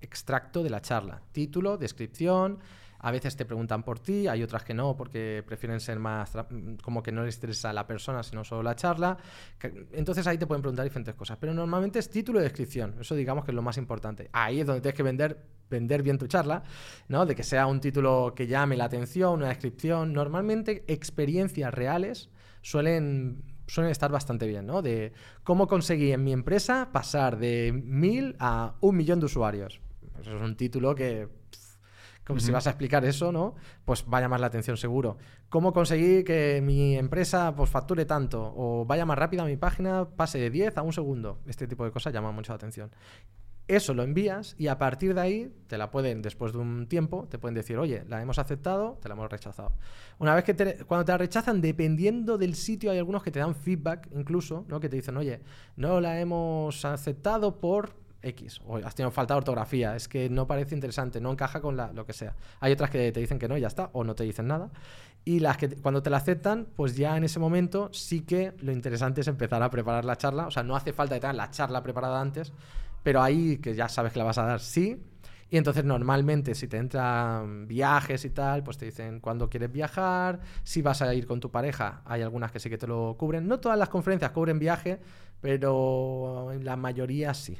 [0.00, 2.58] extracto de la charla, título, descripción,
[3.02, 6.32] a veces te preguntan por ti, hay otras que no, porque prefieren ser más
[6.82, 9.16] como que no les interesa la persona, sino solo la charla.
[9.92, 11.38] Entonces ahí te pueden preguntar diferentes cosas.
[11.38, 12.96] Pero normalmente es título y descripción.
[13.00, 14.28] Eso digamos que es lo más importante.
[14.32, 16.62] Ahí es donde tienes que vender, vender bien tu charla,
[17.08, 17.24] ¿no?
[17.24, 20.12] De que sea un título que llame la atención, una descripción.
[20.12, 22.28] Normalmente experiencias reales
[22.60, 24.82] suelen suelen estar bastante bien, ¿no?
[24.82, 25.12] De
[25.44, 29.80] cómo conseguí en mi empresa pasar de mil a un millón de usuarios.
[30.20, 31.28] Eso es un título que
[32.30, 33.54] como si vas a explicar eso, ¿no?
[33.84, 35.18] Pues va a llamar la atención seguro.
[35.48, 38.54] ¿Cómo conseguir que mi empresa pues, facture tanto?
[38.56, 41.40] O vaya más rápido a mi página, pase de 10 a un segundo.
[41.46, 42.90] Este tipo de cosas llama mucho la atención.
[43.66, 47.28] Eso lo envías y a partir de ahí te la pueden, después de un tiempo,
[47.28, 49.72] te pueden decir, oye, la hemos aceptado, te la hemos rechazado.
[50.18, 53.38] Una vez que te, cuando te la rechazan, dependiendo del sitio, hay algunos que te
[53.38, 54.80] dan feedback incluso, ¿no?
[54.80, 55.40] Que te dicen, oye,
[55.76, 60.46] no la hemos aceptado por X, o has tenido falta de ortografía, es que no
[60.46, 62.36] parece interesante, no encaja con la, lo que sea.
[62.60, 64.70] Hay otras que te dicen que no y ya está, o no te dicen nada.
[65.24, 68.72] Y las que cuando te la aceptan, pues ya en ese momento sí que lo
[68.72, 70.46] interesante es empezar a preparar la charla.
[70.46, 72.52] O sea, no hace falta que tengas la charla preparada antes,
[73.02, 75.02] pero ahí que ya sabes que la vas a dar, sí.
[75.50, 80.40] Y entonces normalmente si te entran viajes y tal, pues te dicen cuándo quieres viajar,
[80.62, 83.48] si vas a ir con tu pareja, hay algunas que sí que te lo cubren.
[83.48, 85.00] No todas las conferencias cubren viaje,
[85.40, 87.58] pero la mayoría sí.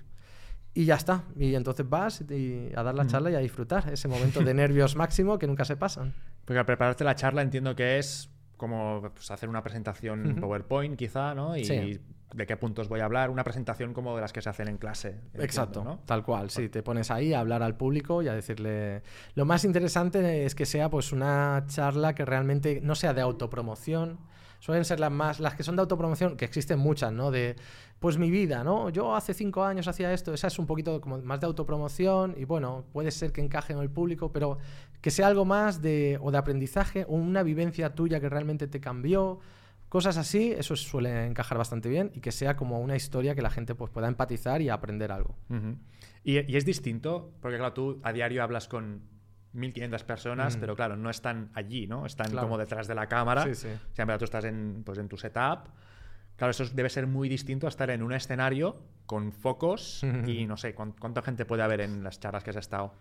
[0.81, 1.25] Y ya está.
[1.37, 5.39] Y entonces vas a dar la charla y a disfrutar ese momento de nervios máximo
[5.39, 6.15] que nunca se pasan.
[6.47, 11.35] Porque al prepararte la charla entiendo que es como pues, hacer una presentación PowerPoint quizá,
[11.35, 11.55] ¿no?
[11.55, 12.01] Y
[12.35, 14.79] de qué puntos voy a hablar, una presentación como de las que se hacen en
[14.79, 15.21] clase.
[15.35, 16.01] Exacto, ¿no?
[16.07, 19.03] tal cual, sí, te pones ahí a hablar al público y a decirle...
[19.35, 24.19] Lo más interesante es que sea pues una charla que realmente no sea de autopromoción,
[24.61, 27.31] suelen ser las más, las que son de autopromoción, que existen muchas, ¿no?
[27.31, 27.57] De,
[27.99, 28.91] pues mi vida, ¿no?
[28.91, 32.45] Yo hace cinco años hacía esto, esa es un poquito como más de autopromoción y
[32.45, 34.59] bueno, puede ser que encaje en el público, pero
[35.01, 38.81] que sea algo más de, o de aprendizaje, o una vivencia tuya que realmente te
[38.81, 39.41] cambió,
[39.89, 43.51] cosas así, eso suele encajar bastante bien y que sea como una historia que la
[43.51, 45.37] gente pues, pueda empatizar y aprender algo.
[46.23, 49.03] y, y, es distinto, porque claro, tú a diario hablas con
[49.55, 50.61] 1.500 personas, mm.
[50.61, 52.07] pero claro, no están allí, ¿no?
[52.07, 53.45] Están como detrás de la cámara.
[53.45, 53.69] Sí, sí.
[53.93, 55.69] Siempre tú estás en, pues, en tu setup.
[56.37, 60.57] Claro, eso debe ser muy distinto a estar en un escenario con focos y no
[60.57, 62.95] sé, ¿cuánta gente puede haber en las charlas que has estado?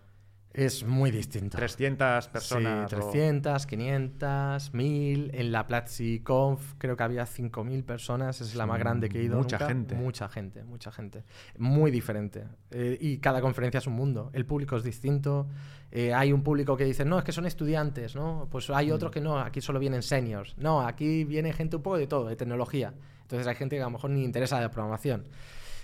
[0.52, 1.56] Es muy distinto.
[1.56, 2.90] 300 personas.
[2.90, 5.30] Sí, 300, 500, 1000.
[5.32, 8.40] En la Platzi Conf creo que había 5000 personas.
[8.40, 9.36] Es la más grande que he ido.
[9.36, 9.94] Mucha gente.
[9.94, 11.22] Mucha gente, mucha gente.
[11.58, 12.44] Muy diferente.
[12.72, 14.30] Eh, y cada conferencia es un mundo.
[14.32, 15.46] El público es distinto.
[15.92, 18.48] Eh, hay un público que dice, no, es que son estudiantes, ¿no?
[18.50, 18.94] Pues hay mm.
[18.94, 20.56] otros que no, aquí solo vienen seniors.
[20.58, 22.92] No, aquí viene gente un poco de todo, de tecnología.
[23.22, 25.26] Entonces hay gente que a lo mejor ni interesa de programación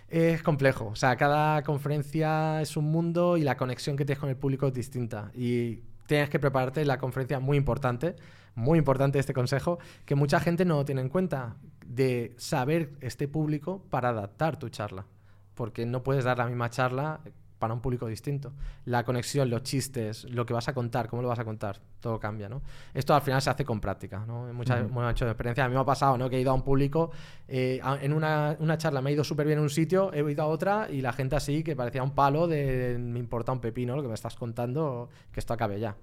[0.09, 0.87] es complejo.
[0.87, 4.69] O sea, cada conferencia es un mundo y la conexión que tienes con el público
[4.69, 5.31] es distinta.
[5.35, 8.17] Y tienes que prepararte la conferencia muy importante,
[8.55, 13.85] muy importante este consejo, que mucha gente no tiene en cuenta, de saber este público
[13.91, 15.07] para adaptar tu charla.
[15.55, 17.21] Porque no puedes dar la misma charla
[17.59, 18.53] para un público distinto.
[18.85, 22.21] La conexión, los chistes, lo que vas a contar, cómo lo vas a contar, todo
[22.21, 22.63] cambia, ¿no?
[22.93, 24.53] Esto al final se hace con práctica, ¿no?
[24.53, 25.65] Mucha, mucha experiencia.
[25.65, 26.29] A mí me ha pasado, ¿no?
[26.29, 27.11] Que he ido a un público,
[27.49, 30.43] eh, en una, una, charla me ha ido súper bien en un sitio, he ido
[30.43, 33.97] a otra y la gente así que parecía un palo de me importa un pepino
[33.97, 35.97] lo que me estás contando, que esto acabe ya.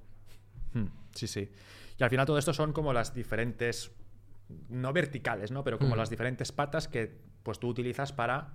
[0.74, 1.49] Hmm, sí, sí.
[1.99, 3.91] Y al final todo esto son como las diferentes,
[4.70, 5.64] no verticales, ¿no?
[5.64, 5.99] Pero como hmm.
[5.99, 8.54] las diferentes patas que pues tú utilizas para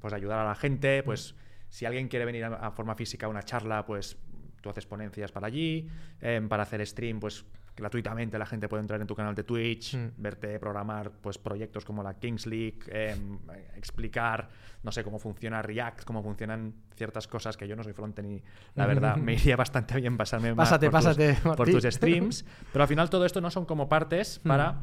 [0.00, 1.34] pues ayudar a la gente, pues...
[1.68, 4.16] si alguien quiere venir a, forma física a una charla, pues
[4.60, 5.88] tú haces ponencias para allí,
[6.20, 7.44] em, para hacer stream, pues
[7.76, 10.08] gratuitamente la gente puede entrar en tu canal de Twitch, Mm.
[10.16, 13.38] verte programar pues proyectos como la Kings League, em,
[13.76, 14.48] explicar,
[14.82, 18.42] no sé, cómo funciona React, cómo funcionan ciertas cosas que yo no soy frontend y
[18.74, 22.44] la verdad me iría bastante bien pasarme más Pásate, por, pásate, tus, por tus streams,
[22.72, 24.80] pero al final todo esto no son como partes para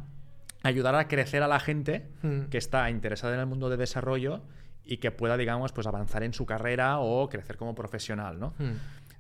[0.64, 2.46] ayudar a crecer a la gente Mm.
[2.46, 4.42] que está interesada en el mundo de desarrollo
[4.86, 8.54] y que pueda, digamos, pues avanzar en su carrera o crecer como profesional, ¿no?
[8.60, 8.74] Mm.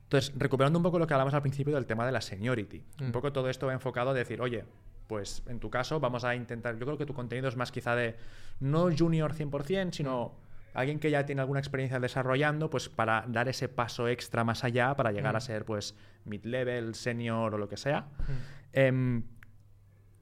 [0.04, 2.84] Entonces, recuperando un poco lo que hablamos al principio del tema de la seniority.
[3.02, 3.12] Un Mm.
[3.12, 4.64] poco todo esto va enfocado a decir, oye,
[5.08, 7.96] pues en tu caso vamos a intentar, yo creo que tu contenido es más quizá
[7.96, 8.16] de
[8.60, 10.34] no junior 100%, sino
[10.74, 14.94] alguien que ya tiene alguna experiencia desarrollando, pues para dar ese paso extra más allá,
[14.96, 15.96] para llegar a ser pues
[16.26, 18.08] mid-level, senior o lo que sea.
[18.74, 19.24] Em,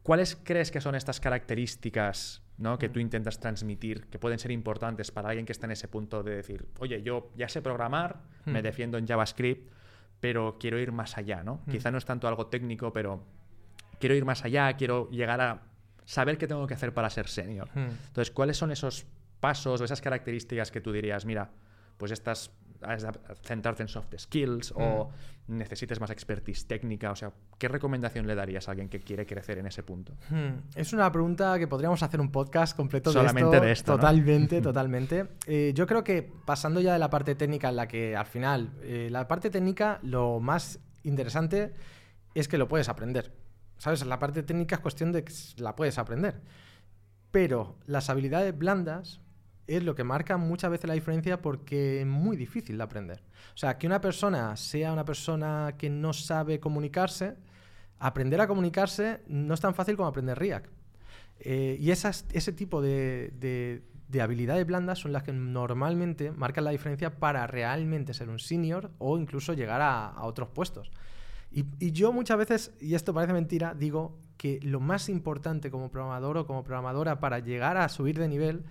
[0.04, 2.78] ¿Cuáles crees que son estas características ¿no?
[2.78, 6.24] que tú intentas transmitir que pueden ser importantes para alguien que está en ese punto
[6.24, 8.64] de decir, oye, yo ya sé programar, me Mm.
[8.64, 9.72] defiendo en JavaScript,
[10.20, 11.62] pero quiero ir más allá, ¿no?
[11.70, 13.24] Quizá no es tanto algo técnico, pero
[14.00, 15.62] quiero ir más allá, quiero llegar a
[16.06, 17.70] saber qué tengo que hacer para ser senior.
[17.74, 17.90] Mm.
[18.08, 19.06] Entonces, ¿cuáles son esos
[19.40, 21.50] pasos o esas características que tú dirías, mira,
[21.98, 22.52] pues estas,
[23.44, 25.10] centrarte en soft skills o
[25.48, 27.12] necesites más expertise técnica?
[27.12, 30.14] O sea, ¿qué recomendación le darías a alguien que quiere crecer en ese punto?
[30.30, 33.66] Hmm, Es una pregunta que podríamos hacer un podcast completo de Solamente esto.
[33.66, 33.98] de esto, ¿no?
[34.00, 35.28] Totalmente, totalmente.
[35.48, 38.72] Eh, yo creo que pasando ya de la parte técnica en la que al final,
[38.82, 41.74] eh, la parte técnica, lo más interesante
[42.36, 43.34] es que lo puedes aprender.
[43.78, 44.06] ¿Sabes?
[44.06, 46.40] La parte técnica es cuestión de que la puedes aprender.
[47.32, 49.20] Pero las habilidades blandas
[49.68, 53.24] es lo que marca muchas veces la diferencia porque es muy difícil de aprender.
[53.54, 57.36] O sea, que una persona sea una persona que no sabe comunicarse,
[58.00, 60.68] aprender a comunicarse no es tan fácil como aprender React.
[61.40, 66.66] Eh, y esas, ese tipo de, de- de habilidades blandas son las que normalmente marcan
[66.66, 70.92] la diferencia para realmente ser un senior o incluso llegar a, a otros puestos.
[71.52, 75.90] Y, y yo muchas veces, y esto parece mentira, digo que lo más importante como
[75.90, 78.64] programador o como programadora para llegar a subir de nivel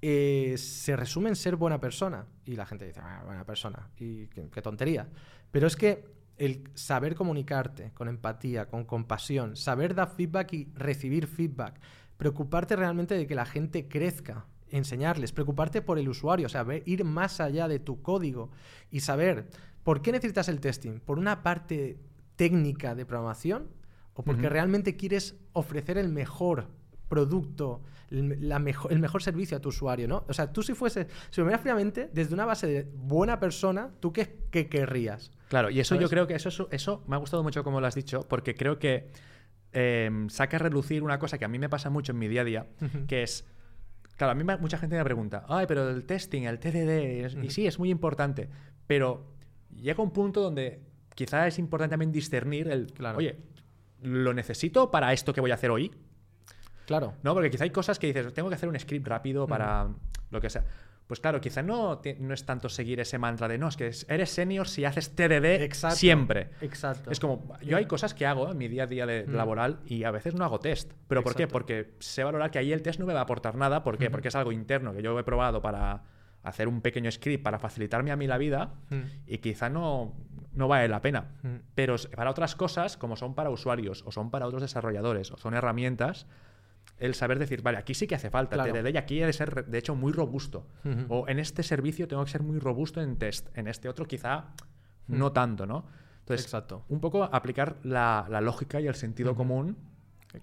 [0.00, 2.26] eh, se resume en ser buena persona.
[2.44, 5.08] Y la gente dice, "Ah, buena persona, y qué, qué tontería.
[5.50, 6.04] Pero es que
[6.36, 11.80] el saber comunicarte con empatía, con compasión, saber dar feedback y recibir feedback,
[12.16, 16.82] preocuparte realmente de que la gente crezca, enseñarles, preocuparte por el usuario, o sea, ver-
[16.86, 18.50] ir más allá de tu código
[18.90, 19.48] y saber
[19.82, 21.98] por qué necesitas el testing, por una parte
[22.36, 23.68] técnica de programación
[24.14, 26.68] o porque realmente quieres ofrecer el mejor
[27.08, 30.24] producto, el, la mejo- el mejor servicio a tu usuario, ¿no?
[30.28, 33.90] O sea, tú si fuese, si lo miras fríamente, desde una base de buena persona,
[34.00, 35.30] ¿tú qué, qué querrías?
[35.48, 37.94] Claro, y eso yo creo que eso, eso, me ha gustado mucho como lo has
[37.94, 39.08] dicho, porque creo que
[39.72, 42.42] eh, saca a relucir una cosa que a mí me pasa mucho en mi día
[42.42, 42.66] a día,
[43.06, 43.44] que es,
[44.16, 47.66] claro, a mí mucha gente me pregunta, ay, pero el testing, el TDD, y sí,
[47.66, 48.48] es muy importante,
[48.86, 49.32] pero
[49.74, 50.80] llega un punto donde
[51.14, 53.18] quizá es importante también discernir el, Claro.
[53.18, 53.36] oye,
[54.02, 55.90] ¿lo necesito para esto que voy a hacer hoy?
[56.88, 57.12] Claro.
[57.22, 57.34] ¿No?
[57.34, 59.88] Porque quizá hay cosas que dices, tengo que hacer un script rápido para
[60.30, 60.64] lo que sea.
[61.06, 63.86] Pues claro, quizá no, te- no es tanto seguir ese mantra de no, es que
[63.88, 65.96] es- eres senior si haces TDD Exacto.
[65.96, 66.50] siempre.
[66.62, 67.10] Exacto.
[67.10, 69.32] Es como, yo hay cosas que hago en mi día a día de- Mm.
[69.34, 70.92] laboral y a veces no hago test.
[71.08, 71.46] ¿Pero por qué?
[71.46, 73.82] Porque sé valorar que ahí el test no me va a aportar nada.
[73.84, 74.10] ¿Por qué?
[74.10, 76.02] Porque es algo interno que yo he probado para
[76.42, 79.00] hacer un pequeño script para facilitarme a mí la vida Mm.
[79.26, 80.14] y quizá no,
[80.52, 81.32] no vale la pena.
[81.42, 81.48] Mm.
[81.74, 85.54] Pero para otras cosas, como son para usuarios o son para otros desarrolladores o son
[85.54, 86.26] herramientas,
[86.98, 88.72] el saber decir, vale, aquí sí que hace falta Claro.
[88.72, 90.66] TDD y aquí he de ser, de hecho, muy robusto.
[91.08, 93.48] O en este servicio tengo que ser muy robusto en test.
[93.56, 94.46] En este otro quizá
[95.06, 95.86] no tanto, ¿no?
[96.20, 96.84] Entonces, Exacto.
[96.88, 99.76] un poco aplicar la, la lógica y el sentido común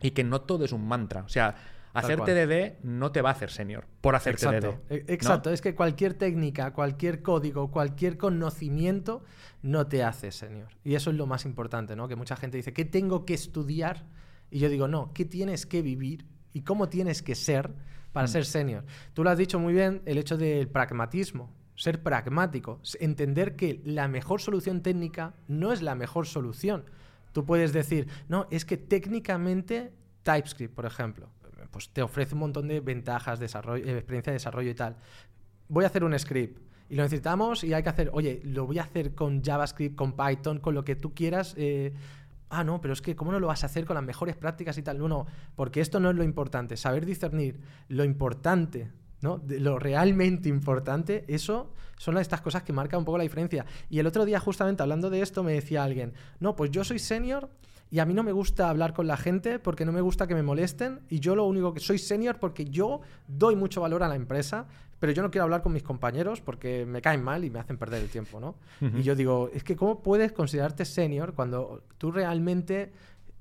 [0.01, 1.21] y que no todo es un mantra.
[1.23, 1.55] O sea,
[1.93, 2.21] hacer.
[2.21, 4.93] TDD no te va a hacer senior por hacer Exacto, TDD.
[4.93, 5.13] e- ¿no?
[5.13, 5.49] exacto.
[5.51, 9.23] Es que cualquier técnica, cualquier código, cualquier conocimiento
[9.61, 10.69] no te hace senior.
[10.83, 12.07] Y eso es lo más importante, ¿no?
[12.07, 14.05] Que mucha gente dice, ¿qué tengo que estudiar?
[14.49, 16.25] Y yo digo, no, ¿qué tienes que vivir?
[16.55, 17.69] ¿Y cómo tienes que ser
[18.13, 18.31] para Mm.
[18.31, 18.83] ser senior?
[19.13, 21.51] Tú lo has dicho muy bien, el hecho del pragmatismo.
[21.75, 26.85] Ser pragmático, entender que la mejor solución técnica no es la mejor solución.
[27.33, 29.91] Tú puedes decir, no, es que técnicamente
[30.23, 31.27] TypeScript, por ejemplo,
[31.71, 34.95] pues te ofrece un montón de ventajas, desarrollo, eh, experiencia de desarrollo y tal.
[35.67, 38.79] Voy a hacer un script y lo necesitamos y hay que hacer, oye, lo voy
[38.79, 41.53] a hacer con JavaScript, con Python, con lo que tú quieras.
[41.57, 41.91] eh,
[42.49, 44.77] ah, no, pero es que ¿cómo no lo vas a hacer con las mejores prácticas
[44.77, 44.97] y tal?
[44.97, 45.25] No, no,
[45.55, 46.77] porque esto no es lo importante.
[46.77, 48.91] Saber discernir lo importante,
[49.21, 49.37] ¿no?
[49.37, 53.65] De lo realmente importante, eso son estas cosas que marcan un poco la diferencia.
[53.89, 56.99] Y el otro día, justamente hablando de esto, me decía alguien, no, pues yo soy
[56.99, 57.49] senior
[57.91, 60.35] y a mí no me gusta hablar con la gente porque no me gusta que
[60.35, 64.07] me molesten y yo lo único que soy senior porque yo doy mucho valor a
[64.07, 64.67] la empresa,
[64.99, 67.77] pero yo no quiero hablar con mis compañeros porque me caen mal y me hacen
[67.77, 68.55] perder el tiempo, ¿no?
[68.81, 72.91] Y yo digo, es que ¿cómo puedes considerarte senior cuando tú realmente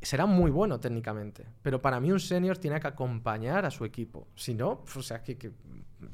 [0.05, 4.29] será muy bueno técnicamente, pero para mí un senior tiene que acompañar a su equipo.
[4.35, 5.53] Si no, o sea, que,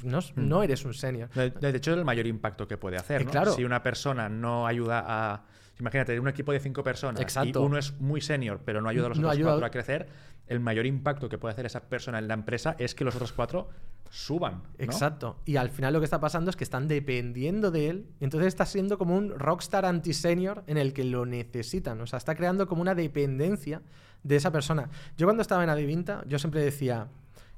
[0.04, 1.28] no, no, eres un senior.
[1.30, 3.22] De, hecho, es el mayor impacto que puede hacer.
[3.22, 3.30] Eh, ¿no?
[3.30, 3.52] Claro.
[3.52, 5.44] Si una persona no ayuda a.
[5.78, 9.08] Imagínate, un equipo de cinco personas y uno es muy senior, pero no ayuda a
[9.08, 10.08] los otros cuatro a crecer,
[10.50, 13.32] el mayor impacto que puede hacer esa persona en la empresa es que los otros
[13.32, 13.68] cuatro
[14.10, 14.64] suban.
[14.78, 15.38] Exacto.
[15.46, 18.06] Y al final lo que está pasando es que están dependiendo de él.
[18.18, 22.00] Entonces está siendo como un rockstar anti-senior en el que lo necesitan.
[22.00, 23.80] O sea, está creando como una dependencia
[24.24, 24.90] de esa persona.
[25.16, 27.06] Yo cuando estaba en Adivinta, yo siempre decía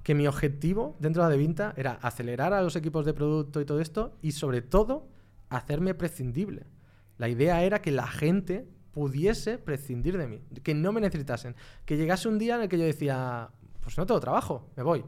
[0.03, 3.81] que mi objetivo dentro de Adivinta era acelerar a los equipos de producto y todo
[3.81, 5.09] esto y sobre todo
[5.49, 6.67] hacerme prescindible.
[7.17, 11.97] La idea era que la gente pudiese prescindir de mí, que no me necesitasen, que
[11.97, 15.05] llegase un día en el que yo decía, pues no tengo trabajo, me voy.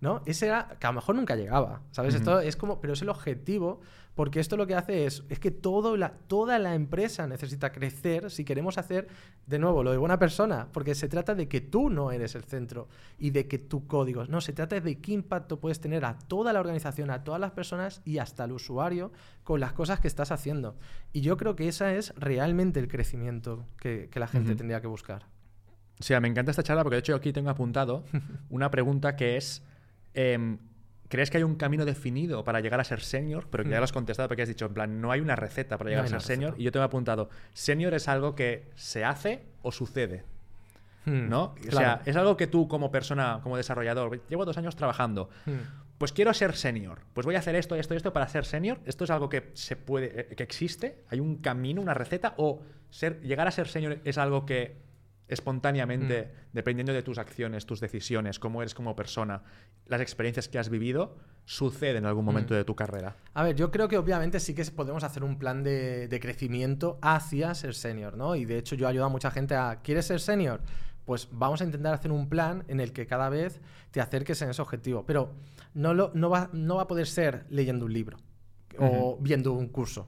[0.00, 0.22] ¿no?
[0.26, 2.14] Ese era, que a lo mejor nunca llegaba, ¿sabes?
[2.14, 3.80] Esto es como, pero es el objetivo,
[4.14, 8.30] porque esto lo que hace es, es que todo la, toda la empresa necesita crecer
[8.30, 9.08] si queremos hacer,
[9.46, 12.44] de nuevo, lo de buena persona, porque se trata de que tú no eres el
[12.44, 12.88] centro
[13.18, 16.52] y de que tu código, no, se trata de qué impacto puedes tener a toda
[16.52, 19.12] la organización, a todas las personas y hasta el usuario
[19.42, 20.76] con las cosas que estás haciendo.
[21.12, 25.26] Y yo creo que ese es realmente el crecimiento que, la gente tendría que buscar.
[25.98, 28.04] O sea, me encanta esta charla porque de hecho aquí tengo apuntado
[28.48, 29.62] una pregunta que es
[30.14, 30.58] Em,
[31.08, 33.46] ¿Crees que hay un camino definido para llegar a ser senior?
[33.50, 33.80] Pero que ya hmm.
[33.80, 36.08] lo has contestado porque has dicho, en plan, no hay una receta para llegar a
[36.08, 36.54] ser senior.
[36.58, 40.24] Y yo te he apuntado, senior es algo que se hace o sucede.
[41.04, 41.54] Hmm, ¿No?
[41.68, 45.28] O sea, es algo que tú como persona, como desarrollador, llevo dos años trabajando.
[45.44, 45.84] Hmm.
[45.98, 47.00] Pues quiero ser senior.
[47.12, 48.80] Pues voy a hacer esto, esto y esto para ser senior.
[48.84, 51.04] ¿Esto es algo que se puede, eh, que existe?
[51.08, 52.34] ¿Hay un camino, una receta?
[52.38, 54.83] ¿O ser, llegar a ser senior es algo que
[55.28, 56.48] espontáneamente, mm.
[56.52, 59.42] dependiendo de tus acciones, tus decisiones, cómo eres como persona,
[59.86, 62.56] las experiencias que has vivido, sucede en algún momento mm.
[62.58, 63.16] de tu carrera.
[63.32, 67.54] A ver, yo creo que obviamente sí que podemos hacer un plan de, crecimiento hacia
[67.54, 68.34] ser senior, ¿no?
[68.34, 70.60] Y de hecho yo ayudo a mucha gente a, ¿quieres ser senior?
[71.04, 73.60] Pues vamos a intentar hacer un plan en el que cada vez
[73.90, 75.04] te acerques en ese objetivo.
[75.04, 75.34] Pero
[75.74, 78.16] no, lo, no, va, no va a poder ser leyendo un libro
[78.78, 80.06] o viendo un curso.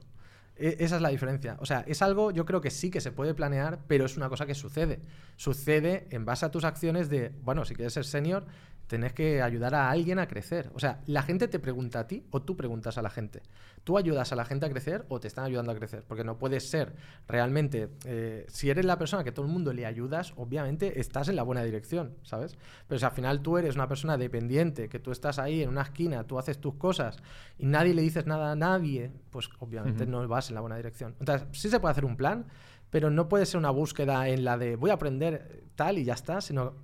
[0.59, 1.57] E, esa es la diferencia.
[1.59, 4.29] O sea, es algo, yo creo que sí que se puede planear, pero es una
[4.29, 5.01] cosa que sucede.
[5.35, 8.45] Sucede en base a tus acciones de, bueno, si quieres ser senior,
[8.87, 10.71] tenés que ayudar a alguien a crecer.
[10.73, 13.43] O sea, la gente te pregunta a ti o tú preguntas a la gente.
[13.83, 16.03] ¿Tú ayudas a la gente a crecer o te están ayudando a crecer?
[16.07, 16.95] Porque no puedes ser
[17.27, 21.35] realmente, eh, si eres la persona que todo el mundo le ayudas, obviamente estás en
[21.35, 22.57] la buena dirección, ¿sabes?
[22.87, 25.81] Pero si al final tú eres una persona dependiente, que tú estás ahí en una
[25.83, 27.17] esquina, tú haces tus cosas
[27.57, 31.15] y nadie le dices nada a nadie, pues obviamente no vas en la buena dirección.
[31.19, 32.45] Entonces, sí se puede hacer un plan,
[32.89, 36.13] pero no puede ser una búsqueda en la de voy a aprender tal y ya
[36.13, 36.75] está, sino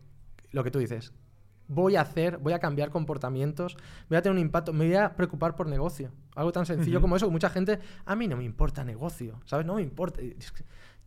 [0.51, 1.13] lo que tú dices,
[1.67, 3.77] voy a hacer, voy a cambiar comportamientos,
[4.09, 6.11] voy a tener un impacto, me voy a preocupar por negocio.
[6.35, 9.65] Algo tan sencillo como eso, que mucha gente, a mí no me importa negocio, ¿sabes?
[9.65, 10.21] No me importa.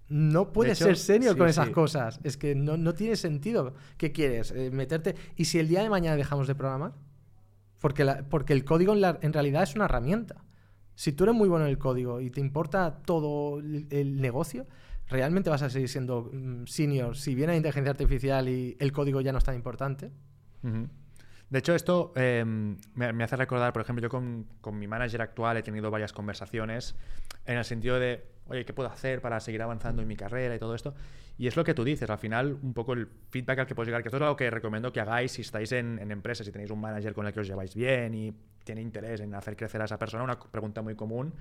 [0.08, 2.20] No puedes ser senior con esas cosas.
[2.22, 3.74] Es que no, tiene sentido.
[3.96, 4.52] ¿Qué quieres?
[4.52, 5.16] Eh, meterte.
[5.36, 6.92] ¿Y si el día de mañana dejamos de programar?
[7.80, 10.44] Porque, porque el código en, realidad es una herramienta.
[10.94, 14.66] Si tú eres muy bueno en el código y te importa todo el, negocio,
[15.08, 19.20] ¿realmente vas a seguir siendo mm, senior si viene la inteligencia artificial y el código
[19.20, 20.10] ya no es tan importante?
[21.48, 25.62] De hecho, esto em, me, hace recordar, por ejemplo, yo con, mi manager actual he
[25.62, 26.96] tenido varias conversaciones
[27.44, 30.58] en el sentido de, oye, ¿qué puedo hacer para seguir avanzando en mi carrera y
[30.58, 30.94] todo esto?
[31.38, 33.86] Y es lo que tú dices, al final, un poco el feedback al que puedes
[33.86, 36.52] llegar, que esto es algo que recomiendo que hagáis si estáis en, en empresas, si
[36.52, 38.34] tenéis un manager con el que os lleváis bien y
[38.64, 41.32] tiene interés en hacer crecer a esa persona, una pregunta muy común,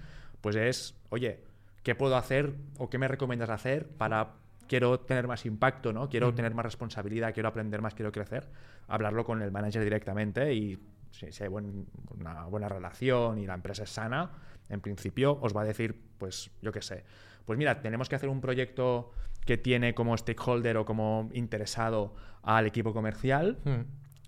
[0.42, 1.40] pues es, oye,
[1.82, 4.34] ¿qué puedo hacer o qué me recomiendas hacer para
[4.68, 6.10] quiero tener más impacto, ¿no?
[6.10, 8.50] Quiero tener más responsabilidad, quiero aprender más, quiero crecer,
[8.88, 10.80] hablarlo con el manager directamente y
[11.12, 14.32] si, hay una buena relación y la empresa es sana,
[14.70, 17.06] en principio os va a decir, pues yo qué sé,
[17.46, 19.12] pues mira, tenemos que hacer un proyecto
[19.46, 23.60] que tiene como stakeholder o como interesado al equipo comercial,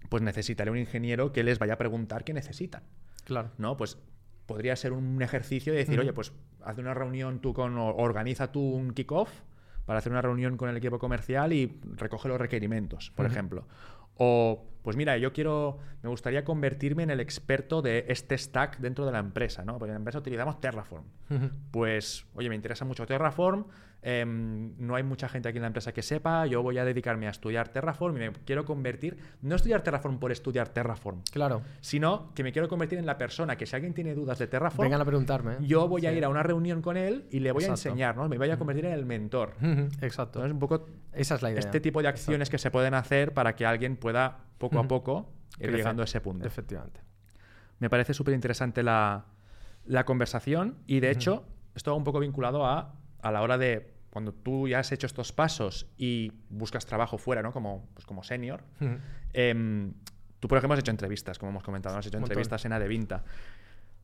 [0.09, 2.83] pues necesitaré un ingeniero que les vaya a preguntar qué necesitan.
[3.25, 3.51] Claro.
[3.57, 3.75] ¿No?
[3.75, 3.97] Pues
[4.45, 6.31] podría ser un ejercicio de decir, oye, pues
[6.63, 9.29] haz una reunión tú con, organiza tú un kickoff
[9.87, 13.65] para hacer una reunión con el equipo comercial y recoge los requerimientos, por ejemplo.
[14.17, 19.05] O, pues mira, yo quiero, me gustaría convertirme en el experto de este stack dentro
[19.05, 19.73] de la empresa, ¿no?
[19.73, 21.03] Porque en la empresa utilizamos Terraform.
[21.71, 23.65] Pues, oye, me interesa mucho Terraform,
[24.01, 27.27] Em, no hay mucha gente aquí en la empresa que sepa, yo voy a dedicarme
[27.27, 31.61] a estudiar Terraform y me quiero convertir, no estudiar Terraform por estudiar Terraform, claro.
[31.81, 34.85] sino que me quiero convertir en la persona que si alguien tiene dudas de Terraform,
[34.85, 35.53] vengan a preguntarme.
[35.53, 35.57] ¿eh?
[35.61, 38.29] Yo voy a ir a una reunión con él y le voy a enseñar, ¿no?
[38.29, 39.55] Me voy a convertir en el mentor.
[40.01, 40.39] Exacto.
[40.39, 41.59] Entonces, un poco Esa es la idea.
[41.59, 45.29] este tipo de acciones que se pueden hacer para que alguien pueda poco a poco
[45.59, 46.47] ir llegando a ese punto.
[46.47, 47.01] Efectivamente.
[47.79, 49.25] Me parece súper interesante la,
[49.85, 51.45] la, conversación y de hecho
[51.75, 55.05] esto va un poco vinculado a, a la hora de cuando tú ya has hecho
[55.05, 57.51] estos pasos y buscas trabajo fuera, ¿no?
[57.51, 58.63] Como, pues como senior,
[59.33, 59.93] em,
[60.39, 63.23] tú, por ejemplo, has hecho entrevistas, como hemos comentado, has hecho entrevistas en Adevinta.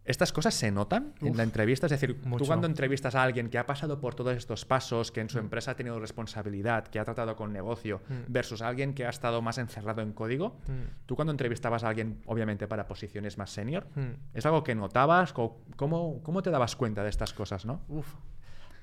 [0.05, 1.87] ¿Estas cosas se notan en la entrevista?
[1.87, 5.21] Es decir, tú cuando entrevistas a alguien que ha pasado por todos estos pasos, que
[5.21, 5.41] en su mm.
[5.41, 8.31] empresa ha tenido responsabilidad, que ha tratado con negocio, mm.
[8.31, 11.05] versus alguien que ha estado más encerrado en código, mm.
[11.05, 13.87] tú cuando entrevistabas a alguien, obviamente para posiciones más senior,
[14.33, 15.33] ¿es algo que notabas?
[15.33, 17.81] ¿Cómo, ¿Cómo te dabas cuenta de estas cosas, no?
[17.87, 18.13] Uf.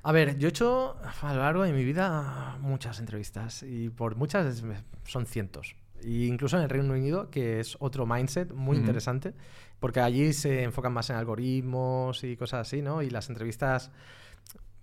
[0.03, 4.16] A ver, yo he hecho a lo largo de mi vida muchas entrevistas y por
[4.16, 4.64] muchas
[5.05, 5.77] son cientos.
[6.03, 9.34] E incluso en el Reino Unido, que es otro mindset muy interesante,
[9.78, 13.03] porque allí se enfocan más en algoritmos y cosas así, ¿no?
[13.03, 13.90] Y las entrevistas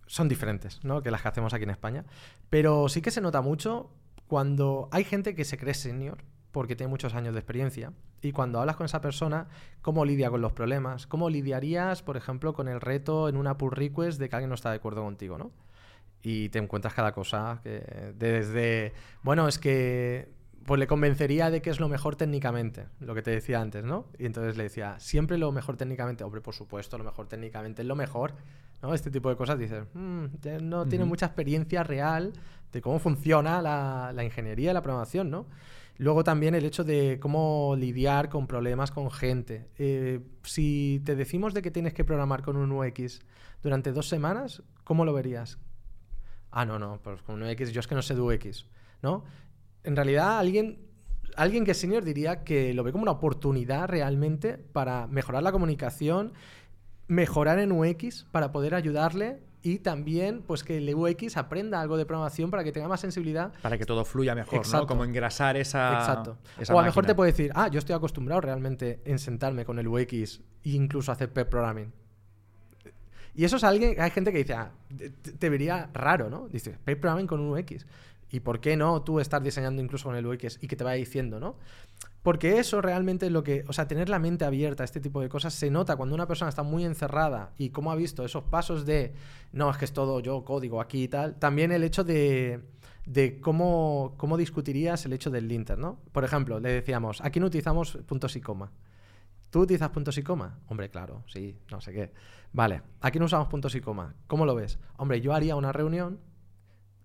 [0.07, 1.01] son diferentes, ¿no?
[1.01, 2.05] Que las que hacemos aquí en España.
[2.49, 3.89] Pero sí que se nota mucho
[4.27, 6.17] cuando hay gente que se cree senior
[6.51, 7.93] porque tiene muchos años de experiencia.
[8.21, 9.47] Y cuando hablas con esa persona,
[9.81, 11.05] ¿cómo lidia con los problemas?
[11.05, 14.55] ¿Cómo lidiarías, por ejemplo, con el reto en una pull request de que alguien no
[14.55, 15.51] está de acuerdo contigo, ¿no?
[16.23, 20.29] Y te encuentras cada cosa que desde, bueno, es que
[20.67, 24.07] pues le convencería de que es lo mejor técnicamente, lo que te decía antes, ¿no?
[24.19, 27.87] Y entonces le decía, siempre lo mejor técnicamente, hombre, por supuesto, lo mejor técnicamente es
[27.87, 28.33] lo mejor,
[28.81, 28.93] ¿no?
[28.93, 30.25] Este tipo de cosas dices, mm,
[30.63, 32.33] no tiene mucha experiencia real
[32.73, 35.45] de cómo funciona la, la ingeniería, la programación, ¿no?
[35.99, 39.69] Luego también el hecho de cómo lidiar con problemas con gente.
[39.77, 43.21] Eh, si te decimos de que tienes que programar con un UX
[43.63, 45.59] durante dos semanas, ¿cómo lo verías?
[46.51, 48.65] Ah, no, no, pues con un UX yo es que no sé de UX,
[49.01, 49.23] ¿no?
[49.87, 50.79] En realidad alguien,
[51.37, 55.53] alguien que es senior diría que lo ve como una oportunidad realmente para mejorar la
[55.53, 56.33] comunicación,
[57.07, 62.05] mejorar en UX para poder ayudarle y también pues que el UX aprenda algo de
[62.05, 63.53] programación para que tenga más sensibilidad.
[63.61, 64.87] Para que todo fluya mejor, ¿no?
[64.87, 65.99] Como engrasar esa.
[65.99, 66.37] Exacto.
[66.69, 69.79] o a lo mejor te puede decir, ah, yo estoy acostumbrado realmente en sentarme con
[69.79, 71.93] el UX e incluso hacer pair programming.
[73.35, 74.71] Y eso es alguien, hay gente que dice, ah,
[75.39, 76.49] te, vería raro, ¿no?
[76.49, 77.85] Dice, pair programming con un UX.
[78.29, 80.97] ¿Y por qué no tú estar diseñando incluso con el UX y que te vaya
[80.97, 81.55] diciendo, ¿no?
[82.23, 85.21] Porque eso realmente es lo que, o sea, tener la mente abierta a este tipo
[85.21, 88.43] de cosas se nota cuando una persona está muy encerrada y cómo ha visto esos
[88.43, 89.13] pasos de,
[89.53, 91.35] no, es que es todo yo, código aquí y tal.
[91.35, 92.59] También el hecho de,
[93.05, 95.99] de cómo, cómo discutirías el hecho del linter, ¿no?
[96.11, 98.71] Por ejemplo, le decíamos, aquí no utilizamos puntos y coma.
[99.49, 100.59] ¿Tú utilizas puntos y coma?
[100.67, 102.11] Hombre, claro, sí, no sé qué.
[102.51, 104.13] Vale, aquí no usamos puntos y coma.
[104.27, 104.77] ¿Cómo lo ves?
[104.97, 106.19] Hombre, yo haría una reunión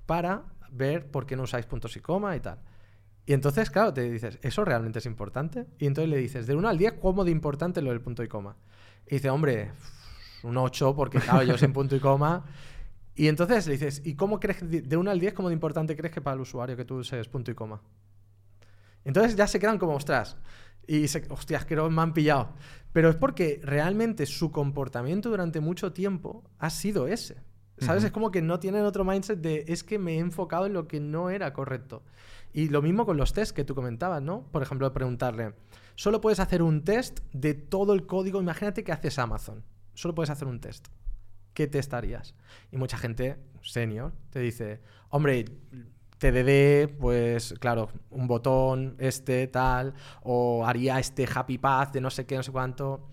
[0.06, 0.42] para
[0.72, 2.58] ver por qué no usáis puntos y coma y tal.
[3.24, 5.66] Y entonces, claro, te dices, ¿eso realmente es importante?
[5.78, 8.28] Y entonces le dices, de 1 al 10, ¿cómo de importante lo del punto y
[8.28, 8.56] coma?
[9.06, 9.70] Y dice, hombre,
[10.42, 12.44] un 8, porque claro, yo sin punto y coma.
[13.14, 16.12] Y entonces le dices, ¿y cómo crees, de 1 al 10, cómo de importante crees
[16.12, 17.80] que para el usuario que tú uses punto y coma?
[19.04, 20.36] Entonces ya se quedan como, ostras,
[20.86, 22.54] y se, hostias, que me han pillado.
[22.92, 27.36] Pero es porque realmente su comportamiento durante mucho tiempo ha sido ese.
[27.78, 28.04] ¿Sabes?
[28.04, 30.86] Es como que no tienen otro mindset de es que me he enfocado en lo
[30.86, 32.02] que no era correcto.
[32.52, 34.44] Y lo mismo con los tests que tú comentabas, ¿no?
[34.52, 35.54] Por ejemplo, preguntarle,
[35.94, 38.40] solo puedes hacer un test de todo el código.
[38.40, 39.64] Imagínate que haces Amazon.
[39.94, 40.88] Solo puedes hacer un test.
[41.54, 42.34] ¿Qué test harías?
[42.70, 45.44] Y mucha gente, senior, te dice, hombre,
[46.18, 52.26] TDD, pues claro, un botón, este, tal, o haría este happy path de no sé
[52.26, 53.08] qué, no sé cuánto.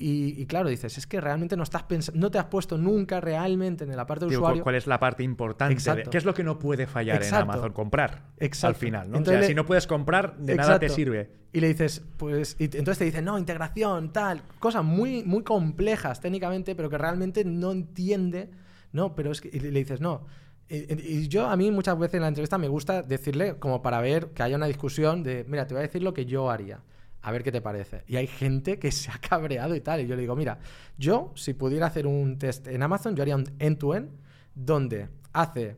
[0.00, 3.82] Y, claro, dices, es que realmente no estás pensando, no te has puesto nunca realmente
[3.82, 4.62] en la parte del usuario.
[4.62, 5.82] ¿Cuál es la parte importante?
[6.08, 7.72] ¿Qué es lo que no puede fallar en Amazon?
[7.72, 8.22] Comprar.
[8.62, 9.18] Al final, ¿no?
[9.18, 11.30] o sea, si no puedes comprar, de nada te sirve.
[11.52, 16.20] Y le dices, pues, y entonces te dicen, no, integración, tal, cosas muy, muy complejas
[16.20, 18.50] técnicamente, pero que realmente no entiende,
[18.92, 19.16] ¿no?
[19.16, 20.26] Pero es que, y le dices, no.
[20.68, 24.00] Y, y yo, a mí muchas veces en la entrevista me gusta decirle, como para
[24.00, 26.82] ver que haya una discusión de, mira, te voy a decir lo que yo haría
[27.22, 28.04] a ver qué te parece.
[28.06, 30.00] Y hay gente que se ha cabreado y tal.
[30.00, 30.58] Y yo le digo, mira,
[30.96, 34.10] yo si pudiera hacer un test en Amazon, yo haría un end-to-end
[34.54, 35.76] donde hace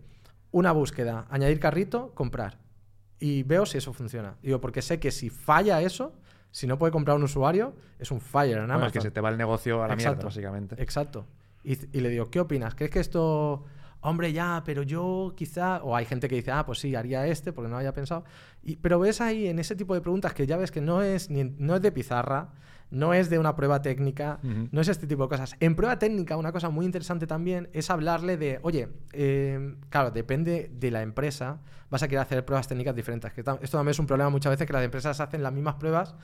[0.53, 2.59] una búsqueda, añadir carrito, comprar.
[3.18, 4.36] Y veo si eso funciona.
[4.43, 6.14] Digo, porque sé que si falla eso,
[6.51, 8.86] si no puede comprar un usuario, es un fire en Amazon.
[8.86, 10.80] es que se te va el negocio a la mierda, básicamente.
[10.82, 11.26] Exacto.
[11.62, 12.74] Y, y le digo, ¿qué opinas?
[12.74, 13.64] ¿Crees que esto
[14.01, 17.53] hombre, ya, pero yo quizá, o hay gente que dice, ah, pues sí, haría este
[17.53, 18.24] porque no había pensado.
[18.62, 21.30] Y, pero ves ahí en ese tipo de preguntas que ya ves que no es,
[21.30, 22.51] ni, no es de pizarra,
[22.90, 25.55] no es de una prueba técnica, no es este tipo de cosas.
[25.61, 30.70] En prueba técnica, una cosa muy interesante también es hablarle de, oye, eh, claro, depende
[30.74, 33.32] de la empresa, vas a querer hacer pruebas técnicas diferentes.
[33.32, 36.16] Que esto también es un problema muchas veces que las empresas hacen las mismas pruebas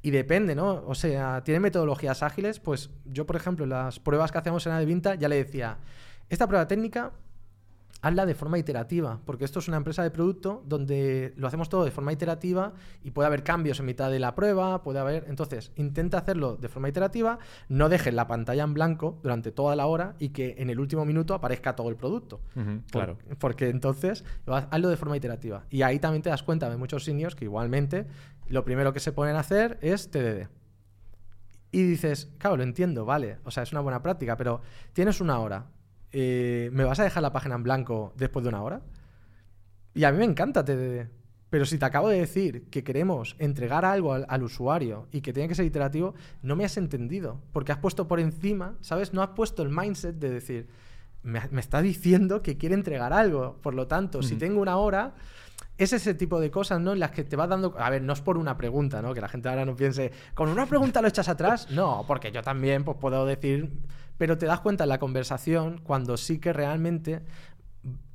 [0.00, 0.84] y depende, ¿no?
[0.86, 5.16] O sea, tienen metodologías ágiles, pues yo, por ejemplo, las pruebas que hacemos en Advinta
[5.16, 5.78] ya le decía,
[6.30, 7.12] esta prueba técnica
[8.04, 11.86] hazla de forma iterativa, porque esto es una empresa de producto donde lo hacemos todo
[11.86, 15.24] de forma iterativa y puede haber cambios en mitad de la prueba, puede haber...
[15.26, 17.38] Entonces, intenta hacerlo de forma iterativa,
[17.70, 21.06] no dejes la pantalla en blanco durante toda la hora y que en el último
[21.06, 22.42] minuto aparezca todo el producto.
[22.90, 23.16] claro.
[23.38, 25.64] porque entonces, hazlo de forma iterativa.
[25.70, 28.06] Y ahí también te das cuenta de muchos seniors que igualmente
[28.48, 30.48] lo primero que se ponen a hacer es TDD.
[31.72, 34.60] Y dices, claro, lo entiendo, vale, o sea, es una buena práctica, pero
[34.92, 35.68] tienes una hora,
[36.16, 38.82] eh, ¿me vas a dejar la página en blanco después de una hora?
[39.94, 41.08] Y a mí me encanta TDD.
[41.50, 45.48] Pero si te acabo de decir que queremos entregar algo al, usuario y que tiene
[45.48, 47.40] que ser iterativo, no me has entendido.
[47.52, 49.12] Porque has puesto por encima, ¿sabes?
[49.12, 50.68] No has puesto el mindset de decir,
[51.22, 53.58] me, está diciendo que quiere entregar algo.
[53.60, 55.14] Por lo tanto, si tengo una hora,
[55.78, 56.92] es ese tipo de cosas, ¿no?
[56.92, 57.74] En las que te vas dando.
[57.76, 59.14] A ver, no es por una pregunta, ¿no?
[59.14, 61.68] Que la gente ahora no piense, con una pregunta lo echas atrás.
[61.70, 63.72] No, porque yo también pues, puedo decir
[64.18, 67.22] pero te das cuenta en la conversación cuando sí que realmente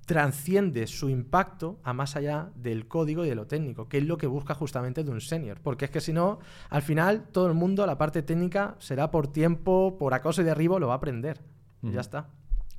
[0.10, 4.18] transciende su impacto a más allá del código y de lo técnico, que es lo
[4.18, 5.60] que busca justamente de un senior.
[5.62, 6.40] Porque es que si no,
[6.72, 10.80] al final todo el mundo, la parte técnica, será por tiempo, por acoso y derribo,
[10.80, 11.42] lo va a aprender.
[11.84, 12.28] Y ya está.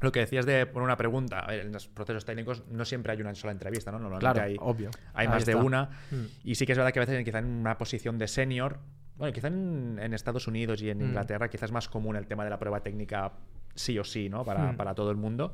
[0.01, 3.33] Lo que decías de poner una pregunta, en los procesos técnicos no siempre hay una
[3.37, 4.01] sola entrevista, ¿no?
[4.01, 4.91] Normalmente claro, hay, obvio.
[5.15, 5.91] hay más de una.
[6.11, 6.25] Mm.
[6.43, 8.81] Y sí que es verdad que a veces quizá en una posición de senior
[9.21, 11.03] bueno, quizá en, Estados Unidos y en mm.
[11.03, 13.33] Inglaterra quizás es más común el tema de la prueba técnica
[13.75, 14.45] sí o sí, ¿no?
[14.45, 14.77] Para, mm.
[14.77, 15.53] para, todo el mundo.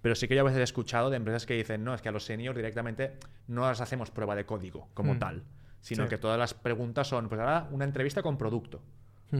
[0.00, 2.08] Pero sí que yo a veces he escuchado de empresas que dicen, no, es que
[2.08, 5.18] a los seniors directamente no las hacemos prueba de código como mm.
[5.18, 5.44] tal,
[5.80, 8.82] sino que todas las preguntas son, pues ahora una entrevista con producto,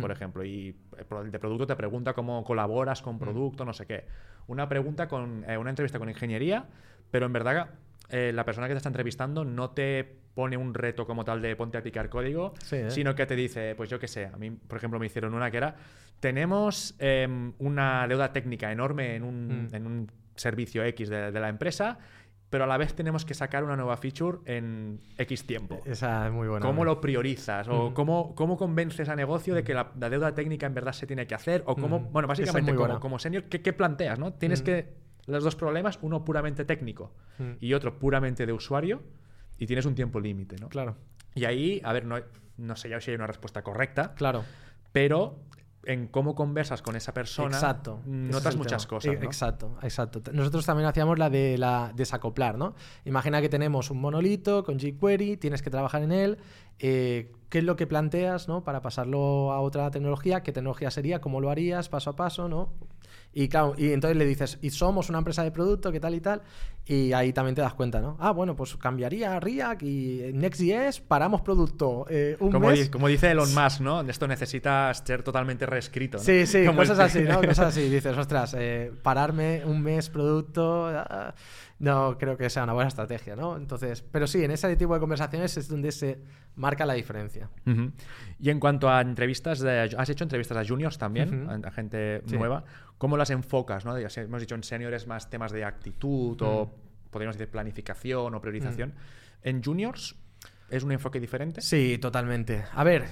[0.00, 0.74] por ejemplo, y
[1.22, 4.06] el de producto te pregunta cómo colaboras con producto, no sé qué.
[4.46, 6.64] Una pregunta con, eh, una entrevista con ingeniería,
[7.10, 7.70] pero en verdad
[8.08, 11.54] eh, la persona que te está entrevistando no te pone un reto como tal de
[11.56, 12.86] ponte a picar código, ¿eh?
[12.90, 15.50] sino que te dice, pues yo qué sé, a mí, por ejemplo, me hicieron una
[15.50, 15.76] que era,
[16.20, 19.74] tenemos em, una deuda técnica enorme en un, mm.
[19.74, 21.98] en un servicio X de, la empresa,
[22.48, 25.80] pero a la vez tenemos que sacar una nueva feature en X tiempo.
[25.84, 26.64] Esa es muy buena.
[26.64, 27.68] ¿Cómo lo priorizas?
[27.68, 27.94] ¿O mm.
[27.94, 31.34] cómo, cómo, convences a negocio de que la, deuda técnica en verdad se tiene que
[31.34, 31.62] hacer?
[31.66, 32.12] ¿O cómo, mm.
[32.12, 34.18] bueno, básicamente como, como senior, ¿qué, ¿qué, planteas?
[34.18, 34.32] ¿no?
[34.32, 34.94] Tienes que,
[35.26, 37.12] los dos problemas, uno puramente técnico
[37.60, 39.02] y otro puramente de usuario,
[39.62, 40.68] y tienes un tiempo límite, ¿no?
[40.68, 40.96] Claro.
[41.36, 42.16] Y ahí, a ver, no,
[42.56, 44.12] no sé ya si hay una respuesta correcta.
[44.16, 44.44] Claro.
[44.90, 45.38] Pero
[45.84, 48.00] en cómo conversas con esa persona, exacto.
[48.04, 49.14] notas muchas cosas.
[49.14, 49.22] ¿no?
[49.22, 50.20] Exacto, exacto.
[50.32, 52.74] Nosotros también hacíamos la de la desacoplar, ¿no?
[53.04, 56.38] Imagina que tenemos un monolito con jQuery, tienes que trabajar en él.
[56.80, 58.64] Eh, ¿Qué es lo que planteas ¿no?
[58.64, 60.42] para pasarlo a otra tecnología?
[60.42, 61.20] ¿Qué tecnología sería?
[61.20, 62.48] ¿Cómo lo harías paso a paso?
[62.48, 62.72] ¿no?
[63.34, 66.20] Y claro, y entonces le dices, y somos una empresa de producto, ¿qué tal y
[66.20, 66.42] tal?
[66.84, 68.16] Y ahí también te das cuenta, ¿no?
[68.20, 72.06] Ah, bueno, pues cambiaría React y Next.js, paramos producto.
[72.10, 72.90] Eh, un como, mes...
[72.90, 74.00] como dice Elon Musk, ¿no?
[74.02, 76.18] Esto necesitas ser totalmente reescrito.
[76.18, 76.24] ¿no?
[76.24, 77.40] Sí, sí, cosas así, ¿no?
[77.40, 77.88] Cosas así.
[77.88, 80.88] Dices, ostras, eh, pararme un mes producto.
[80.88, 81.34] Ah,
[81.82, 83.56] no creo que sea una buena estrategia, ¿no?
[83.56, 86.16] Entonces, pero sí, en ese tipo de conversaciones es donde se
[86.54, 87.50] marca la diferencia.
[88.38, 92.62] Y en cuanto a entrevistas, de, ¿has hecho entrevistas a juniors también, a, gente nueva?
[92.98, 93.84] ¿Cómo las enfocas?
[93.84, 93.96] ¿no?
[93.96, 96.72] hemos dicho en seniors más temas de actitud o
[97.10, 98.94] podríamos decir planificación o priorización.
[99.42, 100.14] ¿En juniors
[100.72, 101.60] es un enfoque diferente?
[101.60, 102.64] Sí, totalmente.
[102.72, 103.04] A ver,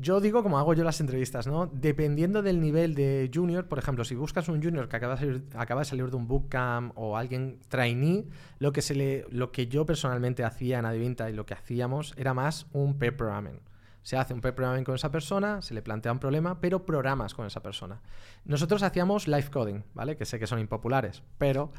[0.00, 1.66] yo digo como hago yo las entrevistas, ¿no?
[1.66, 5.44] Dependiendo del nivel de junior, por ejemplo, si buscas un junior que acaba de salir,
[5.54, 8.24] acaba de, salir de un bootcamp o alguien trainee,
[8.58, 12.14] lo que, se le, lo que yo personalmente hacía en Adivinta y lo que hacíamos
[12.16, 13.60] era más un pair programming.
[14.02, 17.34] Se hace un pair programming con esa persona, se le plantea un problema, pero programas
[17.34, 18.00] con esa persona.
[18.46, 20.16] Nosotros hacíamos live coding, ¿vale?
[20.16, 21.70] Que sé que son impopulares, pero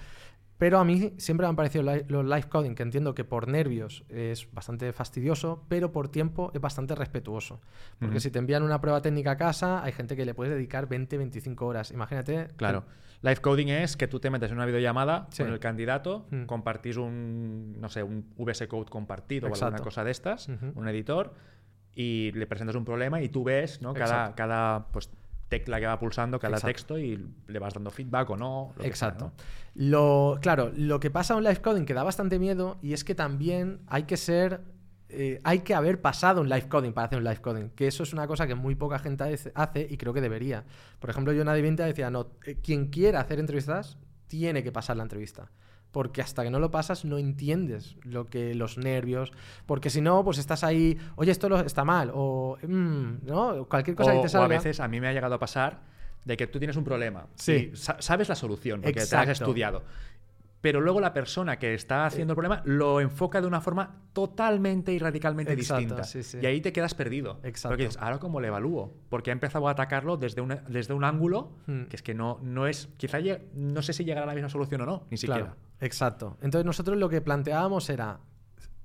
[0.60, 4.03] pero a mí siempre me han parecido los live coding, que entiendo que por nervios
[4.10, 7.62] es bastante fastidioso, pero por tiempo es bastante respetuoso.
[7.97, 10.89] Porque si te envían una prueba técnica a casa, hay gente que le puedes dedicar
[10.89, 11.91] 20, 25 horas.
[11.91, 12.49] Imagínate.
[12.57, 12.84] Claro.
[13.22, 17.80] Live coding es que tú te metes en una videollamada con el candidato, compartís un,
[17.80, 21.34] no sé, un VS Code compartido o alguna cosa de estas, un editor,
[21.95, 23.93] y le presentas un problema y tú ves, ¿no?
[23.93, 25.10] Cada, cada pues,
[25.50, 28.74] tecla que va pulsando cada texto y le vas dando feedback o no.
[28.82, 29.34] Exacto.
[29.76, 33.16] Lo, claro, lo que pasa en live coding que da bastante miedo y es que
[33.16, 34.62] también hay que ser.
[35.12, 38.04] Eh, hay que haber pasado un live coding para hacer un live coding, que eso
[38.04, 39.24] es una cosa que muy poca gente
[39.56, 40.66] hace y creo que debería.
[41.00, 43.98] Por ejemplo, yo en Adiventa decía, no, eh, quien quiera hacer entrevistas
[44.28, 45.49] tiene que pasar la entrevista
[45.91, 49.32] porque hasta que no lo pasas no entiendes lo que los nervios,
[49.66, 53.66] porque si no, pues estás ahí, oye, esto está mal, o mm, ¿no?
[53.68, 54.44] cualquier cosa que te salga.
[54.44, 55.82] O a veces a mí me ha llegado a pasar
[56.26, 57.72] de que tú tienes un problema, sí.
[57.74, 59.84] sabes la solución, porque te has estudiado,
[60.61, 64.91] pero luego la persona que está haciendo el problema lo enfoca de una forma totalmente
[64.91, 66.03] y radicalmente Exacto, distinta.
[66.03, 66.40] sí, sí.
[66.41, 67.40] Y ahí te quedas perdido.
[67.44, 67.69] Exacto.
[67.73, 71.03] Porque dices, ahora cómo le evalúo, porque ha empezado a atacarlo desde, una- desde un
[71.06, 71.84] ángulo Hmm.
[71.84, 73.19] que es que no, no es, quizá
[73.53, 75.41] no sé si llegará a la misma solución o no, ni siquiera.
[75.41, 76.38] Claro, exacto.
[76.41, 78.19] Entonces nosotros lo que planteábamos era,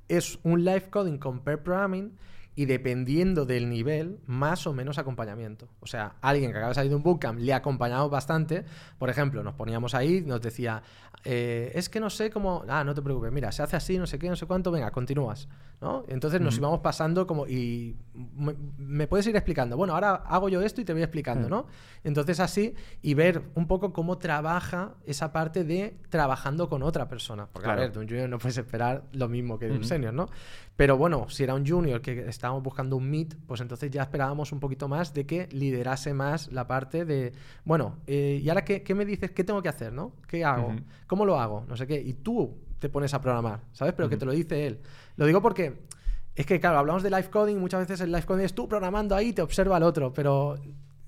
[0.09, 2.17] es un live coding con pair programming
[2.57, 5.69] y dependiendo del nivel, más o menos acompañamiento.
[5.81, 8.65] O sea, alguien que acaba de salir de un bootcamp le acompañamos bastante.
[8.99, 10.83] Por ejemplo, nos poníamos ahí, nos decía,
[11.25, 12.65] eh, es que no sé cómo...
[12.69, 14.91] Ah, no te preocupes, mira, se hace así, no sé qué, no sé cuánto, venga,
[14.91, 15.49] continúas.
[15.81, 16.05] ¿no?
[16.09, 17.47] Entonces nos íbamos pasando como...
[17.47, 21.49] Y me, me puedes ir explicando, bueno, ahora hago yo esto y te voy explicando,
[21.49, 21.51] Mm.
[21.51, 21.67] ¿no?
[22.05, 27.47] Entonces así, y ver un poco cómo trabaja esa parte de trabajando con otra persona.
[27.53, 27.81] Porque, Claro.
[27.81, 30.29] a ver, de un junior no puedes esperar lo mismo que de un senior, ¿no?
[30.77, 34.53] Pero bueno, si era un junior que estábamos buscando un meet, pues entonces ya esperábamos
[34.53, 37.33] un poquito más de que liderase más la parte de,
[37.65, 39.31] bueno, eh, ¿y ahora qué, qué me dices?
[39.31, 40.13] ¿Qué tengo que hacer, no?
[40.29, 40.75] ¿Qué hago?
[41.07, 41.65] ¿Cómo lo hago?
[41.67, 41.99] No sé qué.
[41.99, 43.95] Y tú te pones a programar, ¿sabes?
[43.95, 44.21] Pero que Ujú.
[44.21, 44.81] te lo dice él.
[45.17, 45.87] Lo digo porque
[46.35, 49.17] es que, claro, hablamos de live coding, muchas veces el live coding es tú programando
[49.17, 50.57] ahí, te observa al otro, pero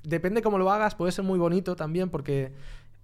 [0.05, 2.55] depende cómo lo hagas, puede ser muy bonito también porque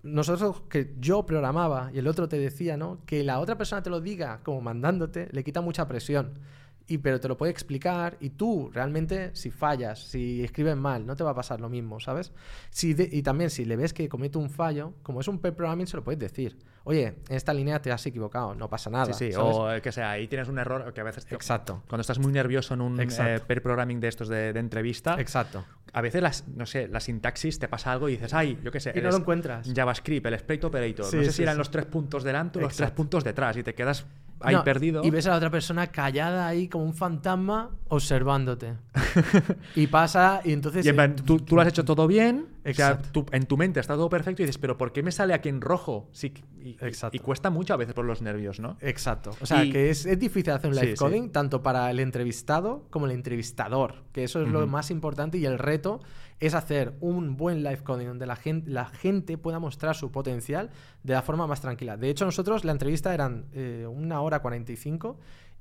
[0.03, 2.97] nosotros que yo programaba y el otro te decía, ¿no?
[3.05, 6.39] Que la otra persona te lo diga como mandándote, le quita mucha presión.
[6.93, 11.17] Y, pero te lo puede explicar y tú realmente si fallas, si escribes mal, no
[11.17, 12.33] te va a pasar lo mismo, ¿sabes?
[12.71, 15.55] Si de- y también si le ves que comete un fallo, como es un pair
[15.55, 16.59] programming, se lo puedes decir.
[16.85, 19.07] Oye, en esta línea te has equivocado, no pasa nada.
[19.15, 19.57] Sí, sí, ¿sabes?
[19.57, 21.25] o que sea, ahí tienes un error que a veces...
[21.25, 21.83] te- Exacto.
[21.89, 25.65] Cuando estás muy nervioso en un eh, pair programming de estos de, de entrevista, Exacto.
[25.93, 28.81] a veces las, no sé, la sintaxis te pasa algo y dices, ay, yo qué
[28.81, 29.73] sé, Y no lo encuentras.
[29.75, 31.59] JavaScript, el sprite operator, Sí, no sé sí, si eran sí.
[31.59, 34.05] los tres puntos delante o los tres puntos detrás y te quedas
[34.45, 35.03] ahí No, perdido.
[35.05, 38.75] Y ves a la otra persona callada ahí como un fantasma observándote.
[39.77, 40.85] y pasa, y entonces.
[40.85, 43.09] Y en eh, plan, tú, tú lo has hecho todo bien, o sea, Exacto.
[43.13, 45.49] tú- en tu mente está todo perfecto y dices, pero ¿por qué me sale aquí
[45.49, 46.09] en rojo?
[46.13, 46.33] Sí,
[46.63, 47.17] y, Exacto.
[47.17, 48.77] y cuesta mucho a veces por los nervios, ¿no?
[48.81, 49.31] Exacto.
[49.41, 50.99] O sea, Y- que es, es difícil hacer un Sí, live sí.
[51.05, 54.69] coding, tanto para el entrevistado como el entrevistador, que eso es lo Ujú.
[54.69, 56.01] más importante y el reto
[56.43, 60.71] es hacer un buen live coding donde la gente, la gente pueda mostrar su potencial
[61.05, 61.97] de la forma más tranquila.
[61.97, 65.19] De hecho, nosotros la entrevista eran eh, una hora 45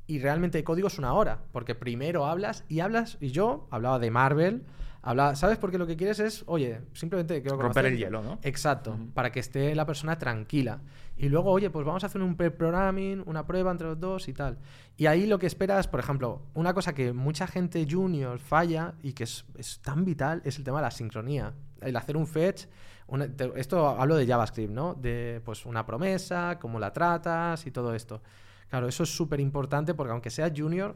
[0.08, 4.00] y realmente el código es una hora, porque primero hablas y hablas, y yo hablaba
[4.00, 4.64] de Marvel,
[5.02, 5.58] hablaba, ¿sabes?
[5.58, 8.40] Porque lo que quieres es, oye, simplemente quiero Romper el hielo, ¿no?
[8.44, 10.82] Exacto, para que esté la persona tranquila.
[11.18, 14.34] Y luego, oye, pues vamos a hacer un pre-programming, una prueba entre los dos y
[14.34, 14.58] tal.
[14.98, 19.14] Y ahí lo que esperas, por ejemplo, una cosa que mucha gente junior falla y
[19.14, 21.54] que es, es tan vital es el tema de la sincronía.
[21.80, 22.66] El hacer un fetch,
[23.08, 24.94] una- te- esto hablo de JavaScript, ¿no?
[24.96, 28.22] De pues una promesa, cómo la tratas y todo esto.
[28.70, 30.96] Claro, eso es súper importante porque aunque seas junior,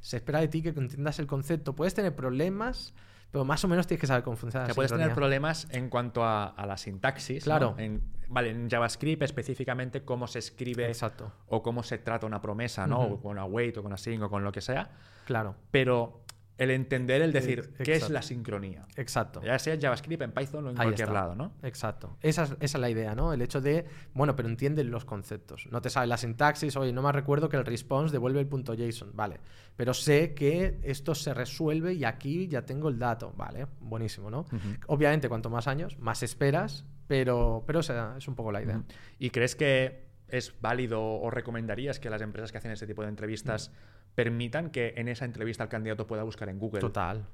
[0.00, 1.74] se espera de ti que entiendas el concepto.
[1.74, 2.94] Puedes tener problemas,
[3.36, 6.24] pero más o menos tienes que saber cómo funciona la puedes tener problemas en cuanto
[6.24, 7.44] a, a la sintaxis.
[7.44, 7.50] ¿no?
[7.50, 7.74] Claro.
[7.76, 12.86] En, vale, en JavaScript específicamente cómo se escribe Exacto, o cómo se trata una promesa,
[12.86, 12.98] ¿no?
[13.02, 14.88] O con await o con async o con lo que sea.
[15.26, 15.54] claro.
[15.70, 16.22] Pero
[16.58, 18.86] el entender, el decir, ¿qué es la sincronía?
[18.96, 19.42] Exacto.
[19.42, 21.20] Ya sea en JavaScript, en Python o en Ahí cualquier está.
[21.20, 21.52] lado, ¿no?
[21.62, 22.16] Exacto.
[22.22, 23.32] Esa es, esa es la idea, ¿no?
[23.32, 23.84] El hecho de,
[24.14, 25.68] bueno, pero entienden los conceptos.
[25.70, 28.74] No te sabe la sintaxis, oye, no me recuerdo que el response devuelve el punto
[28.74, 29.40] JSON, vale.
[29.76, 33.66] Pero sé que esto se resuelve y aquí ya tengo el dato, vale.
[33.80, 34.46] Buenísimo, ¿no?
[34.86, 38.82] Obviamente, cuanto más años, más esperas, pero, pero o sea, es un poco la idea.
[39.18, 43.08] ¿Y crees que es válido o recomendarías que las empresas que hacen ese tipo de
[43.08, 43.70] entrevistas
[44.16, 46.80] permitan que en esa entrevista el candidato pueda buscar en Google?
[46.80, 47.24] Total.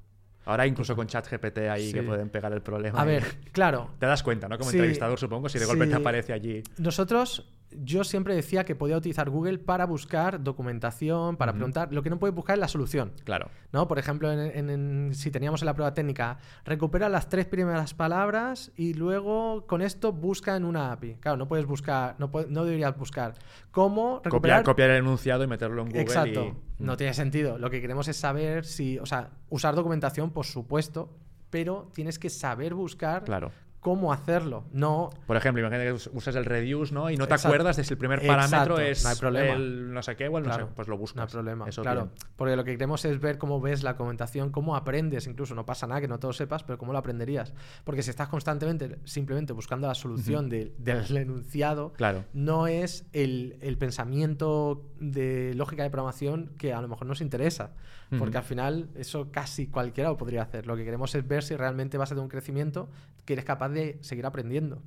[0.45, 1.93] Ahora incluso con ChatGPT ahí Sí.
[1.95, 3.01] que pueden pegar el problema.
[3.01, 3.23] A ver,
[3.53, 4.59] claro, Te das cuenta, ¿no?
[4.59, 4.77] Como Sí.
[4.77, 6.63] entrevistador, supongo, si de golpe te aparece allí.
[6.79, 7.49] Nosotros,
[7.83, 11.93] yo siempre decía que podía utilizar Google para buscar documentación, para preguntar.
[11.93, 13.13] Lo que no puedes buscar es la solución.
[13.25, 13.49] Claro.
[13.73, 13.89] ¿no?
[13.89, 17.95] Por ejemplo, en, en- en- si teníamos en la prueba técnica, recupera las tres primeras
[17.95, 21.15] palabras y luego con esto busca en una API.
[21.21, 23.35] Claro, no puedes buscar, no, no deberías buscar
[23.71, 24.63] cómo Copiar, recuperar.
[24.65, 26.03] copiar el enunciado y meterlo en Google.
[26.03, 26.45] Exacto.
[26.79, 27.59] y- No tiene sentido.
[27.59, 31.11] Lo que queremos es saber si, o sea, usar documentación, por supuesto,
[31.51, 33.53] pero tienes que saber buscar Claro.
[33.83, 34.63] Cómo hacerlo.
[34.73, 37.11] No, Por ejemplo, imagínate que us- usas el reduce, ¿no?
[37.11, 37.49] Y no te Exacto.
[37.49, 39.55] acuerdas de si el primer parámetro Exacto, es no hay problema.
[39.55, 40.73] el no sé qué o el no Claro, sé.
[40.77, 41.17] Pues lo buscas.
[41.17, 41.69] No hay problema.
[41.69, 42.15] Eso claro, bien.
[42.37, 45.89] porque lo que queremos es ver cómo ves la documentación, cómo aprendes, incluso no pasa
[45.89, 47.53] nada que no todo sepas, pero cómo lo aprenderías.
[47.83, 52.25] Porque si estás constantemente simplemente buscando la solución de- del enunciado, Claro.
[52.33, 57.73] no es el, el pensamiento de lógica de programación que a lo mejor nos interesa.
[58.19, 60.67] Porque al final eso casi cualquiera lo podría hacer.
[60.67, 62.91] Lo que queremos es ver si realmente vas a tener un crecimiento
[63.25, 64.83] que eres capaz de seguir aprendiendo.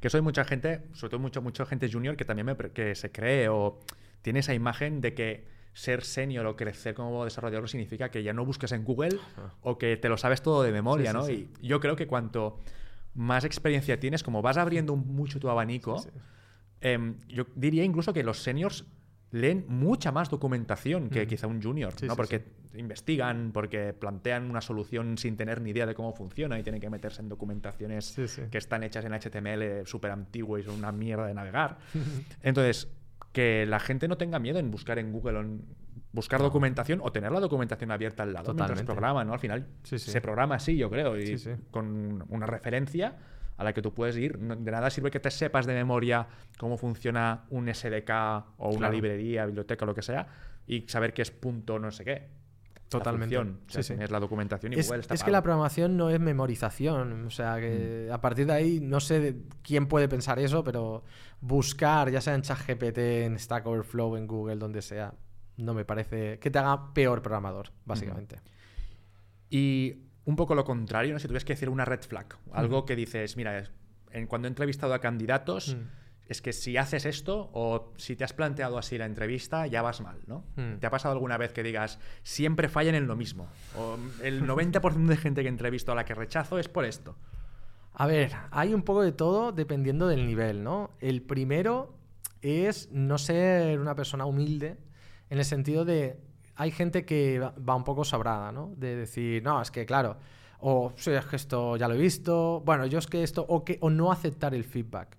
[0.00, 2.94] Que eso hay mucha gente, sobre todo mucha, mucha gente junior que también me que
[2.94, 3.78] se cree o
[4.22, 8.44] tiene esa imagen de que ser senior o crecer como desarrollador significa que ya no
[8.46, 9.18] busques en Google
[9.60, 11.24] o que te lo sabes todo de memoria, Sí, ¿no?
[11.24, 11.50] sí.
[11.60, 12.60] Y yo creo que cuanto
[13.14, 16.02] más experiencia tienes, como vas abriendo mucho tu abanico,
[16.80, 18.84] em, yo diría incluso que los seniors
[19.34, 22.12] leen mucha más documentación que quizá un junior, Sí, ¿no?
[22.12, 22.44] sí, porque
[22.76, 26.88] investigan, porque plantean una solución sin tener ni idea de cómo funciona y tienen que
[26.88, 28.42] meterse en documentaciones Sí, sí.
[28.50, 31.78] que están hechas en HTML súper antiguo y son una mierda de navegar.
[32.42, 32.88] Entonces,
[33.32, 35.64] que la gente no tenga miedo en buscar en Google en
[36.12, 38.92] buscar documentación o tener la documentación abierta al lado mientras Totalmente.
[38.92, 39.32] programa, ¿no?
[39.32, 40.12] Al final Sí, sí.
[40.12, 41.50] se programa así, yo creo, y Sí, sí.
[41.72, 43.16] con una referencia
[43.56, 44.38] a la que tú puedes ir.
[44.38, 46.26] No- De nada sirve que te sepas de memoria
[46.58, 48.10] cómo funciona un SDK
[48.58, 48.92] o una Claro.
[48.94, 50.26] librería, biblioteca, lo que sea,
[50.66, 52.28] y saber qué es punto no sé qué.
[52.92, 53.34] La Totalmente.
[53.36, 53.60] función.
[53.66, 53.92] O sea, Sí, sí.
[53.94, 57.26] tienes la documentación y Es, Google está es que la programación no es memorización.
[57.26, 58.12] O sea, que Mm.
[58.12, 61.02] a partir de ahí, no sé quién puede pensar eso, pero
[61.40, 65.12] buscar, ya sea en ChatGPT, en Stack Overflow, en Google, donde sea,
[65.56, 68.40] no me parece que te haga peor programador, básicamente.
[69.50, 71.18] Y un poco lo contrario, ¿no?
[71.18, 73.70] si tuvieras que decir una red flag, algo que dices, mira,
[74.10, 76.30] en, cuando he entrevistado a candidatos, Mm.
[76.30, 80.00] es que si haces esto o si te has planteado así la entrevista, ya vas
[80.00, 80.44] mal, ¿no?
[80.56, 80.78] Mm.
[80.80, 83.48] ¿Te ha pasado alguna vez que digas, siempre fallan en lo mismo?
[83.76, 87.16] O el 90% de gente que entrevisto a la que rechazo es por esto.
[87.92, 90.90] A ver, hay un poco de todo dependiendo del nivel, ¿no?
[91.00, 91.94] El primero
[92.40, 94.78] es no ser una persona humilde
[95.30, 96.18] en el sentido de
[96.56, 98.72] hay gente que va- un poco sobrada, ¿no?
[98.76, 100.16] De decir, no, es que claro,
[100.60, 103.64] o sí, es que esto ya lo he visto, bueno, yo es que esto, o,
[103.64, 105.16] que, o no aceptar el feedback.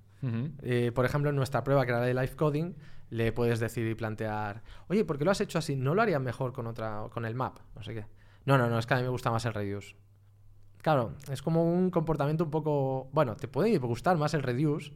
[0.63, 2.73] Eh, por ejemplo, en nuestra prueba que era de live coding,
[3.11, 5.75] le puedes decir y plantear, oye, ¿por qué lo has hecho así?
[5.75, 7.59] ¿No lo harías mejor con otra, con el map?
[7.75, 8.05] No sé qué.
[8.45, 9.95] No, no, no, es que a mí me gusta más el reduce.
[10.81, 13.09] Claro, es como un comportamiento un poco.
[13.11, 14.93] Bueno, te puede gustar más el reduce,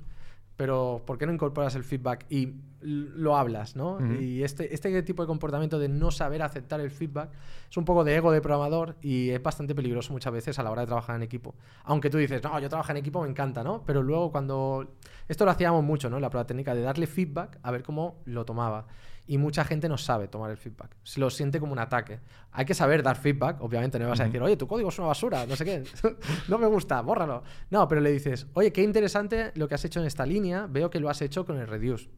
[0.59, 3.93] pero ¿por qué no incorporas el feedback y lo hablas, ¿no?
[3.93, 4.15] Ujú.
[4.15, 7.29] Y este, este tipo de comportamiento de no saber aceptar el feedback
[7.69, 10.71] es un poco de ego de programador y es bastante peligroso muchas veces a la
[10.71, 11.55] hora de trabajar en equipo.
[11.85, 13.83] Aunque tú dices, no, yo trabajo en equipo, me encanta, ¿no?
[13.85, 14.95] Pero luego cuando...
[15.29, 16.19] Esto lo hacíamos mucho, ¿no?
[16.19, 18.85] La prueba técnica de darle feedback a ver cómo lo tomaba.
[19.29, 20.95] Y mucha gente no sabe tomar el feedback.
[21.03, 22.19] Se lo siente como un ataque.
[22.51, 23.61] Hay que saber dar feedback.
[23.61, 25.83] Obviamente no le vas a decir, oye, tu código es una basura, no sé qué.
[26.47, 27.43] no me gusta, bórralo.
[27.69, 30.65] No, pero le dices, oye, qué interesante lo que has hecho en esta línea.
[30.67, 32.09] Veo que lo has hecho con el reduce.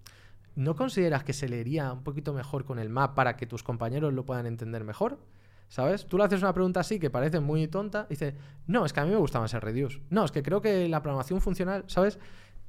[0.55, 4.13] ¿No consideras que se leería un poquito mejor con el map para que tus compañeros
[4.13, 5.19] lo puedan entender mejor?
[5.67, 6.05] ¿Sabes?
[6.05, 8.35] Tú le haces una pregunta así que parece muy tonta y dices,
[8.67, 10.01] no, es que a mí me gusta más el reduce.
[10.09, 12.19] No, es que creo que la programación funcional, ¿sabes?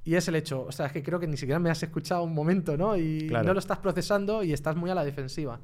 [0.05, 2.24] Y es el hecho, o sea, es que creo que ni siquiera me has escuchado
[2.24, 2.97] un momento, ¿no?
[2.97, 3.47] Y Claro.
[3.47, 5.61] no lo estás procesando y estás muy a la defensiva.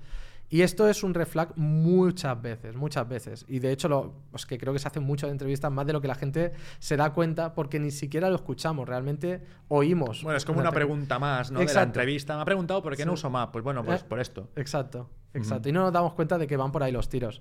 [0.50, 3.44] Y esto es un red flag muchas veces, muchas veces.
[3.48, 6.00] Y de hecho, lo, pues que creo que se hacen muchas entrevistas más de lo
[6.00, 10.22] que la gente se da cuenta porque ni siquiera lo escuchamos, realmente oímos.
[10.22, 11.58] Bueno, es como una pregunta más, ¿no?
[11.60, 12.36] De la entrevista.
[12.36, 13.52] Me ha preguntado por qué no uso map.
[13.52, 14.48] Pues bueno, pues Eh, por esto.
[14.56, 15.68] Exacto, exacto.
[15.68, 17.40] Y no nos damos cuenta de que van por ahí los tiros.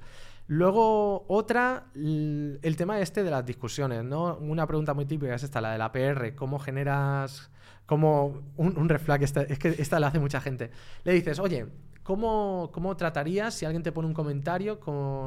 [0.50, 4.38] Luego, otra, el tema este de las discusiones, ¿no?
[4.38, 6.36] Una pregunta muy típica es esta, la de la PR.
[6.36, 7.52] ¿Cómo generas,
[7.86, 10.72] como un, un red flag, esta- es que esta la hace mucha gente.
[11.04, 11.68] Le dices, oye,
[12.08, 14.80] ¿cómo, cómo tratarías si alguien te pone un comentario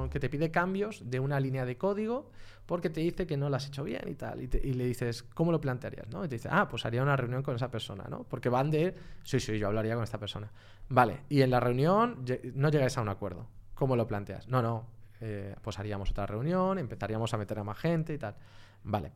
[0.08, 2.30] que te pide cambios de una línea de código
[2.64, 4.40] porque te dice que no lo has hecho bien y tal?
[4.40, 6.08] Y, le dices, ¿cómo lo plantearías?
[6.08, 6.24] ¿no?
[6.24, 8.24] Y te dice, ah, pues haría una reunión con esa persona, ¿no?
[8.24, 8.94] Porque van de,
[9.24, 10.50] sí, sí, yo hablaría con esta persona.
[10.88, 12.24] Vale, y en la reunión
[12.54, 13.46] no llegáis a un acuerdo.
[13.74, 14.48] ¿Cómo lo planteas?
[14.48, 14.86] No, no,
[15.20, 18.36] eh, pues haríamos otra reunión, empezaríamos a meter a más gente y tal.
[18.84, 19.12] Vale.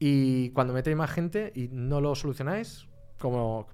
[0.00, 2.88] Y cuando metéis más gente y no lo solucionáis,
[3.20, 3.68] como...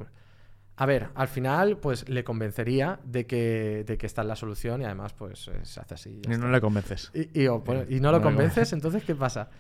[0.77, 4.81] A ver, al final, pues le convencería de que, de que esta es la solución
[4.81, 6.11] y además, pues eh, se hace así.
[6.11, 6.39] y está.
[6.39, 7.11] no le convences.
[7.15, 9.51] Y, y, o, pues, y no lo convences, entonces, ¿qué pasa?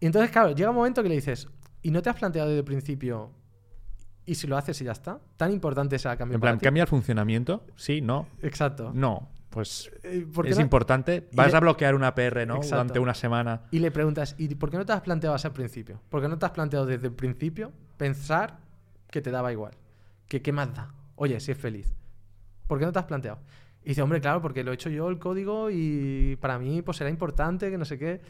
[0.00, 1.46] Y entonces, claro, llega un momento que le dices,
[1.82, 3.30] ¿y no te has planteado desde el principio?
[4.26, 5.20] ¿Y si lo haces y ya está?
[5.36, 6.58] ¿Tan importante es el cambio En plan?
[6.58, 7.64] ¿cambia el funcionamiento?
[7.76, 8.26] Sí, no.
[8.42, 8.90] Exacto.
[8.94, 9.28] No.
[9.50, 11.28] Pues Eh, ¿por qué es no- importante.
[11.34, 12.56] Vas le- a bloquear una PR, ¿no?
[12.56, 12.74] Exacto.
[12.76, 13.62] Durante una semana.
[13.70, 16.00] Y le preguntas, ¿y por qué no te has planteado así al principio?
[16.08, 18.58] ¿Por qué no te has planteado desde el principio pensar
[19.10, 19.74] que te daba igual?
[20.34, 20.92] ¿Que qué más da?
[21.14, 21.94] Oye, si es feliz.
[22.66, 23.38] ¿Por qué no te has planteado?
[23.84, 27.00] Y dice, hombre, claro, porque lo he hecho yo el código y para mí pues
[27.00, 28.20] era importante, que no sé qué.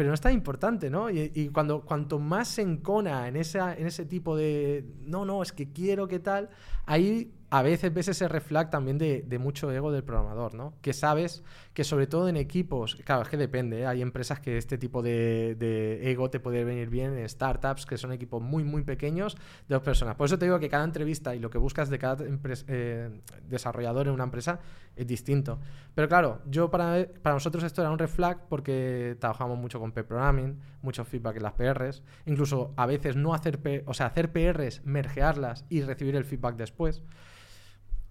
[0.00, 1.10] Pero no es tan importante, ¿no?
[1.10, 6.08] Y, cuando cuanto más se encona en, ese tipo de, no, no, es que quiero
[6.08, 6.48] que tal,
[6.86, 10.72] ahí a veces ves ese reflag también de, de mucho ego del programador, ¿no?
[10.80, 11.42] Que sabes
[11.74, 13.86] que sobre todo en equipos, claro, es que depende, ¿eh?
[13.86, 18.12] hay empresas que este tipo de, ego te puede venir bien en startups, que son
[18.12, 19.36] equipos muy, muy pequeños
[19.68, 20.16] de dos personas.
[20.16, 22.24] Por eso te digo que cada entrevista y lo que buscas de cada
[22.68, 24.60] eh, desarrollador en una empresa
[25.02, 25.58] es distinto.
[25.94, 29.92] Pero claro, yo para, para nosotros esto era un red flag porque trabajamos mucho con
[29.92, 34.32] P-Programming, mucho feedback en las PRs, incluso a veces no hacer, P- o sea, hacer
[34.32, 37.02] PRs, mergearlas y recibir el feedback después.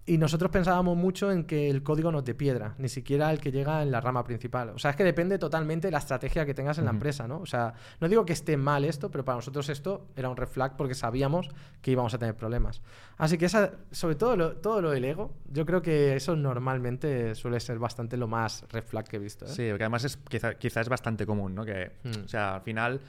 [0.06, 3.38] Y nosotros pensábamos mucho en que el código no es de piedra, ni siquiera el
[3.38, 4.70] que llega en la rama principal.
[4.70, 7.38] O sea, es que depende totalmente de la estrategia que tengas en la empresa, ¿no?
[7.38, 10.48] O sea, no digo que esté mal esto, pero para nosotros esto era un red
[10.48, 11.48] flag porque sabíamos
[11.82, 12.80] que íbamos a tener problemas.
[13.18, 17.34] Así que esa, sobre todo lo, todo lo del ego, yo creo que eso normalmente
[17.36, 19.44] suele ser bastante lo más red flag que he visto.
[19.44, 19.48] ¿eh?
[19.48, 21.64] Sí, porque además es, quizá, quizá es bastante común, ¿no?
[21.64, 22.24] Que, Mm.
[22.24, 23.00] o sea, al final,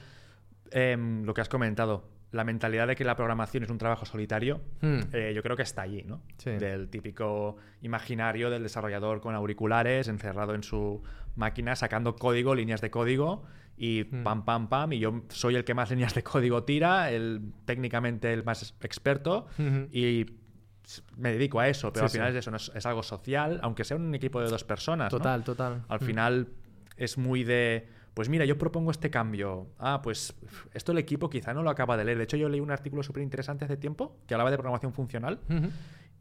[0.70, 4.60] em, lo que has comentado, la mentalidad de que la programación es un trabajo solitario,
[4.80, 5.00] Hmm.
[5.12, 6.22] eh, yo creo que está allí, ¿no?
[6.38, 6.50] Sí.
[6.50, 11.02] Del típico imaginario del desarrollador con auriculares, encerrado en su
[11.36, 13.44] máquina, sacando código, líneas de código,
[13.76, 14.22] y Hmm.
[14.22, 18.32] pam, pam, pam, y yo soy el que más líneas de código tira, el técnicamente
[18.32, 19.46] el más experto,
[19.92, 20.26] y
[21.16, 22.38] me dedico a eso, pero Sí, al final sí.
[22.38, 25.12] es eso, no es, es algo social, aunque sea un equipo de dos personas.
[25.12, 25.18] ¿no?
[25.18, 25.82] Total, total.
[25.88, 26.04] Al Mm.
[26.04, 26.48] final
[26.96, 29.68] es muy de, pues mira, yo propongo este cambio.
[29.78, 30.34] Ah, pues
[30.74, 32.18] esto el equipo quizá no lo acaba de leer.
[32.18, 35.40] De hecho, yo leí un artículo súper interesante hace tiempo que hablaba de programación funcional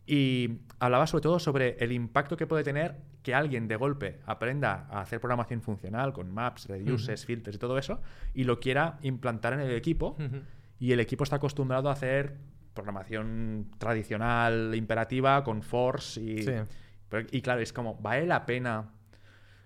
[0.06, 4.88] y hablaba sobre todo sobre el impacto que puede tener que alguien de golpe aprenda
[4.90, 8.02] a hacer programación funcional con maps, reduces, filters y todo eso
[8.34, 10.18] y lo quiera implantar en el equipo
[10.80, 12.38] y el equipo está acostumbrado a hacer
[12.74, 16.42] programación tradicional, imperativa, con force y...
[16.44, 16.52] Sí.
[17.10, 18.92] pero- y claro, es como, ¿vale la pena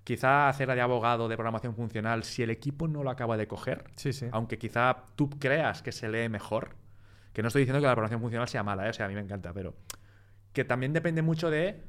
[0.06, 3.84] quizá hacer de abogado de programación funcional si el equipo no lo acaba de coger?
[3.98, 4.28] Sí, sí.
[4.32, 6.78] Aunque quizá tú creas que se lee mejor.
[7.34, 8.92] Que no estoy diciendo que la programación funcional sea mala, ¿eh?
[8.92, 9.76] o sea, a mí me encanta, pero
[10.54, 11.84] que también depende mucho de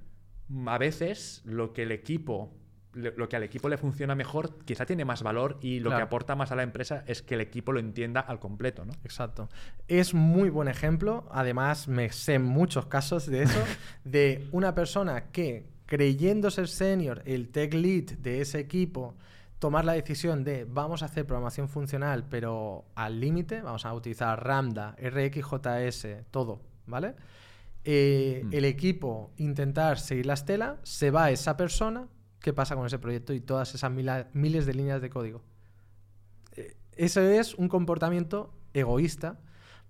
[0.49, 2.53] mm, a veces lo que el equipo
[2.97, 6.35] lo que al equipo le funciona mejor quizá tiene más valor y lo que aporta
[6.35, 8.95] más a la empresa es que el equipo lo entienda al completo, ¿no?
[9.05, 9.51] Exacto.
[9.87, 11.29] Es muy buen ejemplo.
[11.31, 13.63] Además, me sé muchos casos de eso,
[14.05, 19.15] de una persona que, creyendo ser senior, el tech lead de ese equipo,
[19.59, 24.45] tomar la decisión de vamos a hacer programación funcional, pero al límite, vamos a utilizar
[24.45, 27.15] Ramda, RxJS, todo, ¿vale?
[27.85, 28.53] Eh, Mm.
[28.53, 32.09] El equipo intentar seguir la estela, se va esa persona,
[32.41, 35.43] ¿qué pasa con ese proyecto y todas esas mila- miles de líneas de código?
[36.57, 39.39] Eh, Eso es un comportamiento egoísta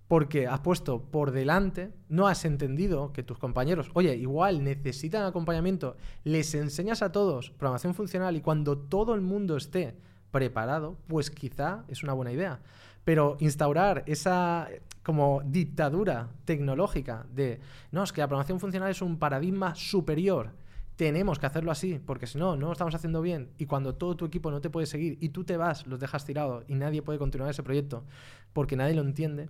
[0.09, 5.97] porque has puesto por delante, no has entendido que tus compañeros, oye, igual necesitan acompañamiento,
[6.25, 9.97] les enseñas a todos programación funcional y cuando todo el mundo esté
[10.31, 12.61] preparado, pues quizá es una buena idea.
[13.05, 14.69] Pero instaurar esa
[15.03, 17.61] como dictadura tecnológica de,
[17.93, 20.51] no, es que la programación funcional es un paradigma superior,
[20.97, 23.51] tenemos que hacerlo así, porque si no, no lo estamos haciendo bien.
[23.59, 26.25] Y cuando todo tu equipo no te puede seguir y tú te vas, los dejas
[26.25, 28.05] tirados y nadie puede continuar ese proyecto
[28.53, 29.49] porque nadie lo entiende.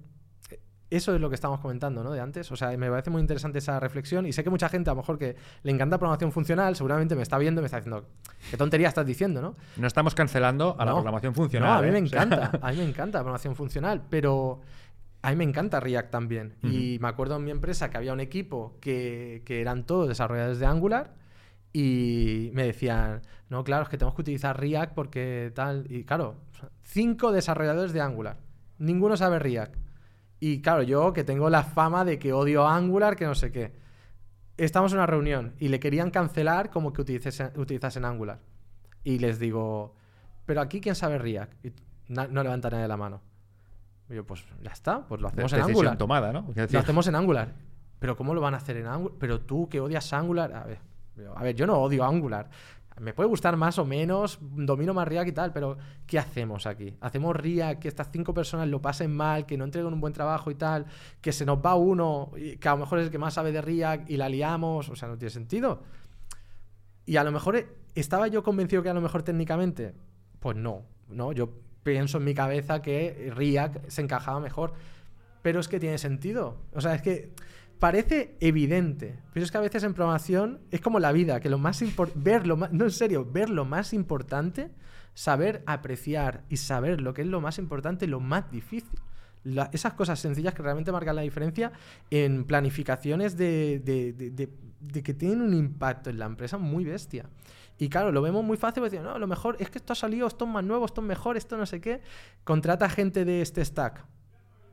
[0.88, 2.12] Eso es lo que estábamos comentando, ¿no?
[2.12, 2.50] De antes.
[2.52, 5.00] O sea, me parece muy interesante esa reflexión y sé que mucha gente, a lo
[5.00, 8.06] mejor que le encanta programación funcional, seguramente me está viendo y me está diciendo,
[8.50, 9.56] ¿qué tontería estás diciendo, no?
[9.76, 11.70] No estamos cancelando a la programación funcional.
[11.70, 11.92] No, a mí ¿eh?
[11.92, 14.60] me encanta, a mí me encanta la programación funcional, pero
[15.22, 16.54] a mí me encanta React también.
[16.62, 20.60] Y me acuerdo en mi empresa que había un equipo que, que eran todos desarrolladores
[20.60, 21.14] de Angular
[21.72, 25.84] y me decían, no, claro, es que tenemos que utilizar React porque tal.
[25.90, 26.36] Y claro,
[26.82, 28.38] cinco desarrolladores de Angular,
[28.78, 29.85] ninguno sabe React.
[30.40, 33.72] Y claro, yo que tengo la fama de que odio Angular, que no sé qué.
[34.56, 38.40] Estamos en una reunión y le querían cancelar como que utilizasen, utilizasen Angular.
[39.04, 39.94] Y les digo,
[40.46, 41.64] pero aquí quién sabe React.
[41.66, 41.72] Y
[42.08, 43.20] no levanta nadie la mano.
[44.08, 45.98] Y yo, pues ya está, pues lo hacemos en Angular.
[45.98, 46.46] tomada, ¿no?
[46.74, 47.54] Lo hacemos en Angular.
[47.98, 49.16] Pero ¿cómo lo van a hacer en Angular?
[49.18, 50.52] Pero tú que odias Angular.
[50.54, 50.78] A ver,
[51.16, 52.48] yo- a ver, yo no odio Angular.
[52.98, 56.96] Me puede gustar más o menos, domino más React y tal, pero ¿qué hacemos aquí?
[57.00, 60.50] ¿Hacemos React, que estas cinco personas lo pasen mal, que no entreguen un buen trabajo
[60.50, 60.86] y tal,
[61.20, 63.60] que se nos va uno, que a lo mejor es el que más sabe de
[63.60, 64.88] React y la liamos?
[64.88, 65.82] O sea, no tiene sentido.
[67.04, 69.94] Y a lo mejor eh, estaba yo convencido que a lo mejor técnicamente,
[70.40, 71.50] pues no, no, yo
[71.82, 74.72] pienso en mi cabeza que React se encajaba mejor,
[75.42, 76.56] pero es que tiene sentido.
[76.72, 77.32] O sea, es que
[77.78, 81.58] parece evidente, pero es que a veces en programación es como la vida, que lo
[81.58, 81.82] más
[82.14, 84.70] ver lo no en serio, ver lo más importante,
[85.14, 88.98] saber apreciar y saber lo que es lo más importante, lo más difícil.
[89.72, 91.70] Esas cosas sencillas que realmente marcan la diferencia
[92.10, 97.28] en planificaciones de, de- de- que tienen un impacto en la empresa muy bestia.
[97.78, 99.96] Y claro, lo vemos muy fácil, porque no, a lo mejor es que esto ha
[99.96, 102.00] salido, esto es más nuevo, esto es mejor, esto no sé qué.
[102.44, 104.04] Contrata gente de este stack.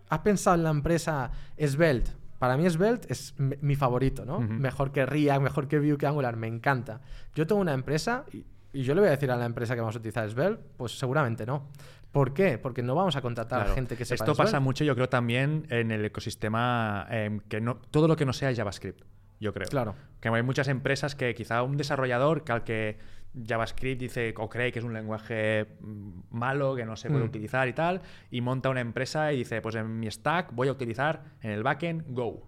[0.09, 2.11] ¿Has pensado en la empresa Svelte?
[2.43, 4.41] Para mí Svelte es mi favorito, ¿no?
[4.41, 6.99] Mejor que React, mejor que Vue, que Angular, me encanta.
[7.35, 8.43] Yo tengo una empresa y,
[8.73, 10.99] y yo le voy a decir a la empresa que vamos a utilizar Svelte, pues
[10.99, 11.69] seguramente no.
[12.11, 12.57] ¿Por qué?
[12.57, 13.71] Porque no vamos a contratar Claro.
[13.71, 14.43] a gente que sepa Esto Svelte.
[14.43, 18.33] pasa mucho, yo creo, también en el ecosistema, em, que no, todo lo que no
[18.33, 18.99] sea JavaScript,
[19.39, 19.69] yo creo.
[19.69, 19.95] Claro.
[20.19, 22.99] Que hay muchas empresas que quizá un desarrollador que al que
[23.47, 27.27] JavaScript dice o cree que es un lenguaje mm, malo, que no se puede Mm.
[27.27, 28.01] utilizar y tal,
[28.31, 31.63] y monta una empresa y dice, pues en mi stack voy a utilizar en el
[31.63, 32.47] backend Go.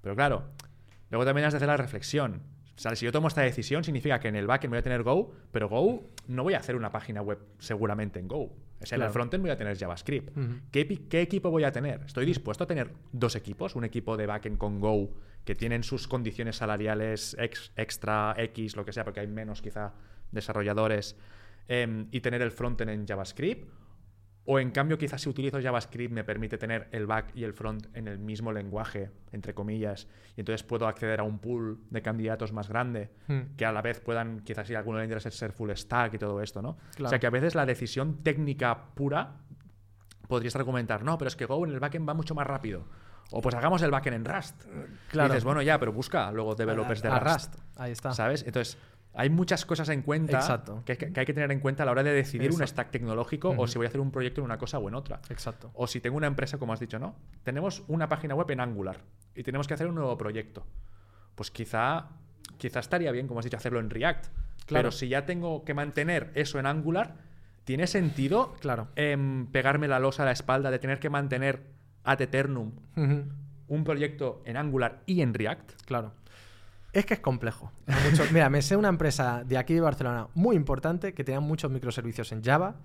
[0.00, 0.44] Pero claro,
[1.10, 2.42] luego también has de hacer la reflexión.
[2.76, 5.02] O sea, si yo tomo esta decisión, significa que en el backend voy a tener
[5.04, 8.50] Go, pero Go no voy a hacer una página web seguramente en Go.
[8.80, 10.36] Es en el frontend voy a tener JavaScript.
[10.72, 12.02] ¿Qué, equipo voy a tener?
[12.04, 13.76] ¿Estoy dispuesto a tener dos equipos?
[13.76, 15.10] Un equipo de backend con Go
[15.44, 19.94] que tienen sus condiciones salariales ex- extra X, lo que sea, porque hay menos quizá
[20.32, 21.16] desarrolladores,
[21.68, 23.70] em, y tener el frontend en JavaScript.
[24.46, 27.86] O en cambio, quizás si utilizo JavaScript me permite tener el back y el front
[27.96, 30.06] en el mismo lenguaje, entre comillas,
[30.36, 33.56] y entonces puedo acceder a un pool de candidatos más grande Hmm.
[33.56, 36.18] que a la vez puedan, quizás si a alguno le interesa ser full stack y
[36.18, 36.70] todo esto, ¿no?
[36.70, 37.08] O Claro.
[37.08, 39.36] sea que a veces la decisión técnica pura
[40.28, 42.84] podrías argumentar, no, pero es que Go en el backend va mucho más rápido.
[43.30, 44.64] O pues hagamos el backend en Rust.
[45.10, 45.28] Claro.
[45.28, 47.54] Y dices, bueno, ya, pero busca luego developers de a Rust.
[47.54, 47.54] Rust.
[47.80, 48.12] Ahí está.
[48.12, 48.42] ¿Sabes?
[48.46, 48.76] Entonces,
[49.16, 50.82] hay muchas cosas en cuenta Exacto.
[50.84, 53.54] que, que- hay que tener en cuenta a la hora de decidir un stack tecnológico
[53.56, 55.20] o si voy a hacer un proyecto en una cosa o en otra.
[55.30, 55.70] Exacto.
[55.74, 57.14] O si tengo una empresa, como has dicho, ¿no?
[57.44, 58.98] Tenemos una página web en Angular
[59.34, 60.66] y tenemos que hacer un nuevo proyecto.
[61.34, 62.08] Pues quizá,
[62.58, 64.26] quizá estaría bien, como has dicho, hacerlo en React.
[64.66, 64.84] Claro.
[64.88, 67.16] Pero si ya tengo que mantener eso en Angular,
[67.64, 68.88] ¿tiene sentido Claro.
[68.96, 71.62] em, pegarme la losa a la espalda de tener que mantener
[72.02, 72.72] ad eternum
[73.66, 75.82] un proyecto en Angular y en React?
[75.86, 76.12] Claro.
[76.94, 77.70] Es que es complejo.
[78.10, 81.70] Mucho- Mira, me sé una empresa de aquí de Barcelona muy importante que tenía muchos
[81.70, 82.76] microservicios en Java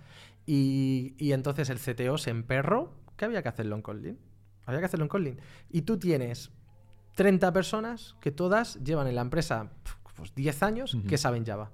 [0.46, 4.20] y, y entonces el CTO se emperró que había que hacerlo en Kotlin.
[4.66, 5.40] Había que hacerlo en Kotlin.
[5.70, 6.52] Y tú tienes
[7.16, 9.70] 30 personas que todas llevan en la empresa
[10.16, 11.72] pues, 10 años que saben Java.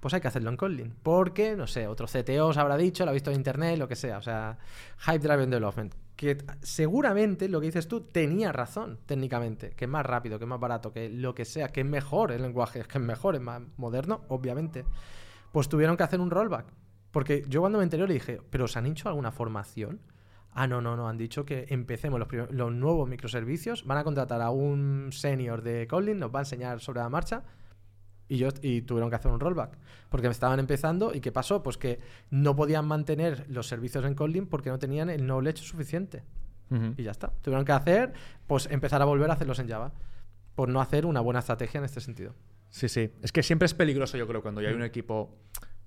[0.00, 0.94] Pues hay que hacerlo en Kotlin.
[1.02, 3.96] Porque, no sé, otro CTO os habrá dicho, lo ha visto en internet, lo que
[3.96, 4.18] sea.
[4.18, 4.58] O sea,
[4.98, 5.94] Hype Driven Development.
[6.16, 9.70] Que seguramente lo que dices tú tenía razón técnicamente.
[9.70, 12.32] Que es más rápido, que es más barato, que lo que sea, que es mejor
[12.32, 14.84] el lenguaje, que es mejor, es más moderno, obviamente.
[15.52, 16.66] Pues tuvieron que hacer un rollback.
[17.10, 20.00] Porque yo cuando me enteré le dije, ¿pero os han hecho alguna formación?
[20.52, 21.08] Ah, no, no, no.
[21.08, 23.84] Han dicho que empecemos los, los nuevos microservicios.
[23.84, 27.44] Van a contratar a un senior de Kotlin, nos va a enseñar sobre la marcha.
[28.28, 29.76] Y, yo, y tuvieron que hacer un rollback.
[30.08, 31.12] Porque estaban empezando.
[31.14, 31.62] ¿Y qué pasó?
[31.62, 36.22] Pues que no podían mantener los servicios en Kotlin porque no tenían el knowledge suficiente.
[36.96, 37.30] Y ya está.
[37.40, 38.12] Tuvieron que hacer,
[38.48, 39.92] pues empezar a volver a hacerlos en Java.
[40.56, 42.34] Por no hacer una buena estrategia en este sentido.
[42.70, 43.12] Sí, sí.
[43.22, 45.36] Es que siempre es peligroso, yo creo, cuando ya hay un equipo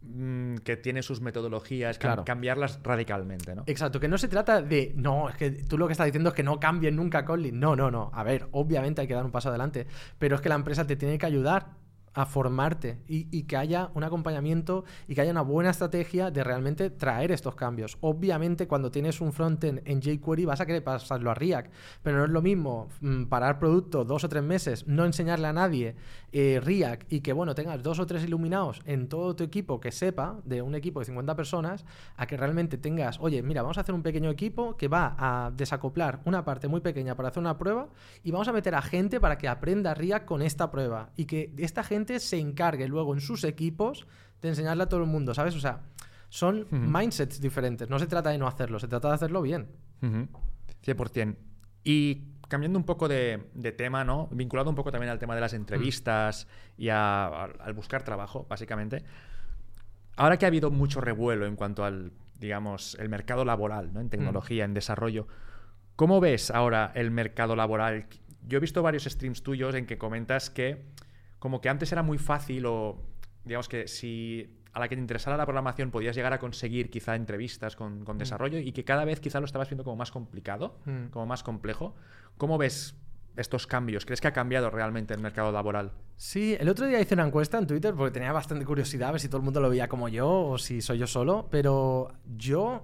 [0.01, 2.23] mm, que tiene sus metodologías, Claro.
[2.23, 3.64] cambiarlas radicalmente, ¿no?
[3.65, 6.35] Exacto, que no se trata de, no, es que tú lo que estás diciendo es
[6.35, 7.59] que no cambien nunca Kotlin.
[7.59, 8.09] No, no, no.
[8.14, 9.88] A ver, obviamente hay que dar un paso adelante,
[10.18, 11.72] pero es que la empresa te tiene que ayudar
[12.18, 16.89] a formarte y, que haya un acompañamiento y que haya una buena estrategia de realmente
[16.89, 17.99] traer estos cambios.
[18.02, 21.72] Obviamente cuando tienes un frontend en jQuery vas a querer pasarlo a React,
[22.02, 25.53] pero no es lo mismo mm, parar producto dos o tres meses, no enseñarle a
[25.53, 25.95] nadie
[26.31, 29.91] eh, React y que bueno tengas dos o tres iluminados en todo tu equipo que
[29.91, 31.85] sepa de un equipo de 50 personas
[32.15, 35.52] a que realmente tengas, oye, mira, vamos a hacer un pequeño equipo que va a
[35.52, 37.89] desacoplar una parte muy pequeña para hacer una prueba
[38.23, 41.53] y vamos a meter a gente para que aprenda React con esta prueba y que
[41.57, 44.07] esta gente se encargue luego en sus equipos
[44.41, 45.55] de enseñarle a todo el mundo, ¿sabes?
[45.55, 45.81] O sea,
[46.29, 47.89] son mindsets diferentes.
[47.89, 49.67] No se trata de no hacerlo, se trata de hacerlo bien.
[50.01, 50.27] Ujú.
[50.85, 51.35] 100%.
[51.84, 54.27] Y cambiando un poco de, de tema, ¿no?
[54.31, 56.47] Vinculado un poco también al tema de las entrevistas
[56.77, 59.03] y a- al, al buscar trabajo, básicamente.
[60.15, 64.01] Ahora que ha habido mucho revuelo en cuanto al, digamos, el mercado laboral, ¿no?
[64.01, 65.27] En tecnología, en desarrollo.
[65.95, 68.07] ¿Cómo ves ahora el mercado laboral?
[68.47, 70.85] Yo he visto varios streams tuyos en que comentas que
[71.39, 72.97] como que antes era muy fácil o
[73.45, 77.15] digamos que si a la que te interesara la programación podías llegar a conseguir quizá
[77.15, 80.77] entrevistas con, con desarrollo y que cada vez quizá lo estabas viendo como más complicado,
[80.85, 81.07] Mm.
[81.07, 81.95] como más complejo.
[82.38, 82.95] ¿Cómo ves
[83.35, 84.05] estos cambios?
[84.05, 85.93] ¿Crees que ha cambiado realmente el mercado laboral?
[86.15, 89.22] Sí, el otro día hice una encuesta en Twitter porque tenía bastante curiosidad a ver
[89.22, 92.84] si todo el mundo lo veía como yo o si soy yo solo, pero yo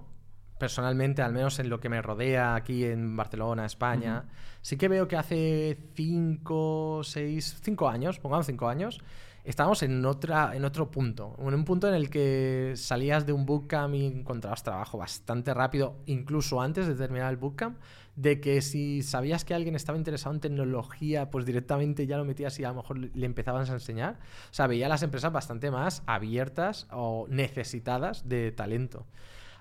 [0.64, 4.24] personalmente, al menos en lo que me rodea aquí en Barcelona, España,
[4.62, 8.98] sí que veo que hace cinco, seis, cinco años, pongamos cinco años,
[9.44, 13.44] estábamos en, otra, en otro punto, en un punto en el que salías de un
[13.44, 17.76] bootcamp y encontrabas trabajo bastante rápido, incluso antes de terminar el bootcamp,
[18.16, 22.58] de que si sabías que alguien estaba interesado en tecnología, pues directamente ya lo metías
[22.58, 24.14] y a lo mejor le empezabas a enseñar.
[24.50, 29.04] O sea, veía a las empresas bastante más abiertas o necesitadas de talento.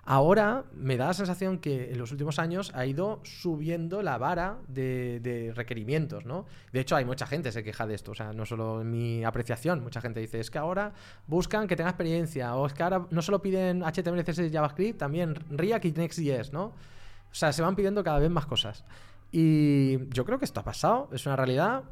[0.05, 4.57] Ahora me da la sensación que en los últimos años ha ido subiendo la vara
[4.67, 6.45] de, de requerimientos, ¿no?
[6.73, 8.91] De hecho, hay mucha gente que se queja de esto, o sea, no solo en
[8.91, 10.93] mi apreciación, mucha gente dice, es que ahora
[11.25, 14.99] buscan que tenga experiencia, o es que ahora no solo piden HTML, CSS y JavaScript,
[14.99, 16.65] también React y Next.js, ¿no?
[16.65, 18.83] O sea, se van pidiendo cada vez más cosas.
[19.31, 21.83] Y yo creo que esto ha pasado, es una realidad,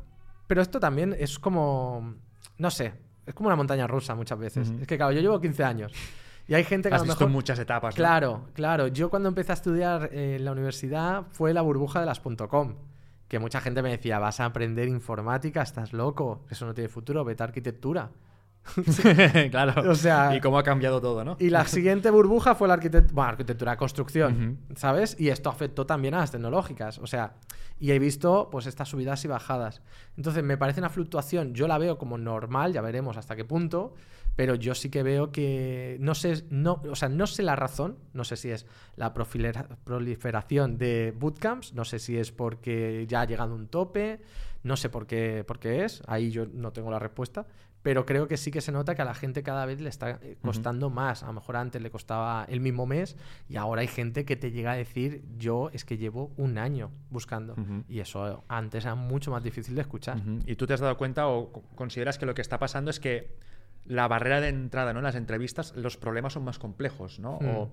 [0.47, 2.15] pero esto también es como,
[2.57, 2.93] no sé,
[3.25, 4.69] es como una montaña rusa muchas veces.
[4.81, 5.93] Es que, claro, yo llevo 15 años.
[6.51, 7.95] Y hay gente que Has a lo visto muchas etapas.
[7.95, 7.95] ¿no?
[7.95, 8.87] Claro, claro.
[8.87, 12.75] Yo cuando empecé a estudiar eh, en la universidad fue la burbuja de las .com,
[13.29, 17.23] que mucha gente me decía, vas a aprender informática, estás loco, eso no tiene futuro,
[17.23, 18.11] vete a arquitectura.
[19.51, 19.89] claro.
[19.89, 21.35] O sea, y cómo ha cambiado todo, ¿no?
[21.39, 25.15] Y la siguiente burbuja fue la arquitectura, bueno, arquitectura, construcción, ¿sabes?
[25.19, 26.99] Y esto afectó también a las tecnológicas.
[26.99, 27.33] O sea,
[27.79, 29.81] y he visto pues estas subidas y bajadas.
[30.15, 33.95] Entonces, me parece una fluctuación, yo la veo como normal, ya veremos hasta qué punto,
[34.35, 37.97] pero yo sí que veo que no sé, no, o sea, no sé la razón,
[38.13, 38.65] no sé si es
[38.95, 44.21] la proliferación de bootcamps, no sé si es porque ya ha llegado un tope,
[44.63, 47.47] no sé por qué, por qué es, ahí yo no tengo la respuesta,
[47.83, 50.19] pero creo que sí que se nota que a la gente cada vez le está
[50.21, 51.23] eh, costando más.
[51.23, 53.17] A lo mejor antes le costaba el mismo mes
[53.49, 56.91] y ahora hay gente que te llega a decir, yo es que llevo un año
[57.09, 57.55] buscando.
[57.87, 60.21] Y eso antes era mucho más difícil de escuchar.
[60.45, 63.35] ¿Y tú te has dado cuenta o consideras que lo que está pasando es que
[63.85, 64.99] la barrera de entrada ¿no?
[64.99, 67.39] en las entrevistas, los problemas son más complejos, ¿no?
[67.41, 67.47] Mm.
[67.47, 67.71] O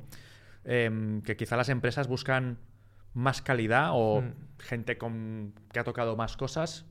[0.65, 2.59] em, que quizá las empresas buscan
[3.13, 4.33] más calidad o mm.
[4.59, 6.87] gente con, que ha tocado más cosas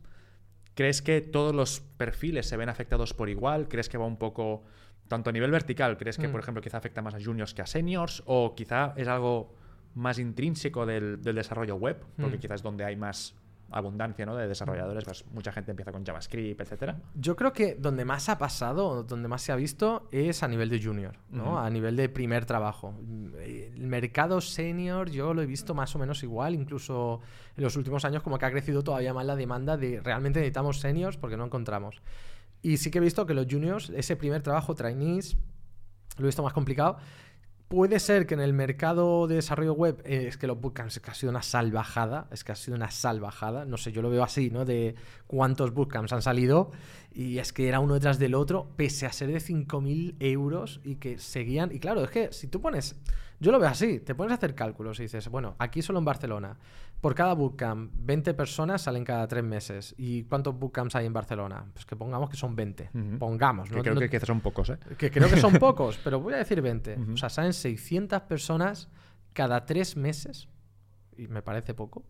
[0.78, 3.68] ¿Crees que todos los perfiles se ven afectados por igual?
[3.68, 4.64] ¿Crees que va un poco
[5.08, 5.98] tanto a nivel vertical?
[5.98, 6.44] ¿Crees que, por mm.
[6.44, 8.22] ejemplo, quizá afecta más a juniors que a seniors?
[8.28, 9.56] ¿O quizá es algo
[9.96, 12.06] más intrínseco del, desarrollo web?
[12.22, 12.40] Porque mm.
[12.40, 13.34] quizás es donde hay más
[13.72, 14.36] abundancia ¿no?
[14.36, 16.98] de desarrolladores, pues mucha gente empieza con JavaScript, etcétera.
[17.16, 20.70] Yo creo que donde más ha pasado, donde más se ha visto, es a nivel
[20.70, 21.60] de junior, ¿no?
[21.60, 22.94] A nivel de primer trabajo.
[23.44, 27.22] El mercado senior yo lo he visto más o menos igual, incluso
[27.56, 30.80] en los últimos años como que ha crecido todavía más la demanda de realmente necesitamos
[30.80, 32.02] seniors porque no encontramos.
[32.62, 35.38] Y sí que he visto que los juniors, ese primer trabajo, trainees,
[36.18, 36.98] lo he visto más complicado
[37.68, 41.02] Puede ser que en el mercado de desarrollo web eh, es que los bootcamps es
[41.02, 44.10] que ha sido una salvajada, es que ha sido una salvajada, no sé, yo lo
[44.10, 44.64] veo así, ¿no?
[44.64, 44.96] De
[45.28, 46.72] cuántos bootcamps han salido
[47.14, 50.96] y es que era uno detrás del otro, pese a ser de 5.000 euros y
[50.96, 52.96] que seguían, y claro, es que si tú pones,
[53.42, 56.06] yo lo veo así, te pones a hacer cálculos y dices, bueno, aquí solo en
[56.06, 56.58] Barcelona,
[57.02, 59.94] por cada bootcamp, 20 personas salen cada tres meses.
[59.98, 61.66] ¿Y cuántos bootcamps hay en Barcelona?
[61.74, 62.90] Pues que pongamos que son 20.
[63.20, 63.84] Pongamos, ¿no?
[63.84, 64.80] Que creo que son pocos, ¿eh?
[64.98, 66.98] Que creo que son pocos, pero voy a decir 20.
[67.14, 68.90] O sea, salen 600 personas
[69.34, 70.50] cada tres meses.
[71.18, 72.04] Y me parece poco.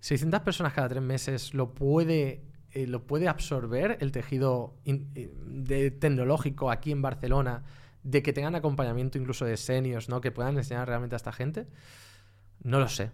[0.00, 5.90] 600 personas cada tres meses lo puede, eh, lo puede absorber el tejido eh, de,
[5.92, 7.62] tecnológico aquí en Barcelona,
[8.02, 10.20] de que tengan acompañamiento incluso de seniors, ¿no?
[10.20, 11.68] Que puedan enseñar realmente a esta gente.
[12.64, 13.12] No lo sé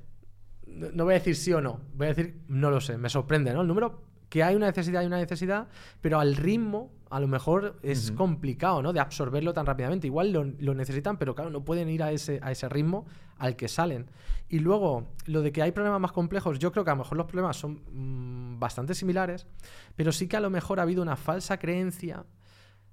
[0.67, 3.53] no voy a decir sí o no, voy a decir no lo sé, me sorprende,
[3.53, 3.63] ¿no?
[3.63, 5.69] El número, que hay una necesidad, hay una necesidad,
[6.01, 8.93] pero al ritmo a lo mejor es complicado, ¿no?
[8.93, 10.09] De absorberlo tan rápidamente.
[10.09, 13.07] Igual lo, necesitan, pero claro, no pueden ir a ese, a ese ritmo
[13.39, 14.11] al que salen.
[14.49, 17.17] Y luego, lo de que hay problemas más complejos, yo creo que a lo mejor
[17.17, 19.47] los problemas son mm, bastante similares,
[19.95, 22.25] pero sí que a lo mejor ha habido una falsa creencia.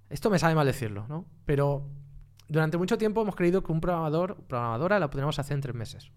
[0.07, 1.25] Esto me sabe mal decirlo, ¿no?
[1.45, 1.87] Pero
[2.47, 6.11] durante mucho tiempo hemos creído que un programador, programadora, la podríamos hacer en tres meses.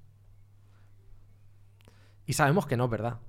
[2.26, 3.20] Y sabemos que no es verdad.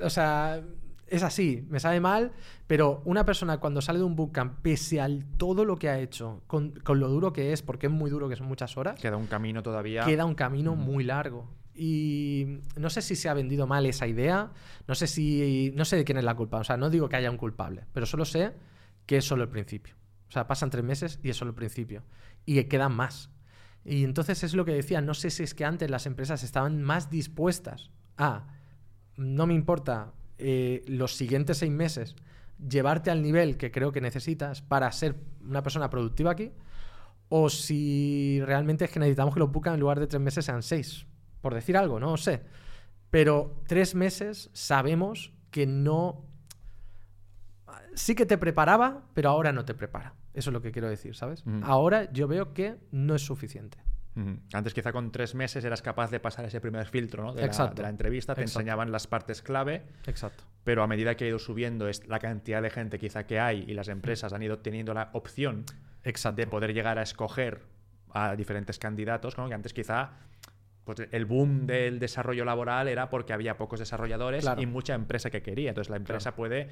[0.00, 0.62] o, sea,
[1.06, 2.32] es así, me sabe mal,
[2.66, 6.42] pero una persona cuando sale de un bootcamp, pese a todo lo que ha hecho,
[6.46, 9.00] con, lo duro que es, porque es muy duro, que son muchas horas.
[9.00, 10.04] Queda un camino todavía.
[10.04, 11.48] Queda un camino muy largo.
[11.74, 14.50] Y no sé si se ha vendido mal esa idea,
[14.88, 15.72] no sé si.
[15.76, 16.58] No sé de quién es la culpa.
[16.58, 18.52] O sea, no digo que haya un culpable, pero solo sé
[19.06, 19.94] que es solo el principio.
[20.28, 22.02] O sea, pasan tres meses y es solo el principio.
[22.44, 23.30] Y quedan más.
[23.84, 26.82] Y entonces es lo que decía, no sé si es que antes las empresas estaban
[26.82, 28.48] más dispuestas a,
[29.16, 32.16] no me importa, eh, los siguientes seis meses,
[32.68, 36.52] llevarte al nivel que creo que necesitas para ser una persona productiva aquí,
[37.28, 40.62] o si realmente es que necesitamos que los bucan en lugar de tres meses sean
[40.62, 41.06] seis,
[41.40, 42.42] por decir algo, no sé.
[43.10, 46.24] Pero tres meses sabemos que no...
[47.94, 50.14] Sí que te preparaba, pero ahora no te prepara.
[50.38, 51.42] Eso es lo que quiero decir, ¿sabes?
[51.62, 53.78] Ahora yo veo que no es suficiente.
[54.52, 57.34] Antes quizá con tres meses eras capaz de pasar ese primer filtro ¿no?
[57.34, 60.42] de, la, de, la, entrevista, te enseñaban las partes clave, Exacto.
[60.64, 63.64] pero a medida que ha ido subiendo es la cantidad de gente quizá que hay
[63.68, 65.64] y las empresas han ido teniendo la opción
[66.02, 67.60] de poder llegar a escoger
[68.10, 70.12] a diferentes candidatos, como que antes quizá
[70.96, 75.42] pues el boom del desarrollo laboral era porque había pocos desarrolladores y mucha empresa que
[75.42, 75.70] quería.
[75.70, 76.68] Entonces la empresa puede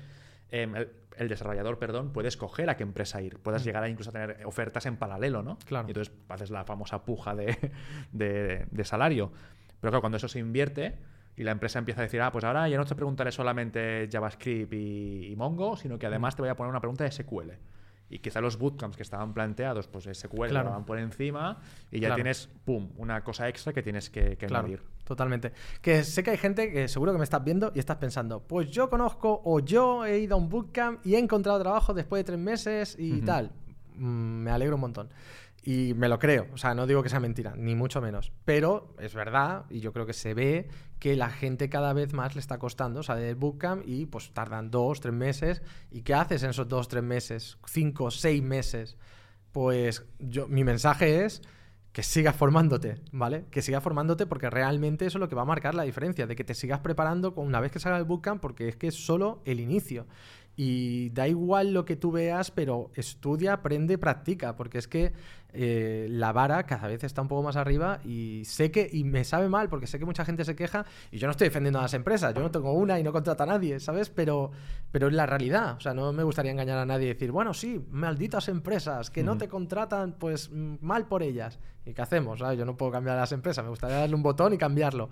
[0.50, 0.74] Em,
[1.16, 3.38] el, desarrollador, perdón, puede escoger a qué empresa ir.
[3.38, 3.64] Puedes mm.
[3.64, 5.58] llegar a incluso a tener ofertas en paralelo, ¿no?
[5.64, 5.88] Claro.
[5.88, 9.32] Y entonces haces la famosa puja de, salario.
[9.80, 10.94] Pero claro, cuando eso se invierte
[11.36, 14.72] y la empresa empieza a decir, ah, pues ahora ya no te preguntaré solamente JavaScript
[14.72, 16.36] y, y Mongo, sino que además mm.
[16.36, 17.50] te voy a poner una pregunta de SQL
[18.08, 20.70] y quizá los bootcamps que estaban planteados, pues SQL claro.
[20.70, 21.58] van por encima
[21.90, 24.68] y ya tienes, pum, una cosa extra que tienes que, que claro,
[25.04, 25.52] Totalmente.
[25.80, 28.70] Que sé que hay gente que seguro que me estás viendo y estás pensando, pues
[28.70, 32.24] yo conozco o yo he ido a un bootcamp y he encontrado trabajo después de
[32.24, 33.52] tres meses y tal.
[33.96, 35.08] mm, me alegro un montón.
[35.66, 38.30] Y me lo creo, o sea, no digo que sea mentira, ni mucho menos.
[38.44, 40.68] Pero es verdad, y yo creo que se ve
[41.00, 44.70] que la gente cada vez más le está costando salir del bootcamp y pues tardan
[44.70, 45.62] dos, tres meses.
[45.90, 47.58] ¿Y qué haces en esos dos, tres meses?
[47.66, 48.96] Cinco, seis meses.
[49.50, 51.42] Pues yo, mi mensaje es
[51.90, 53.46] que sigas formándote, ¿vale?
[53.50, 56.36] Que sigas formándote porque realmente eso es lo que va a marcar la diferencia, de
[56.36, 59.42] que te sigas preparando una vez que salga el bootcamp, porque es que es solo
[59.44, 60.06] el inicio.
[60.56, 65.12] Y da igual lo que tú veas, pero estudia, aprende, practica, porque es que
[65.58, 69.24] eh, la vara cada vez está un poco más arriba y sé que, y me
[69.24, 71.82] sabe mal, porque sé que mucha gente se queja y yo no estoy defendiendo a
[71.82, 74.10] las empresas, yo no tengo una y no contrato a nadie, ¿sabes?
[74.10, 74.50] Pero,
[74.92, 77.54] pero es la realidad, o sea, no me gustaría engañar a nadie y decir, bueno,
[77.54, 81.58] sí, malditas empresas que no te contratan, pues mal por ellas.
[81.86, 82.40] ¿Y qué hacemos?
[82.40, 85.08] Yo no puedo cambiar a las empresas, me gustaría darle un botón y cambiarlo.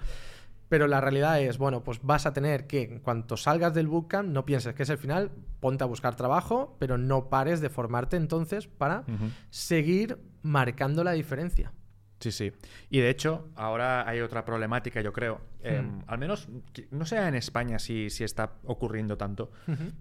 [0.74, 4.28] Pero la realidad es, bueno, pues vas a tener que, en cuanto salgas del bootcamp,
[4.28, 5.30] no pienses que es el final,
[5.60, 9.04] ponte a buscar trabajo, pero no pares de formarte entonces para
[9.50, 11.72] seguir marcando la diferencia.
[12.18, 12.52] Sí, sí.
[12.90, 15.42] Y de hecho, ahora hay otra problemática, yo creo.
[15.62, 16.02] Em, hmm.
[16.08, 16.48] al menos,
[16.90, 19.52] no sé en España si, si está ocurriendo tanto,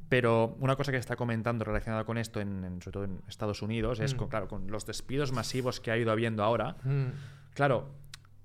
[0.09, 3.99] pero una cosa que está comentando relacionada con esto, en, sobre todo en Estados Unidos,
[3.99, 4.17] es, hmm.
[4.17, 6.77] con, claro, con los despidos masivos que ha ido habiendo ahora.
[6.83, 7.09] Hmm.
[7.53, 7.91] Claro,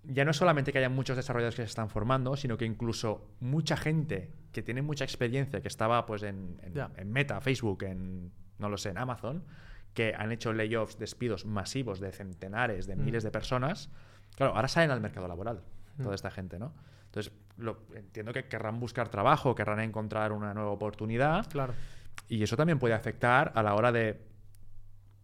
[0.09, 3.29] ya no es solamente que haya muchos desarrolladores que se están formando, sino que incluso
[3.41, 6.59] mucha gente que tiene mucha experiencia, que estaba pues en,
[7.05, 9.45] Meta, Facebook, en, no lo sé, en Amazon,
[9.93, 13.27] que han hecho layoffs, despidos masivos de centenares, de miles mm.
[13.27, 13.91] de personas,
[14.35, 15.63] claro, ahora salen al mercado laboral
[15.99, 16.03] mm.
[16.03, 16.73] toda esta gente, ¿no?
[17.05, 21.51] Entonces, lo, entiendo que querrán buscar trabajo, querrán encontrar una nueva oportunidad.
[21.51, 21.75] Claro.
[22.29, 24.21] Y eso también puede afectar a la hora de,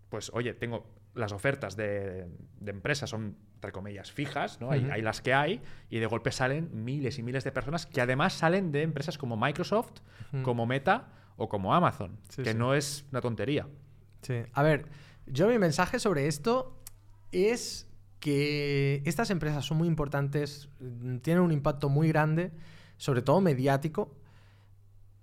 [0.09, 2.27] pues, oye, tengo las ofertas de,
[2.67, 4.71] empresas son, entre comillas, fijas, ¿no?
[4.71, 8.33] hay, las que hay, y de golpe salen miles y miles de personas que además
[8.33, 10.01] salen de empresas como Microsoft,
[10.43, 13.67] como Meta o como Amazon, que no es una tontería.
[14.23, 14.43] Sí.
[14.53, 14.87] A ver,
[15.27, 16.81] yo mi mensaje sobre esto
[17.33, 17.89] es
[18.21, 20.69] que estas empresas son muy importantes,
[21.23, 22.53] tienen un impacto muy grande,
[22.97, 24.17] sobre todo mediático,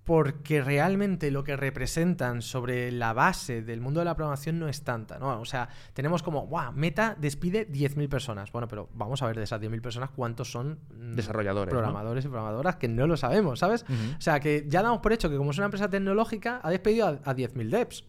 [0.04, 4.84] porque realmente lo que representan sobre la base del mundo de la programación no es
[4.84, 5.40] tanta, ¿no?
[5.40, 8.52] O sea, tenemos como, wow, Meta despide 10.000 personas.
[8.52, 12.30] Bueno, pero vamos a ver de esas 10.000 personas cuántos son mm, desarrolladores, programadores y
[12.30, 13.86] programadoras que no lo sabemos, ¿sabes?
[14.18, 17.08] O sea, que ya damos por hecho que como es una empresa tecnológica ha despedido
[17.08, 18.06] a, 10.000 devs.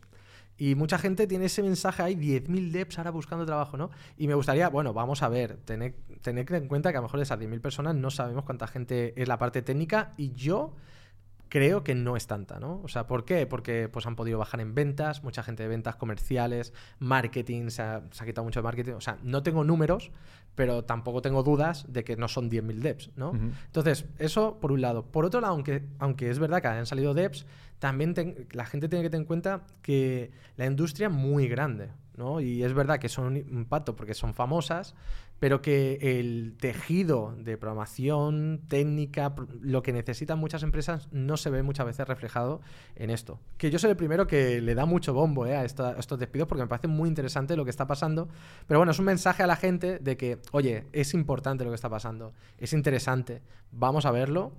[0.56, 3.90] Y mucha gente tiene ese mensaje ahí, 10.000 devs ahora buscando trabajo, ¿no?
[4.16, 7.18] Y me gustaría, bueno, vamos a ver, tener, tener en cuenta que a lo mejor
[7.18, 10.74] de esas 10.000 personas no sabemos cuánta gente es la parte técnica y yo
[11.52, 12.80] creo que no es tanta, ¿no?
[12.82, 13.46] O sea, ¿por qué?
[13.46, 18.04] Porque pues han podido bajar en ventas, mucha gente de ventas comerciales, marketing, se ha,
[18.24, 18.92] quitado mucho de marketing.
[18.92, 20.12] O sea, no tengo números,
[20.54, 23.34] pero tampoco tengo dudas de que no son 10.000 devs, ¿no?
[23.66, 25.04] Entonces, eso por un lado.
[25.04, 27.44] Por otro lado, aunque, aunque es verdad que hayan salido devs,
[27.78, 28.14] también
[28.52, 32.40] la gente tiene que tener en cuenta que la industria es muy grande, ¿no?
[32.40, 34.94] Y es verdad que son un impacto porque son famosas,
[35.42, 41.64] pero que el tejido de programación, técnica, lo que necesitan muchas empresas no se ve
[41.64, 42.60] muchas veces reflejado
[42.94, 43.40] en esto.
[43.56, 46.62] Que yo soy el primero que le da mucho bombo eh, a, estos despidos porque
[46.62, 48.28] me parece muy interesante lo que está pasando.
[48.68, 51.74] Pero bueno, es un mensaje a la gente de que, oye, es importante lo que
[51.74, 53.42] está pasando, es interesante,
[53.72, 54.52] vamos a verlo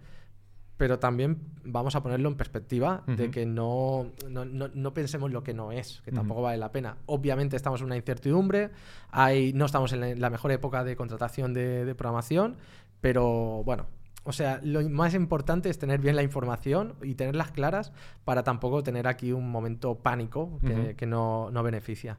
[0.78, 5.72] pero también vamos a ponerlo en perspectiva de que no, no, pensemos lo que no
[5.72, 6.98] es, que tampoco vale la pena.
[7.06, 8.72] Obviamente estamos en una incertidumbre,
[9.12, 12.58] hay, no estamos en la mejor época de contratación de, programación,
[13.02, 13.86] pero bueno,
[14.24, 17.91] o sea, lo más importante es tener bien la información y tenerlas claras
[18.26, 22.18] para tampoco tener aquí un momento pánico que, que no, no beneficia.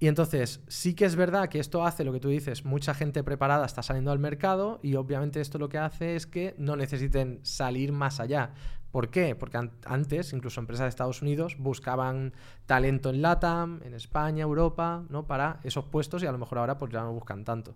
[0.00, 3.24] Y entonces, sí que es verdad que esto hace lo que tú dices, mucha gente
[3.24, 7.40] preparada está saliendo al mercado y obviamente esto lo que hace es que no necesiten
[7.42, 8.52] salir más allá.
[8.92, 9.34] ¿Por qué?
[9.34, 12.32] Porque antes, incluso empresas de Estados Unidos buscaban
[12.66, 15.26] talento en LATAM, en España, Europa, ¿no?
[15.26, 17.74] Para esos puestos y a lo mejor ahora pues ya no buscan tanto.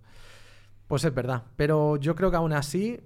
[0.87, 1.43] Pues es verdad.
[1.57, 3.01] Pero yo creo que aún así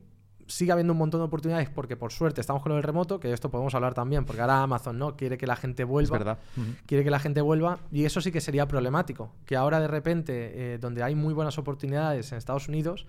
[0.47, 3.35] sigue habiendo un montón de oportunidades porque por suerte estamos con el remoto, que de
[3.35, 6.19] esto podemos hablar también, porque ahora Amazon no quiere que la gente vuelva.
[6.19, 6.39] verdad.
[6.87, 9.33] Quiere que la gente vuelva y eso sí que sería problemático.
[9.45, 13.07] Que ahora de repente, eh, donde hay muy buenas oportunidades en Estados Unidos,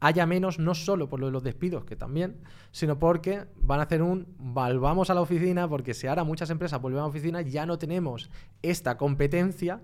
[0.00, 2.36] haya menos no solo por lo de los despidos, que también,
[2.70, 6.80] sino porque van a hacer un volvamos a la oficina, porque si ahora muchas empresas
[6.80, 8.30] vuelven a la oficina, ya no tenemos
[8.62, 9.80] esta competencia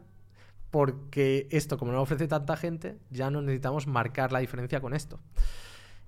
[0.70, 4.94] porque esto, como no lo ofrece tanta gente, ya no necesitamos marcar la diferencia con
[4.94, 5.20] esto.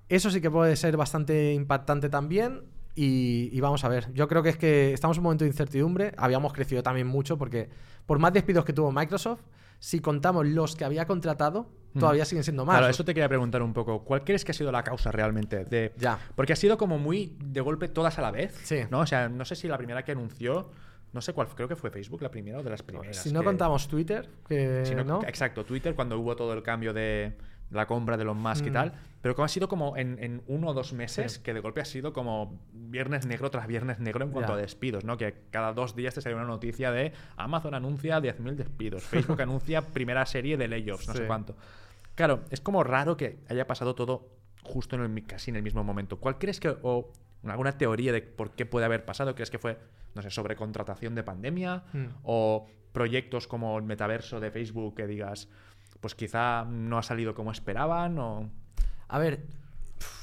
[0.08, 2.62] Eso sí que puede ser bastante impactante también.
[2.96, 6.12] Y, vamos a ver, yo creo que es que estamos en un momento de incertidumbre.
[6.16, 7.68] Habíamos crecido también mucho porque,
[8.06, 9.40] por más despidos que tuvo Microsoft,
[9.80, 11.98] si contamos los que había contratado, mm.
[11.98, 12.76] todavía siguen siendo más.
[12.78, 14.04] Claro, eso te quería preguntar un poco.
[14.04, 15.64] ¿Cuál crees que ha sido la causa realmente?
[15.64, 15.92] De...
[15.98, 16.20] Ya.
[16.36, 18.54] Porque ha sido como muy de golpe todas a la vez.
[18.62, 18.82] Sí.
[18.90, 19.00] ¿no?
[19.00, 20.70] O sea, no sé si la primera que anunció
[21.14, 23.18] no sé cuál, creo que fue Facebook la primera o de las primeras.
[23.18, 25.22] Si no que- contamos Twitter, que si no- ¿no?
[25.22, 27.36] Exacto, Twitter cuando hubo todo el cambio de
[27.74, 28.72] la compra de los Musk y Mm.
[28.72, 31.40] tal, pero como ha sido como en, en uno o dos meses Sí.
[31.42, 35.04] que de golpe ha sido como viernes negro tras viernes negro en cuanto a despidos,
[35.04, 35.16] ¿no?
[35.16, 39.82] Que cada dos días te sale una noticia de Amazon anuncia 10.000 despidos, Facebook anuncia
[39.82, 41.56] primera serie de layoffs, no sé cuánto.
[42.14, 44.28] Claro, es como raro que haya pasado todo
[44.62, 46.18] justo en el, casi en el mismo momento.
[46.18, 47.10] ¿Cuál crees que, o
[47.44, 49.34] alguna teoría de por qué puede haber pasado?
[49.34, 49.78] ¿Crees que fue,
[50.14, 51.82] no sé, sobrecontratación de pandemia?
[51.92, 52.06] Mm.
[52.22, 55.48] ¿O proyectos como el metaverso de Facebook que digas,
[56.04, 58.18] pues quizá no ha salido como esperaban?
[58.18, 58.50] O...
[59.08, 59.46] A ver,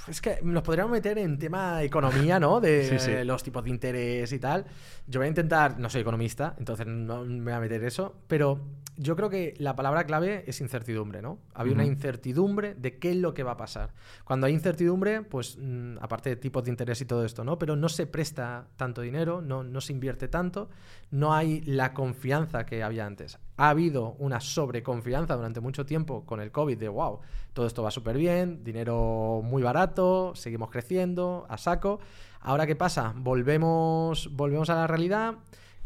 [0.07, 2.59] es que nos podríamos meter en tema economía, ¿no?
[2.59, 3.23] De Sí, sí.
[3.23, 4.65] los tipos de interés y tal.
[5.07, 8.59] Yo voy a intentar, no soy economista, entonces no me voy a meter eso, pero
[8.97, 11.39] yo creo que la palabra clave es incertidumbre, ¿no?
[11.53, 13.93] Había una incertidumbre de qué es lo que va a pasar.
[14.25, 17.57] Cuando hay incertidumbre, pues mm, aparte de tipos de interés y todo esto, ¿no?
[17.57, 20.69] Pero no se presta tanto dinero, no, no se invierte tanto,
[21.09, 23.39] no hay la confianza que había antes.
[23.57, 27.19] Ha habido una sobreconfianza durante mucho tiempo con el COVID de, wow,
[27.53, 29.90] todo esto va súper bien, dinero muy barato,
[30.35, 31.99] seguimos creciendo, a saco.
[32.39, 33.13] Ahora, ¿qué pasa?
[33.15, 35.35] Volvemos, volvemos a la realidad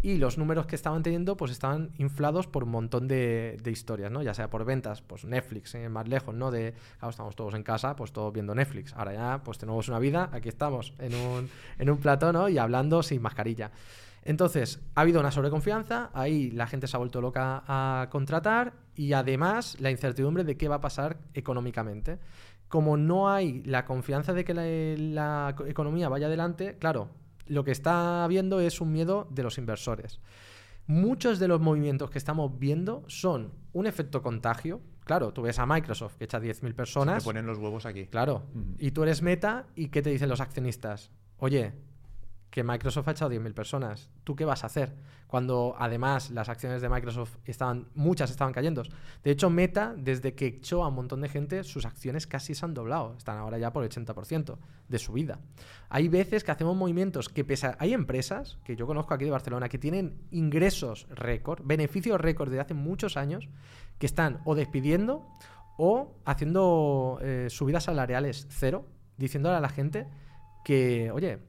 [0.01, 4.21] y los números que estaban teniendo pues estaban inflados por un montón de, historias, ¿no?
[4.21, 6.51] Ya sea por ventas, pues Netflix, eh, más lejos, ¿no?
[6.51, 6.75] De,
[7.09, 8.93] estamos todos en casa, pues todos viendo Netflix.
[8.93, 11.49] Ahora ya, pues tenemos una vida, aquí estamos, en un,
[11.79, 12.49] en un plató, ¿no?
[12.49, 13.71] Y hablando sin mascarilla.
[14.25, 19.13] Entonces, ha habido una sobreconfianza, ahí la gente se ha vuelto loca a contratar y
[19.13, 22.17] además la incertidumbre de qué va a pasar económicamente.
[22.67, 27.09] Como no hay la confianza de que la, la economía vaya adelante, claro,
[27.47, 30.19] lo que está habiendo es un miedo de los inversores.
[30.87, 34.81] Muchos de los movimientos que estamos viendo son un efecto contagio.
[35.03, 37.23] Claro, tú ves a Microsoft que echa 10.000 Se personas.
[37.23, 38.07] te ponen los huevos aquí.
[38.07, 38.43] Claro.
[38.79, 41.11] Y tú eres meta y ¿qué te dicen los accionistas?
[41.37, 41.73] Oye,
[42.55, 44.09] que Microsoft ha echado 10.000 personas.
[44.23, 44.95] ¿Tú qué vas a hacer?
[45.27, 48.81] Cuando además las acciones de Microsoft estaban, muchas estaban cayendo.
[49.25, 52.63] De hecho, Meta, desde que echó a un montón de gente, sus acciones casi se
[52.63, 53.13] han doblado.
[53.17, 54.57] Están ahora ya por el 80%
[54.87, 55.41] de su vida.
[55.89, 57.75] Hay veces que hacemos movimientos que pesa.
[57.77, 62.61] Hay empresas que yo conozco aquí de Barcelona que tienen ingresos récord, beneficios récord de
[62.61, 63.49] hace muchos años,
[63.99, 65.27] que están o despidiendo
[65.77, 68.87] o haciendo eh, subidas salariales cero,
[69.17, 70.07] diciéndole a la gente
[70.63, 71.39] que, oye,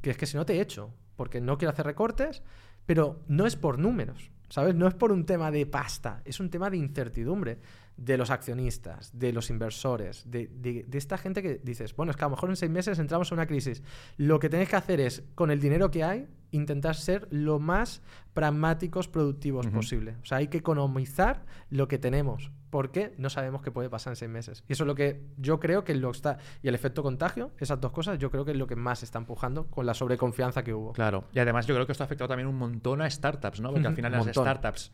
[0.00, 2.42] que es que si no te echo, porque no quiero hacer recortes,
[2.86, 4.74] pero no es por números, ¿sabes?
[4.74, 7.58] No es por un tema de pasta, es un tema de incertidumbre
[8.00, 12.16] de los accionistas, de los inversores, de, de- de esta gente que dices, bueno, es
[12.16, 13.82] que a lo mejor en seis meses entramos en una crisis.
[14.16, 18.00] Lo que tenéis que hacer es, con el dinero que hay, intentar ser lo más
[18.32, 20.16] pragmáticos, productivos posible.
[20.22, 24.16] O sea, hay que economizar lo que tenemos, porque no sabemos qué puede pasar en
[24.16, 24.64] seis meses.
[24.66, 26.38] Y eso es lo que yo creo que lo está...
[26.62, 29.18] Y el efecto contagio, esas dos cosas, yo creo que es lo que más está
[29.18, 30.92] empujando con la sobreconfianza que hubo.
[30.94, 31.24] Claro.
[31.34, 33.70] Y además yo creo que esto ha afectado también un montón a startups, ¿no?
[33.72, 34.90] Porque al final las startups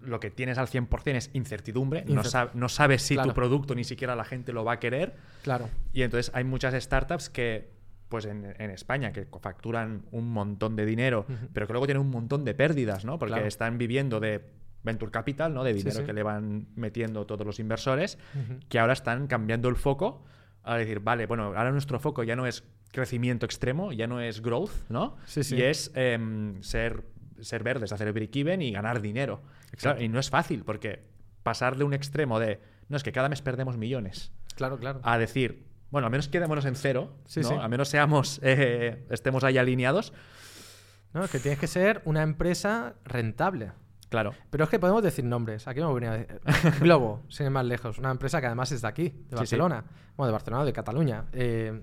[0.00, 3.30] lo que tienes al 100% es incertidumbre, no, sab- no sabes si Claro.
[3.30, 5.68] tu producto ni siquiera la gente lo va a querer Claro.
[5.92, 7.74] y entonces hay muchas startups que
[8.08, 11.48] pues en, en España que facturan un montón de dinero, Ujú.
[11.52, 13.18] pero que luego tienen un montón de pérdidas, ¿no?
[13.18, 13.48] Porque Claro.
[13.48, 14.44] están viviendo de
[14.84, 15.64] venture capital, ¿no?
[15.64, 16.04] De Sí, dinero sí.
[16.06, 18.60] que le van metiendo todos los inversores, Ujú.
[18.68, 20.24] que ahora están cambiando el foco
[20.62, 22.62] a decir, vale, bueno, ahora nuestro foco ya no es
[22.92, 25.16] crecimiento extremo, ya no es growth, ¿no?
[25.26, 25.56] Sí, sí.
[25.56, 27.02] Y es em, ser,
[27.42, 29.42] ser verdes, hacer el break-even y ganar dinero.
[29.78, 31.02] Claro, y no es fácil, porque
[31.42, 35.00] pasar de un extremo de, no, es que cada mes perdemos millones, Claro, claro.
[35.02, 37.48] a decir, bueno, al menos quedémonos en cero, Sí, ¿no?
[37.48, 37.54] sí.
[37.54, 40.12] Al menos seamos, eh, estemos ahí alineados.
[41.12, 43.72] No, es que tienes que ser una empresa rentable.
[44.08, 44.34] Claro.
[44.50, 45.66] Pero es que podemos decir nombres.
[45.66, 46.40] Aquí me venía a decir.
[46.80, 47.98] Globo, sin ir más lejos.
[47.98, 49.34] Una empresa que además es de aquí, de sí.
[49.36, 49.84] Barcelona.
[50.16, 51.24] Bueno, de Barcelona, de Cataluña.
[51.32, 51.82] Eh,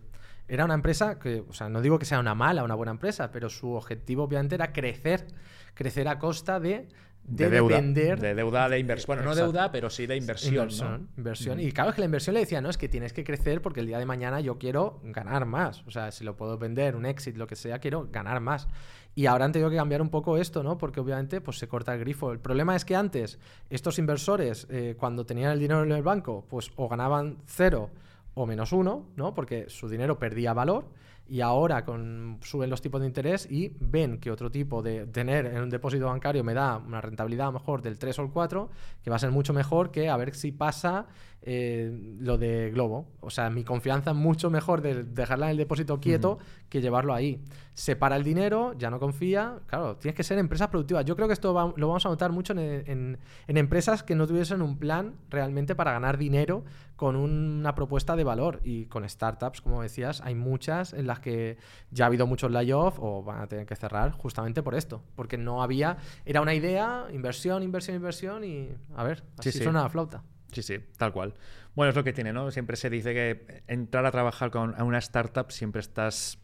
[0.56, 2.92] era una empresa que, o sea, no digo que sea una mala o una buena
[2.92, 5.26] empresa, pero su objetivo obviamente era crecer.
[5.74, 6.88] Crecer a costa de,
[7.24, 7.76] de, De, deuda.
[7.76, 9.08] depender De deuda de inversión.
[9.08, 9.52] Bueno, no Exacto.
[9.52, 10.54] deuda, pero sí de inversión.
[10.54, 11.08] Inversión, ¿no?
[11.18, 11.58] inversión.
[11.58, 11.62] Mm.
[11.62, 13.80] Y claro, es que la inversión le decía, no, es que tienes que crecer porque
[13.80, 15.84] el día de mañana yo quiero ganar más.
[15.88, 18.68] O sea, si lo puedo vender, un exit, lo que sea, quiero ganar más.
[19.16, 20.78] Y ahora han tenido que cambiar un poco esto, ¿no?
[20.78, 22.32] Porque obviamente pues, se corta el grifo.
[22.32, 23.40] El problema es que antes
[23.70, 27.90] estos inversores, eh, cuando tenían el dinero en el banco, pues o ganaban cero
[28.36, 29.34] o menos uno, ¿no?
[29.34, 30.86] Porque su dinero perdía valor.
[31.26, 35.46] Y ahora con, suben los tipos de interés y ven que otro tipo de tener
[35.46, 38.30] en un depósito bancario me da una rentabilidad a lo mejor del 3 o el
[38.32, 38.70] 4,
[39.02, 41.08] que va a ser mucho mejor que a ver si pasa
[41.46, 43.06] eh, lo de Globo.
[43.22, 46.40] O sea, mi confianza es mucho mejor de dejarla en el depósito quieto
[46.70, 47.42] que llevarlo ahí.
[47.74, 49.60] Separa el dinero, ya no confía.
[49.68, 51.02] Claro, tienes que ser empresa productiva.
[51.04, 53.18] Yo creo que esto va- lo vamos a notar mucho en, en-
[53.48, 56.66] en empresas que no tuviesen un plan realmente para ganar dinero
[56.98, 58.60] con una propuesta de valor.
[58.64, 61.58] Y con startups, como decías, hay muchas en las las que
[61.92, 65.04] ya ha habido muchos layoffs o van a tener que cerrar justamente por esto.
[65.16, 65.98] Porque no había.
[66.26, 68.70] Era una idea, inversión, inversión, inversión y.
[68.96, 69.64] A ver, así Sí, sí.
[69.64, 70.24] suena la flauta.
[70.54, 71.34] Sí, sí, tal cual.
[71.76, 72.50] Bueno, es lo que tiene, ¿no?
[72.52, 76.38] Siempre se dice que entrar a trabajar con a una startup siempre estás.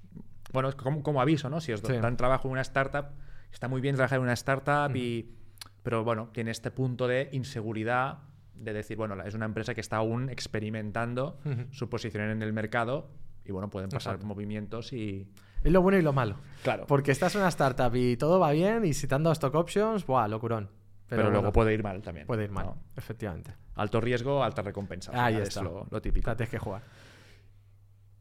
[0.51, 1.61] Bueno, es como, como aviso, ¿no?
[1.61, 1.93] Si os Sí.
[1.93, 3.05] dan trabajo en una startup,
[3.51, 5.35] está muy bien trabajar en una startup y.
[5.83, 8.19] Pero bueno, tiene este punto de inseguridad
[8.53, 11.39] de decir, bueno, es una empresa que está aún experimentando
[11.71, 13.09] su posición en el mercado
[13.45, 14.27] y bueno, pueden pasar Exacto.
[14.27, 15.27] movimientos y.
[15.63, 16.35] Es lo bueno y lo malo.
[16.63, 16.85] Claro.
[16.87, 19.53] Porque estás en una startup y todo va bien y si te han dado stock
[19.55, 20.69] options, ¡buah, locurón!
[21.07, 22.27] Pero, luego bueno, puede ir mal también.
[22.27, 22.77] puede ir mal, ¿no?
[22.95, 23.53] efectivamente.
[23.79, 25.11] Alto riesgo, alta recompensa.
[25.13, 25.59] Ahí final está.
[25.61, 26.35] Es lo, lo típico.
[26.35, 26.81] Tienes que jugar.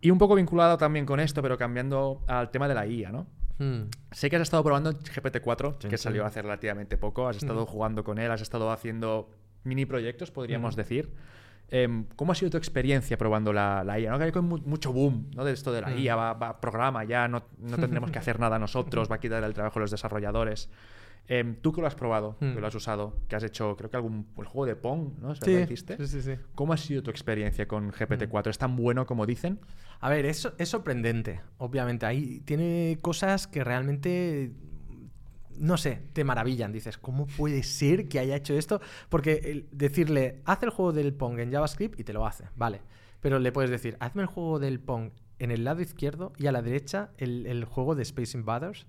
[0.01, 3.27] Y un poco vinculado también con esto, pero cambiando al tema de la IA, ¿no?
[3.59, 3.89] Hmm.
[4.13, 6.05] Sé que has estado probando GPT-4, Sí, que sí.
[6.05, 7.27] salió hace relativamente poco.
[7.27, 7.73] Has estado Ujú.
[7.73, 9.31] jugando con él, has estado haciendo
[9.65, 10.77] mini proyectos, podríamos Ujú.
[10.83, 11.15] decir.
[11.71, 14.11] Em, ¿Cómo ha sido tu experiencia probando la, la IA?
[14.13, 14.19] ¿no?
[14.19, 15.45] Que hay mu- mucho boom ¿no?
[15.45, 15.99] de esto de la Mm.
[15.99, 19.43] IA, va, va programa, ya no, no tendremos que hacer nada nosotros, va a quitar
[19.43, 20.71] el trabajo a los desarrolladores.
[21.31, 22.59] Em, Tú que lo has probado, que Mm.
[22.59, 25.33] lo has usado, que has hecho, creo que algún el juego de Pong, ¿no?
[25.33, 25.97] ¿Es Sí, hiciste?
[25.99, 26.33] sí, sí, sí.
[26.55, 27.91] ¿Cómo ha sido tu experiencia con Mm.
[27.93, 28.49] GPT-4?
[28.51, 29.61] ¿Es tan bueno como dicen?
[30.01, 32.07] A ver, es, es sorprendente, obviamente.
[32.07, 34.53] Ahí tiene cosas que realmente,
[35.59, 36.73] no sé, te maravillan.
[36.73, 38.81] Dices, ¿cómo puede ser que haya hecho esto?
[39.11, 42.81] Porque decirle, haz el juego del Pong en JavaScript y te lo hace, vale.
[43.21, 45.11] Pero le puedes decir, hazme el juego del Pong
[45.41, 48.87] en el lado izquierdo y a la derecha el, el juego de Space Invaders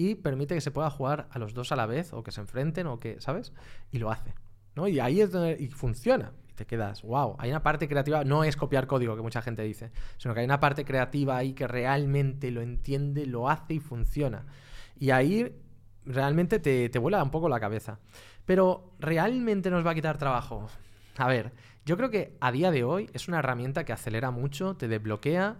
[0.00, 2.40] y permite que se pueda jugar a los dos a la vez o que se
[2.40, 3.52] enfrenten o que, ¿sabes?
[3.90, 4.32] Y lo hace.
[4.74, 4.88] ¿no?
[4.88, 6.32] Y ahí es donde y funciona.
[6.48, 9.62] Y te quedas, wow, hay una parte creativa, no es copiar código que mucha gente
[9.62, 13.80] dice, sino que hay una parte creativa ahí que realmente lo entiende, lo hace y
[13.80, 14.46] funciona.
[14.98, 15.54] Y ahí
[16.06, 17.98] realmente te, te vuela un poco la cabeza.
[18.46, 20.66] Pero ¿realmente nos va a quitar trabajo?
[21.18, 21.52] A ver,
[21.84, 25.56] yo creo que a día de hoy es una herramienta que acelera mucho, te desbloquea,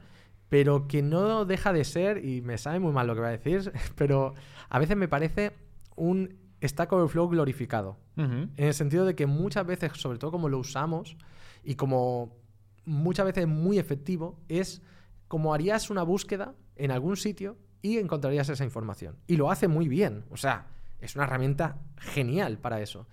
[0.50, 3.38] pero que no deja de ser, y me sabe muy mal lo que voy a
[3.38, 4.34] decir, pero
[4.68, 5.52] a veces me parece
[5.96, 7.96] un Stack Overflow glorificado.
[8.16, 11.16] En el sentido de que muchas veces, sobre todo como lo usamos
[11.64, 12.36] y como
[12.84, 14.82] muchas veces muy efectivo, es
[15.26, 19.16] como harías una búsqueda en algún sitio y encontrarías esa información.
[19.26, 20.24] Y lo hace muy bien.
[20.30, 20.66] O sea,
[21.00, 23.06] es una herramienta genial para eso.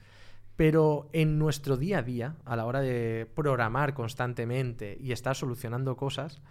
[0.57, 5.95] Pero en nuestro día a día, a la hora de programar constantemente y estar solucionando
[5.95, 6.41] cosas,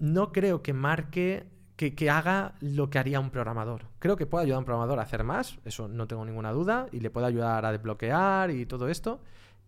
[0.00, 1.46] no creo que marque,
[1.76, 3.86] que, que haga lo que haría un programador.
[4.00, 6.88] Creo que puede ayudar a un programador a hacer más, eso no tengo ninguna duda,
[6.90, 9.20] y le puede ayudar a desbloquear y todo esto,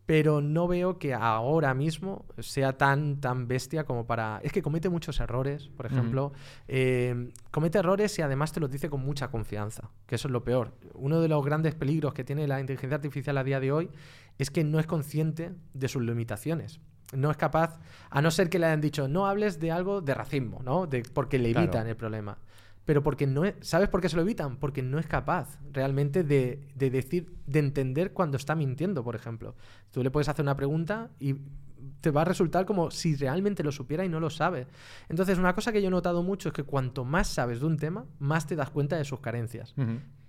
[0.05, 4.41] pero no veo que ahora mismo sea tan, tan bestia como para...
[4.43, 6.33] Es que comete muchos errores, por ejemplo.
[6.67, 10.43] Eh, comete errores y además te los dice con mucha confianza, que eso es lo
[10.43, 10.75] peor.
[10.95, 13.91] Uno de los grandes peligros que tiene la inteligencia artificial a día de hoy
[14.39, 16.81] es que no es consciente de sus limitaciones.
[17.13, 17.79] No es capaz,
[18.11, 20.87] a no ser que le hayan dicho, no hables de algo de racismo, ¿no?
[20.87, 21.65] De, porque le Claro.
[21.67, 22.39] evitan el problema.
[22.85, 24.57] Pero porque no es, ¿sabes por qué se lo evitan?
[24.57, 29.55] Porque no es capaz realmente de, de decir, de entender cuando está mintiendo, por ejemplo.
[29.93, 31.37] Tú le puedes hacer una pregunta y
[32.01, 34.67] te va a resultar como si realmente lo supiera y no lo sabe.
[35.09, 37.77] Entonces, una cosa que yo he notado mucho es que cuanto más sabes de un
[37.77, 39.75] tema, más te das cuenta de sus carencias.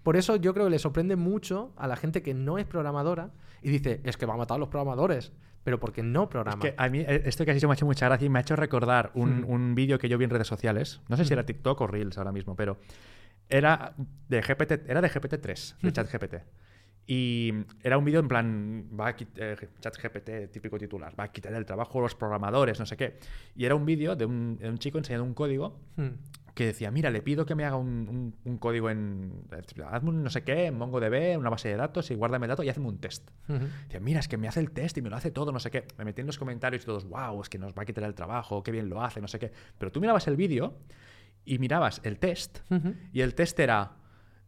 [0.04, 3.32] Por eso yo creo que le sorprende mucho a la gente que no es programadora
[3.64, 5.32] y dice, es que va a matar a los programadores,
[5.64, 6.60] pero porque no Es programa.
[6.62, 8.40] que a mí eh, esto que has dicho me ha hecho mucha gracia y me
[8.40, 9.50] ha hecho recordar un, Hmm.
[9.50, 11.02] un vídeo que yo vi en redes sociales.
[11.10, 11.34] No sé si Hmm.
[11.34, 12.78] era TikTok o Reels ahora mismo, pero
[13.50, 13.94] era
[14.30, 15.92] de GPT, era de GPT-3, de Hmm.
[15.94, 16.36] ChatGPT.
[17.06, 17.54] Y
[17.84, 21.54] era un vídeo en plan, va a quitar, eh, ChatGPT, típico titular, va a quitar
[21.54, 23.18] el trabajo a los programadores, no sé qué.
[23.56, 26.12] Y era un vídeo de un, de un chico enseñando un código Hmm.
[26.54, 29.44] Que decía, mira, le pido que me haga un, un- un código en,
[29.92, 32.62] hazme un no sé qué, en MongoDB, una base de datos y guárdame el dato
[32.64, 33.28] y hazme un test.
[33.50, 33.66] Ujú.
[33.86, 35.72] Decía, mira, es que me hace el test y me lo hace todo, no sé
[35.72, 35.86] qué.
[35.98, 38.14] Me metí en los comentarios y todos, wow, es que nos va a quitar el
[38.14, 39.52] trabajo, qué bien lo hace, no sé qué.
[39.80, 40.78] Pero tú mirabas el vídeo
[41.46, 42.60] y mirabas el test
[43.12, 43.94] y el test era,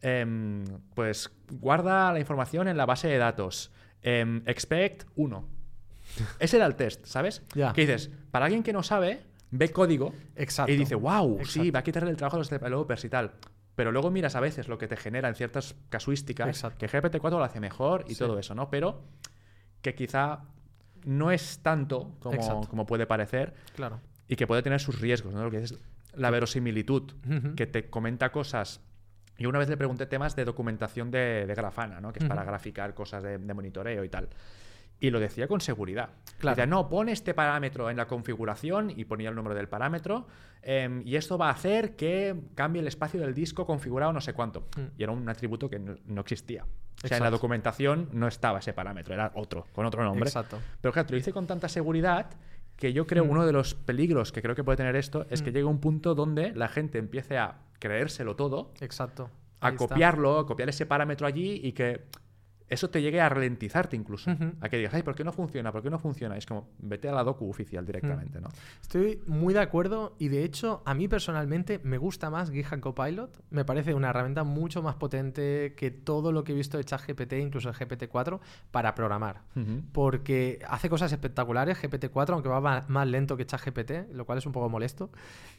[0.01, 0.63] em,
[0.93, 3.71] pues, guarda la información en la base de datos,
[4.01, 5.47] em, expect 1.
[6.39, 7.41] Ese era el test, ¿sabes?
[7.73, 10.71] Que dices, para alguien que no sabe, ve código Exacto.
[10.71, 11.71] y dice, wow, sí, Exacto.
[11.73, 13.31] va a quitarle el trabajo a los developers y tal.
[13.75, 16.77] Pero luego miras a veces lo que te genera en ciertas casuísticas, Exacto.
[16.79, 18.19] que GPT-4 lo hace mejor y Sí.
[18.19, 18.69] todo eso, ¿no?
[18.69, 19.01] Pero
[19.81, 20.43] que quizá
[21.03, 23.99] no es tanto como, como puede parecer Claro.
[24.27, 25.43] y que puede tener sus riesgos, ¿no?
[25.43, 25.75] Lo que es
[26.13, 27.55] la verosimilitud, Ujú.
[27.55, 28.79] que te comenta cosas.
[29.37, 32.13] Yo una vez le pregunté temas de documentación de, de Grafana, ¿no?
[32.13, 32.49] Que es para Ujú.
[32.51, 34.29] graficar cosas de, de monitoreo y tal.
[34.99, 36.09] Y lo decía con seguridad.
[36.39, 36.55] Claro.
[36.55, 40.27] Decía, no, pon este parámetro en la configuración y ponía el número del parámetro
[40.61, 44.33] em, y esto va a hacer que cambie el espacio del disco configurado no sé
[44.33, 44.67] cuánto.
[44.77, 44.81] Mm.
[44.97, 46.65] Y era un atributo que no, no existía.
[47.03, 50.27] O sea, en la documentación no estaba ese parámetro, era otro, con otro nombre.
[50.29, 50.59] Exacto.
[50.81, 52.31] Pero claro, lo hice con tanta seguridad
[52.77, 53.29] que yo creo Mm.
[53.29, 55.53] uno de los peligros que creo que puede tener esto es que Mm.
[55.53, 59.29] llegue un punto donde la gente empiece a creérselo todo, Exacto.
[59.61, 59.77] a está.
[59.77, 62.05] copiarlo, a copiar ese parámetro allí y que
[62.67, 64.31] eso te llegue a ralentizarte incluso.
[64.31, 64.53] Ujú.
[64.59, 65.71] A que digas, ay, ¿por qué no funciona?
[65.71, 66.37] ¿Por qué no funciona?
[66.37, 68.49] Es como, vete a la docu oficial directamente, ¿no?
[68.81, 73.43] Estoy muy de acuerdo y de hecho a mí personalmente me gusta más GitHub Copilot.
[73.49, 77.33] Me parece una herramienta mucho más potente que todo lo que he visto de ChatGPT,
[77.33, 78.39] incluso el GPT-4,
[78.71, 79.41] para programar.
[79.55, 79.83] Ujú.
[79.91, 84.51] Porque hace cosas espectaculares GPT-4, aunque va más lento que ChatGPT, lo cual es un
[84.51, 85.11] poco molesto,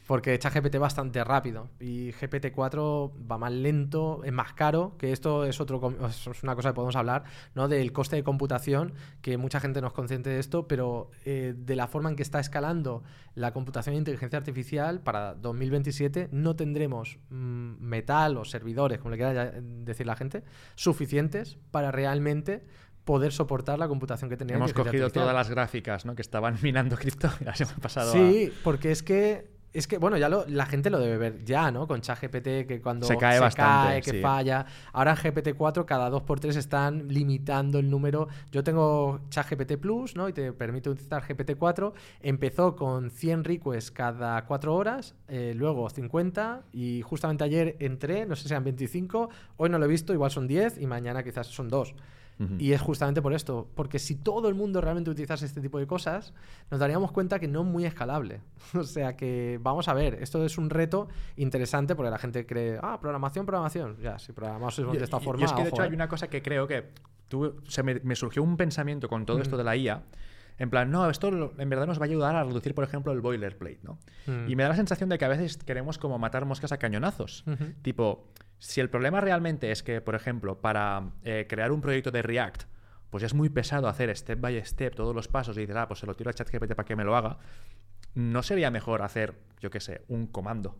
[0.07, 5.43] porque ChatGPT es bastante rápido y GPT-4 va más lento, es más caro, que esto
[5.45, 7.25] es, otro, es una cosa que podemos hablar,
[7.55, 7.67] ¿no?
[7.67, 11.75] Del coste de computación, que mucha gente no es consciente de esto, pero eh, de
[11.75, 13.03] la forma en que está escalando
[13.35, 19.17] la computación e inteligencia artificial, para 2027 no tendremos mm, metal o servidores, como le
[19.17, 20.43] quiera ya- decir la gente,
[20.75, 22.63] suficientes para realmente
[23.03, 25.11] poder soportar la computación que tenía Hemos cogido artificial.
[25.11, 26.15] todas las gráficas ¿no?
[26.15, 30.17] que estaban minando cripto y las hemos pasado Sí, porque es que es que bueno,
[30.17, 31.87] ya lo- la gente lo debe ver ya, ¿no?
[31.87, 34.21] Con ChatGPT que cuando Se cae bastante, cae, que sí.
[34.21, 34.65] falla.
[34.93, 38.27] Ahora en GPT-4 cada 2x3 están limitando el número.
[38.51, 40.29] Yo tengo ChatGPT Plus, ¿no?
[40.29, 41.93] Y te permite utilizar GPT-4.
[42.21, 48.35] Empezó con 100 requests cada 4 horas, eh, luego 50 y justamente ayer entré, no
[48.35, 51.47] sé si sean 25, hoy no lo he visto, igual son 10 y mañana quizás
[51.47, 51.93] son 2.
[52.59, 55.87] Y es justamente por esto, porque si todo el mundo realmente utilizase este tipo de
[55.87, 56.33] cosas,
[56.69, 58.41] nos daríamos cuenta que no es muy escalable.
[58.75, 62.79] o sea que vamos a ver, esto es un reto interesante porque la gente cree,
[62.81, 63.97] ah, programación, programación.
[64.01, 65.41] Ya, si programamos de esta forma.
[65.41, 65.85] yo es que de hecho ¿eh?
[65.85, 66.91] hay una cosa que creo que
[67.67, 70.03] se me, me surgió un pensamiento con todo esto de la IA.
[70.59, 73.21] En plan, no, esto en verdad nos va a ayudar a reducir, por ejemplo, el
[73.21, 73.99] boilerplate, ¿no?
[74.47, 77.45] Y me da la sensación de que a veces queremos como matar moscas a cañonazos.
[77.83, 78.27] Tipo,
[78.59, 82.63] si el problema realmente es que, por ejemplo, para eh, crear un proyecto de React,
[83.09, 85.99] pues es muy pesado hacer step by step todos los pasos y dices, ah, pues
[85.99, 87.37] se lo tiro al chat GPT para que me lo haga,
[88.15, 90.77] ¿no sería mejor hacer, yo qué sé, un comando?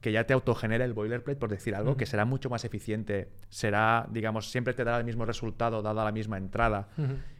[0.00, 4.08] Que ya te autogenera el boilerplate, por decir algo, que será mucho más eficiente, será,
[4.10, 6.88] digamos, siempre te dará el mismo resultado dada la misma entrada.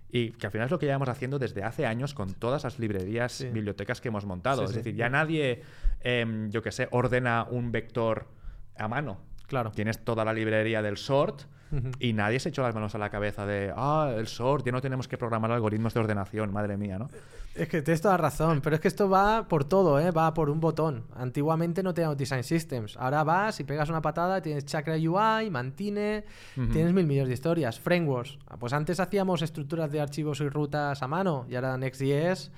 [0.08, 2.78] Y que al final es lo que llevamos haciendo desde hace años con todas las
[2.78, 3.48] librerías, Sí.
[3.48, 4.58] bibliotecas que hemos montado.
[4.58, 4.76] Sí, es sí.
[4.76, 5.62] decir, ya nadie,
[6.00, 8.28] em, yo qué sé, ordena un vector
[8.76, 9.20] a mano.
[9.52, 9.70] Claro.
[9.70, 11.42] Tienes toda la librería del sort
[11.98, 14.80] y nadie se echó las manos a la cabeza de, ah, el sort, ya no
[14.80, 17.08] tenemos que programar algoritmos de ordenación, madre mía, ¿no?
[17.54, 20.10] Es que tienes toda razón, pero es que esto va por todo, ¿eh?
[20.10, 21.04] va por un botón.
[21.16, 22.96] Antiguamente no teníamos design systems.
[22.96, 26.24] Ahora vas y pegas una patada, tienes Chakra UI, Mantine,
[26.56, 26.68] Ujú.
[26.72, 27.78] tienes mil millones de historias.
[27.78, 28.38] Frameworks.
[28.48, 32.50] Ah, Pues antes hacíamos estructuras de archivos y rutas a mano y ahora Next.js.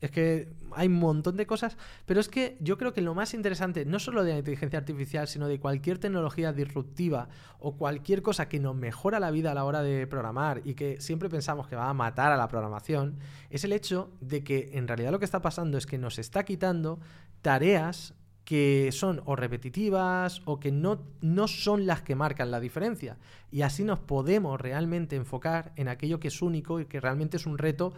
[0.00, 3.34] Es que hay un montón de cosas, pero es que yo creo que lo más
[3.34, 7.28] interesante, no solo de la inteligencia artificial, sino de cualquier tecnología disruptiva
[7.58, 11.00] o cualquier cosa que nos mejora la vida a la hora de programar y que
[11.00, 13.18] siempre pensamos que va a matar a la programación,
[13.50, 16.44] es el hecho de que en realidad lo que está pasando es que nos está
[16.44, 16.98] quitando
[17.42, 18.14] tareas
[18.50, 23.16] que son o repetitivas o que no, no son las que marcan la diferencia.
[23.52, 27.46] Y así nos podemos realmente enfocar en aquello que es único y que realmente es
[27.46, 27.92] un reto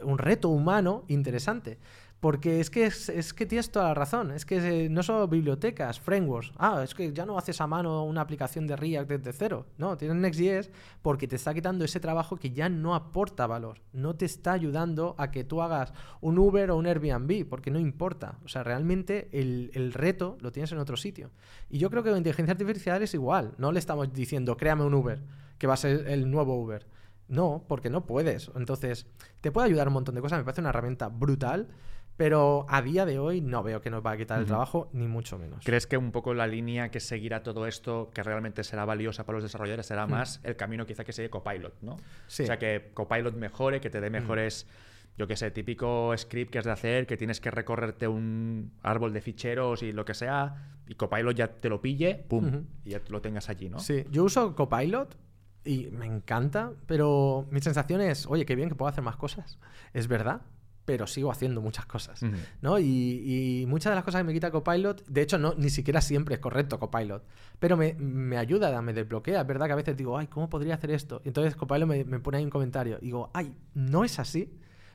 [0.00, 1.78] un reto humano interesante.
[2.24, 4.30] Porque es que, es, es que tienes toda la razón.
[4.30, 6.52] Es que eh, no solo bibliotecas, frameworks.
[6.56, 9.66] Ah, es que ya no haces a mano una aplicación de React desde cero.
[9.76, 10.70] No, tienes Next.js
[11.02, 13.82] porque te está quitando ese trabajo que ya no aporta valor.
[13.92, 15.92] No te está ayudando a que tú hagas
[16.22, 18.38] un Uber o un Airbnb, porque no importa.
[18.42, 21.30] O sea, realmente el, el reto lo tienes en otro sitio.
[21.68, 23.52] Y yo creo que la inteligencia artificial es igual.
[23.58, 25.22] No le estamos diciendo, créame un Uber,
[25.58, 26.86] que va a ser el nuevo Uber.
[27.28, 28.50] No, porque no puedes.
[28.54, 29.06] Entonces,
[29.40, 30.38] te puede ayudar un montón de cosas.
[30.38, 31.68] Me parece una herramienta brutal,
[32.16, 35.08] pero a día de hoy no veo que nos va a quitar el trabajo, ni
[35.08, 35.64] mucho menos.
[35.64, 39.36] ¿Crees que un poco la línea que seguirá todo esto, que realmente será valiosa para
[39.38, 40.10] los desarrolladores, será Hmm.
[40.10, 41.96] más el camino quizá que sigue Copilot, ¿no?
[42.28, 42.44] Sí.
[42.44, 44.68] O sea, que Copilot mejore, que te dé mejores,
[45.16, 49.12] yo qué sé, típico script que has de hacer, que tienes que recorrerte un árbol
[49.12, 53.00] de ficheros y lo que sea, y Copilot ya te lo pille, pum, y ya
[53.08, 53.78] lo tengas allí, ¿no?
[53.80, 55.16] Sí, yo uso Copilot
[55.64, 59.58] y me encanta, pero mi sensación es, oye, qué bien que puedo hacer más cosas.
[59.92, 60.42] Es verdad,
[60.84, 62.22] pero sigo haciendo muchas cosas.
[62.60, 62.78] ¿no?
[62.78, 66.00] Y, y muchas de las cosas que me quita Copilot, de hecho, no, ni siquiera
[66.02, 67.24] siempre es correcto Copilot,
[67.58, 69.40] pero me, me ayuda, me desbloquea.
[69.40, 71.22] Es verdad que a veces digo, ay, ¿cómo podría hacer esto?
[71.24, 72.98] Y entonces Copilot me, me pone ahí un comentario.
[73.00, 74.52] Y digo, ay, no es así,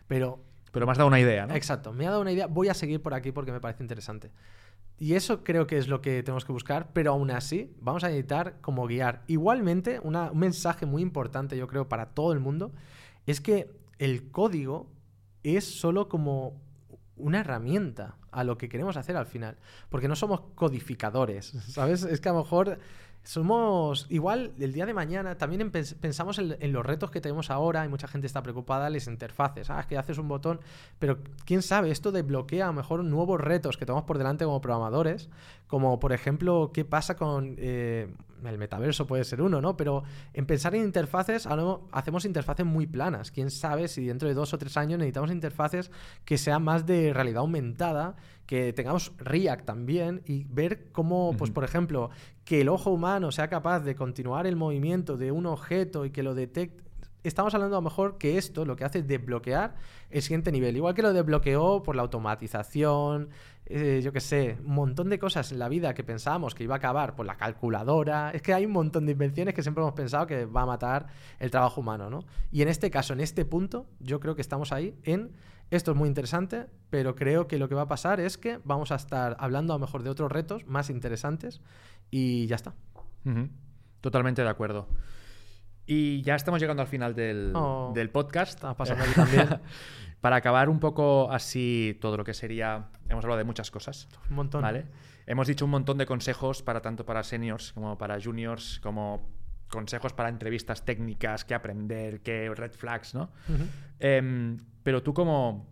[0.08, 1.56] pero Pero me has dado una idea, ¿no?
[1.56, 4.30] Exacto, me ha dado una idea, voy a seguir por aquí porque me parece interesante.
[5.00, 8.08] Y eso creo que es lo que tenemos que buscar, pero aún así vamos a
[8.08, 9.24] necesitar como guiar.
[9.28, 12.74] Igualmente, un mensaje muy importante yo creo para todo el mundo
[13.26, 14.88] es que el código
[15.44, 16.62] es solo como
[17.16, 19.58] una herramienta a lo que queremos hacer al final,
[19.90, 22.04] porque no somos codificadores, ¿sabes?
[22.04, 22.80] Es que a lo mejor
[23.30, 27.88] somos igual el día de mañana, también pensamos en, los retos que tenemos ahora, y
[27.88, 30.60] mucha gente está preocupada en las interfaces, ah, es que haces un botón,
[30.98, 34.62] pero quién sabe, esto desbloquea a lo mejor nuevos retos que tenemos por delante como
[34.62, 35.30] programadores,
[35.68, 38.12] como por ejemplo, qué pasa con eh,
[38.46, 39.76] el metaverso puede ser uno, ¿no?
[39.78, 40.04] Pero
[40.34, 44.54] en pensar en interfaces, ahora hacemos interfaces muy planas, quién sabe si dentro de dos
[44.54, 45.92] o tres años necesitamos interfaces
[46.26, 51.64] que sean más de realidad aumentada, que tengamos React también y ver cómo, pues por
[51.64, 52.10] ejemplo,
[52.46, 56.24] que el ojo humano sea capaz de continuar el movimiento de un objeto y que
[56.24, 56.84] lo detecte.
[57.22, 59.76] Estamos hablando a lo mejor que esto lo que hace es desbloquear
[60.10, 60.78] el siguiente nivel.
[60.78, 63.30] Igual que lo desbloqueó por la automatización,
[63.70, 66.76] eh, yo qué sé, un montón de cosas en la vida que pensábamos que iba
[66.76, 68.32] a acabar por la calculadora.
[68.32, 71.08] Es que hay un montón de invenciones que siempre hemos pensado que va a matar
[71.38, 72.26] el trabajo humano, ¿no?
[72.52, 75.32] Y en este caso, en este punto, yo creo que estamos ahí en
[75.72, 78.92] esto es muy interesante, pero creo que lo que va a pasar es que vamos
[78.92, 81.62] a estar hablando a lo mejor de otros retos más interesantes
[82.10, 82.74] y ya está.
[84.02, 84.88] Totalmente de acuerdo.
[85.86, 87.94] Y ya estamos llegando al final del, oh.
[88.12, 88.54] podcast.
[88.56, 89.60] Está pasando también.
[90.22, 92.90] Para acabar un poco así todo lo que sería.
[93.08, 94.08] Hemos hablado de muchas cosas.
[94.30, 94.62] Un montón.
[94.62, 94.86] ¿vale?
[95.26, 99.30] Hemos dicho un montón de consejos para tanto para seniors como para juniors, como
[99.70, 103.32] consejos para entrevistas técnicas, qué aprender, qué red flags, ¿no?
[104.00, 105.72] Em, pero tú como,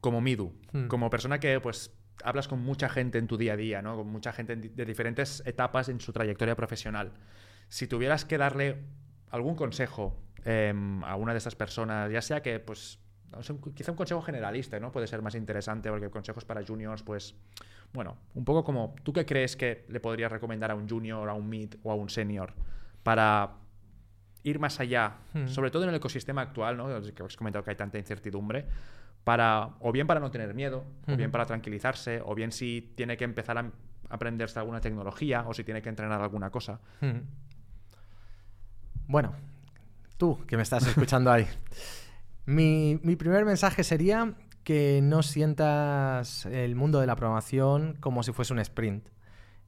[0.00, 0.86] como Midu, hmm.
[0.86, 1.94] como persona que pues
[2.24, 3.96] hablas con mucha gente en tu día a día, ¿no?
[3.96, 7.12] Con mucha gente de diferentes etapas en su trayectoria profesional.
[7.68, 8.82] Si tuvieras que darle
[9.30, 12.98] algún consejo em, a una de estas personas, ya sea que, pues,
[13.74, 14.90] quizá un consejo generalista, ¿no?
[14.90, 17.34] Puede ser más interesante porque consejos para juniors, pues,
[17.92, 21.34] bueno, un poco como, ¿tú qué crees que le podrías recomendar a un junior, a
[21.34, 22.54] un mid o a un senior
[23.02, 23.56] para
[24.42, 25.46] ir más allá, hmm.
[25.46, 26.88] sobre todo en el ecosistema actual, ¿no?
[27.12, 28.66] que has comentado que hay tanta incertidumbre,
[29.24, 31.32] para, o bien para no tener miedo, o bien hmm.
[31.32, 33.70] para tranquilizarse, o bien si tiene que empezar a
[34.08, 36.80] aprenderse alguna tecnología, o si tiene que entrenar alguna cosa.
[37.00, 37.20] Hmm.
[39.06, 39.34] Bueno,
[40.16, 41.46] tú que me estás escuchando ahí.
[42.46, 44.34] Mi, primer mensaje sería
[44.64, 49.08] que no sientas el mundo de la programación como si fuese un sprint.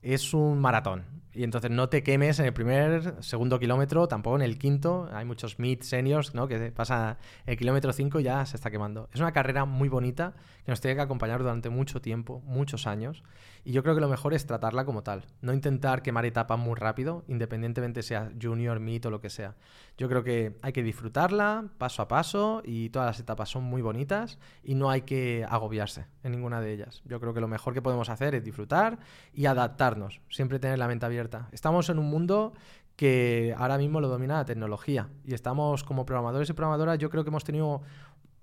[0.02, 1.04] Es un maratón.
[1.34, 5.08] Y entonces no te quemes en el primer, segundo kilómetro, tampoco en el quinto.
[5.12, 6.46] Hay muchos mid seniors, ¿no?
[6.46, 9.08] Que pasa el kilómetro 5 y ya se está quemando.
[9.14, 10.34] Es una carrera muy bonita
[10.64, 13.22] que nos tiene que acompañar durante mucho tiempo, muchos años.
[13.64, 15.24] Y yo creo que lo mejor es tratarla como tal.
[15.40, 19.54] No intentar quemar etapas muy rápido, independientemente sea junior, mid o lo que sea.
[19.96, 23.80] Yo creo que hay que disfrutarla paso a paso y todas las etapas son muy
[23.80, 27.02] bonitas y no hay que agobiarse en ninguna de ellas.
[27.04, 28.98] Yo creo que lo mejor que podemos hacer es disfrutar
[29.32, 30.20] y adaptarnos.
[30.28, 31.21] Siempre tener la mente abierta
[31.52, 32.52] Estamos en un mundo
[32.96, 37.24] que ahora mismo lo domina la tecnología y estamos como programadores y programadoras, yo creo
[37.24, 37.82] que hemos tenido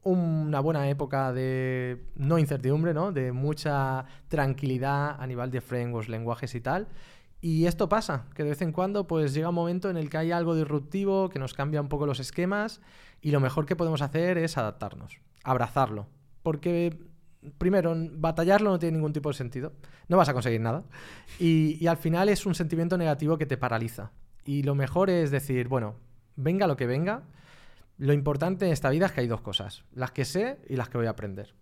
[0.03, 3.11] una buena época de no incertidumbre, ¿no?
[3.11, 6.87] de mucha tranquilidad a nivel de frameworks, lenguajes y tal.
[7.41, 10.17] Y esto pasa, que de vez en cuando pues llega un momento en el que
[10.17, 12.81] hay algo disruptivo, que nos cambia un poco los esquemas
[13.21, 16.07] y lo mejor que podemos hacer es adaptarnos, abrazarlo.
[16.43, 16.97] Porque
[17.57, 19.73] primero, batallarlo no tiene ningún tipo de sentido.
[20.07, 20.83] No vas a conseguir nada.
[21.39, 24.11] Y, al final es un sentimiento negativo que te paraliza.
[24.45, 25.95] Y lo mejor es decir, bueno,
[26.35, 27.23] venga lo que venga.
[27.97, 30.89] Lo importante en esta vida es que hay dos cosas, las que sé y las
[30.89, 31.53] que voy a aprender.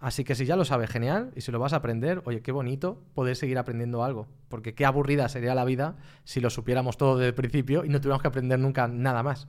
[0.00, 2.52] Así que si ya lo sabes, genial, y si lo vas a aprender, oye, qué
[2.52, 7.18] bonito poder seguir aprendiendo algo, porque qué aburrida sería la vida si lo supiéramos todo
[7.18, 9.46] desde el principio y no tuviéramos que aprender nunca nada más.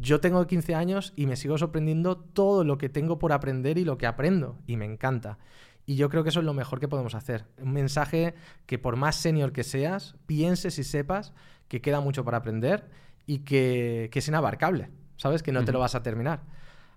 [0.00, 3.84] Yo tengo 15 años y me sigo sorprendiendo todo lo que tengo por aprender y
[3.84, 5.38] lo que aprendo, y me encanta.
[5.84, 7.46] Y yo creo que eso es lo mejor que podemos hacer.
[7.58, 8.34] Un mensaje
[8.66, 11.32] que por más senior que seas, pienses y sepas
[11.68, 12.88] que queda mucho para aprender
[13.26, 15.42] y que, es inabarcable, ¿sabes?
[15.42, 16.42] Que no te lo vas a terminar.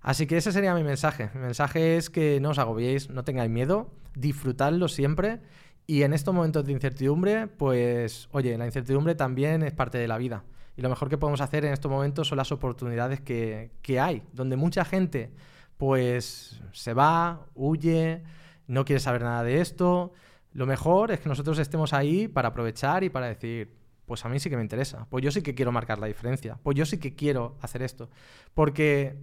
[0.01, 1.29] Así que ese sería mi mensaje.
[1.33, 5.41] Mi mensaje es que no os agobiéis, no tengáis miedo, disfrutadlo siempre
[5.85, 10.17] y en estos momentos de incertidumbre, pues, oye, la incertidumbre también es parte de la
[10.17, 10.43] vida.
[10.75, 14.55] Y lo mejor que podemos hacer en estos momentos son las oportunidades que, hay, donde
[14.55, 15.31] mucha gente
[15.77, 18.23] pues se va, huye,
[18.67, 20.13] no quiere saber nada de esto.
[20.53, 23.75] Lo mejor es que nosotros estemos ahí para aprovechar y para decir,
[24.05, 26.57] pues a mí sí que me interesa, pues yo sí que quiero marcar la diferencia,
[26.63, 28.09] pues yo sí que quiero hacer esto.
[28.53, 29.17] Porque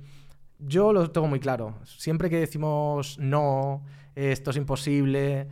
[0.59, 3.83] yo lo tengo muy claro, siempre que decimos no,
[4.15, 5.49] esto es imposible,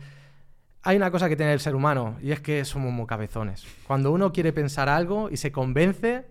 [0.83, 3.65] hay una cosa que tiene el ser humano y es que somos muy cabezones.
[3.85, 6.25] Cuando uno quiere pensar algo y se convence,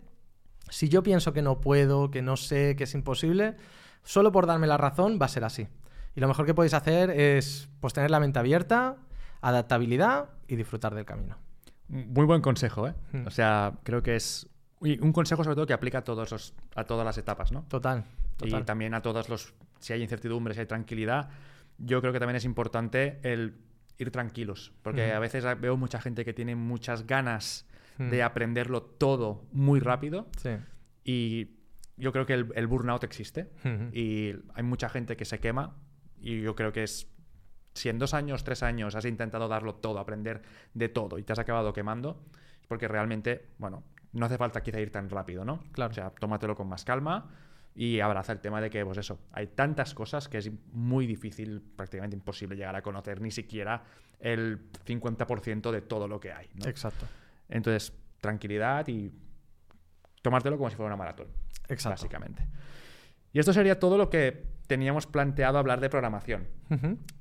[0.70, 3.56] si yo pienso que no puedo, que no sé, que es imposible,
[4.02, 5.68] solo por darme la razón va a ser así.
[6.14, 8.96] Y lo mejor que podéis hacer es pues, tener la mente abierta,
[9.40, 11.36] adaptabilidad y disfrutar del camino.
[11.88, 12.94] Muy buen consejo, ¿eh?
[13.12, 13.26] Hmm.
[13.26, 14.48] O sea, creo que es
[14.80, 17.64] un consejo sobre todo que aplica a, todos a todas las etapas, ¿no?
[17.64, 18.04] Total,
[18.36, 18.62] total.
[18.62, 21.30] Y también a todos los, si hay incertidumbre, si hay tranquilidad,
[21.78, 23.56] yo creo que también es importante el
[23.98, 27.66] ir tranquilos, porque a veces veo mucha gente que tiene muchas ganas
[27.98, 30.28] de aprenderlo todo muy rápido.
[30.36, 30.50] Sí.
[31.04, 31.58] Y
[31.96, 33.50] yo creo que el, el burnout existe
[33.92, 35.76] y hay mucha gente que se quema
[36.20, 37.10] y yo creo que es
[37.74, 40.42] si en dos años, tres años has intentado darlo todo, aprender
[40.74, 42.24] de todo y te has acabado quemando,
[42.60, 45.64] es porque realmente, bueno, no hace falta quizá ir tan rápido, ¿no?
[45.72, 45.92] Claro.
[45.92, 47.30] O sea, tómatelo con más calma
[47.78, 51.62] y abraza el tema de que, pues eso, hay tantas cosas que es muy difícil,
[51.62, 53.84] prácticamente imposible llegar a conocer ni siquiera
[54.18, 56.68] el 50% de todo lo que hay, ¿no?
[56.68, 57.06] Exacto.
[57.48, 59.12] Entonces, tranquilidad y
[60.22, 61.28] tomártelo como si fuera una maratón
[61.68, 61.90] Exacto.
[61.90, 62.48] básicamente.
[63.32, 66.48] Y esto sería todo lo que teníamos planteado hablar de programación.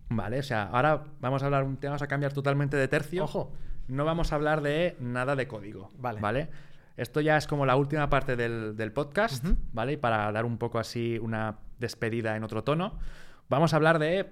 [0.10, 3.26] Vale, o sea, ahora vamos a hablar un tema, vamos a cambiar totalmente de tercio.
[3.26, 3.54] Ojo.
[3.88, 5.92] No vamos a hablar de nada de código.
[6.00, 6.20] Vale.
[6.20, 6.50] ¿Vale?
[6.98, 9.46] Esto ya es como la última parte del, del podcast.
[9.72, 9.94] ¿vale?
[9.94, 12.98] Y para dar un poco así una despedida en otro tono,
[13.50, 14.28] vamos a hablar de,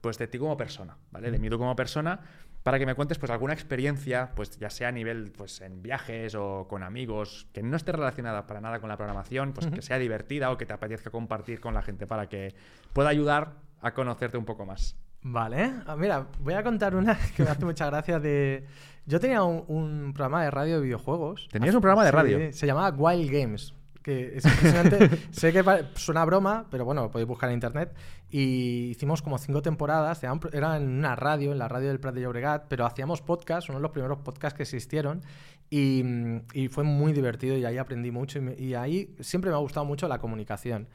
[0.00, 1.30] pues, de ti como persona, ¿vale?
[1.30, 2.20] De mí tú como persona,
[2.62, 6.34] para que me cuentes pues alguna experiencia, pues ya sea a nivel pues en viajes
[6.34, 9.98] o con amigos, que no esté relacionada para nada con la programación, pues que sea
[9.98, 12.54] divertida o que te apetezca compartir con la gente para que
[12.92, 14.96] pueda ayudar a conocerte un poco más.
[15.22, 15.72] Vale.
[15.86, 18.64] Ah, mira, voy a contar una que me hace mucha gracia de...
[19.06, 21.48] Yo tenía un, un programa de radio de videojuegos.
[21.50, 22.52] ¿Tenías un programa de Sí, radio?
[22.52, 23.74] Se llamaba Wild Games.
[24.02, 25.10] Que es impresionante.
[25.32, 25.64] sé que
[25.94, 27.94] suena broma, pero bueno, lo podéis buscar en internet.
[28.30, 30.22] Y hicimos como cinco temporadas.
[30.52, 33.78] Era, en una radio, en la radio del Prat de Llobregat, pero hacíamos podcast, uno
[33.78, 35.22] de los primeros podcasts que existieron.
[35.70, 36.02] Y,
[36.52, 38.38] y fue muy divertido y ahí aprendí mucho.
[38.38, 40.86] Y, me- y ahí siempre me ha gustado mucho la comunicación.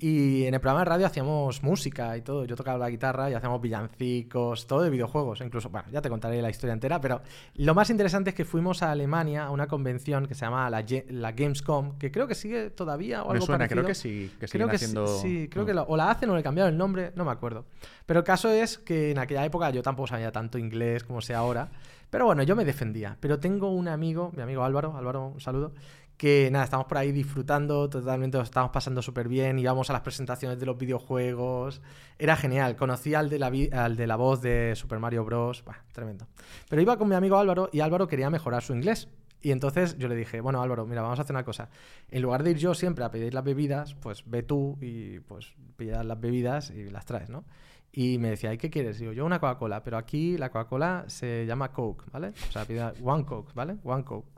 [0.00, 2.44] Y en el programa de radio hacíamos música y todo.
[2.44, 5.40] Yo tocaba la guitarra y hacíamos villancicos, todo de videojuegos.
[5.40, 7.20] Incluso, bueno, ya te contaré la historia entera, pero
[7.56, 10.84] lo más interesante es que fuimos a Alemania a una convención que se llama la,
[11.08, 13.82] la Gamescom, que creo que sigue todavía o Me algo suena, parecido.
[13.82, 15.06] creo que sí, que Creo que sí- haciendo...
[15.18, 17.64] sí, creo que la- o la hacen o le cambiaron el nombre, no me acuerdo.
[18.06, 21.34] Pero el caso es que en aquella época yo tampoco sabía tanto inglés como sé
[21.34, 21.70] ahora.
[22.08, 23.16] Pero bueno, yo me defendía.
[23.20, 25.72] Pero tengo un amigo, mi amigo Álvaro, Álvaro, un saludo,
[26.18, 30.02] que nada, estamos por ahí disfrutando, totalmente lo estamos pasando súper bien, íbamos a las
[30.02, 31.80] presentaciones de los videojuegos,
[32.18, 33.52] era genial, conocí al de la,
[33.84, 36.26] al de la voz de Super Mario Bros, Buah, tremendo.
[36.68, 39.08] Pero iba con mi amigo Álvaro y Álvaro quería mejorar su inglés.
[39.40, 41.68] Y entonces yo le dije, bueno Álvaro, mira, vamos a hacer una cosa.
[42.10, 45.54] En lugar de ir yo siempre a pedir las bebidas, pues ve tú y pues
[45.76, 47.44] pillas las bebidas y las traes, ¿no?
[47.92, 48.98] Y me decía, ¿y qué quieres?
[48.98, 52.32] Digo, yo una Coca-Cola, pero aquí la Coca-Cola se llama Coke, ¿vale?
[52.48, 53.76] O sea, pide One Coke, ¿vale?
[53.84, 54.28] One Coke.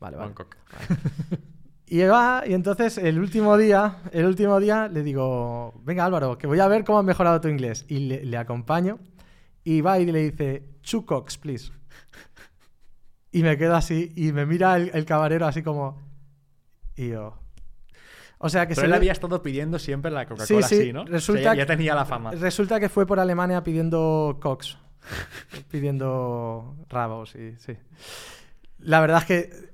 [0.00, 0.28] Vale, vale.
[0.34, 0.56] Bangkok.
[1.92, 6.46] Y va, y entonces el último día, el último día le digo, venga Álvaro, que
[6.46, 7.84] voy a ver cómo has mejorado tu inglés.
[7.88, 9.00] Y le, le acompaño
[9.64, 11.72] y va y le dice, two cocks, please.
[13.32, 16.00] Y me quedo así y me mira el, el camarero así como...
[16.94, 17.36] Y yo...
[18.38, 20.80] O sea que Pero se él le- había estado pidiendo siempre la Coca-Cola Sí, sí,
[20.82, 21.02] así, ¿no?
[21.02, 22.30] O sea, resulta ya tenía la fama.
[22.30, 24.78] Resulta que fue por Alemania pidiendo cocks.
[25.70, 27.76] pidiendo rabos y sí.
[28.78, 29.69] La verdad es que,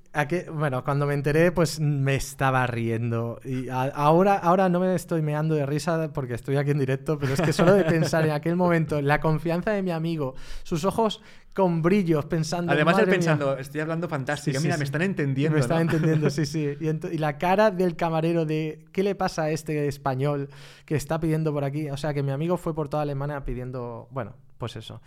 [0.53, 3.39] bueno, cuando me enteré, pues me estaba riendo.
[3.45, 7.19] Y a- ahora, ahora no me estoy meando de risa porque estoy aquí en directo,
[7.19, 10.85] pero es que solo de pensar en aquel momento, la confianza de mi amigo, sus
[10.85, 11.21] ojos
[11.55, 12.73] con brillos, pensando.
[12.73, 14.81] Además, él pensando, estoy hablando fantástico, Sí, mira, sí.
[14.81, 15.55] me están entendiendo.
[15.55, 15.91] Me estaba ¿no?
[15.91, 16.77] entendiendo, sí, sí.
[16.81, 20.49] Y, y la cara del camarero de ¿qué le pasa a este español
[20.85, 21.89] que está pidiendo por aquí?
[21.91, 25.01] O sea, que mi amigo fue por toda Alemania pidiendo, bueno, pues eso.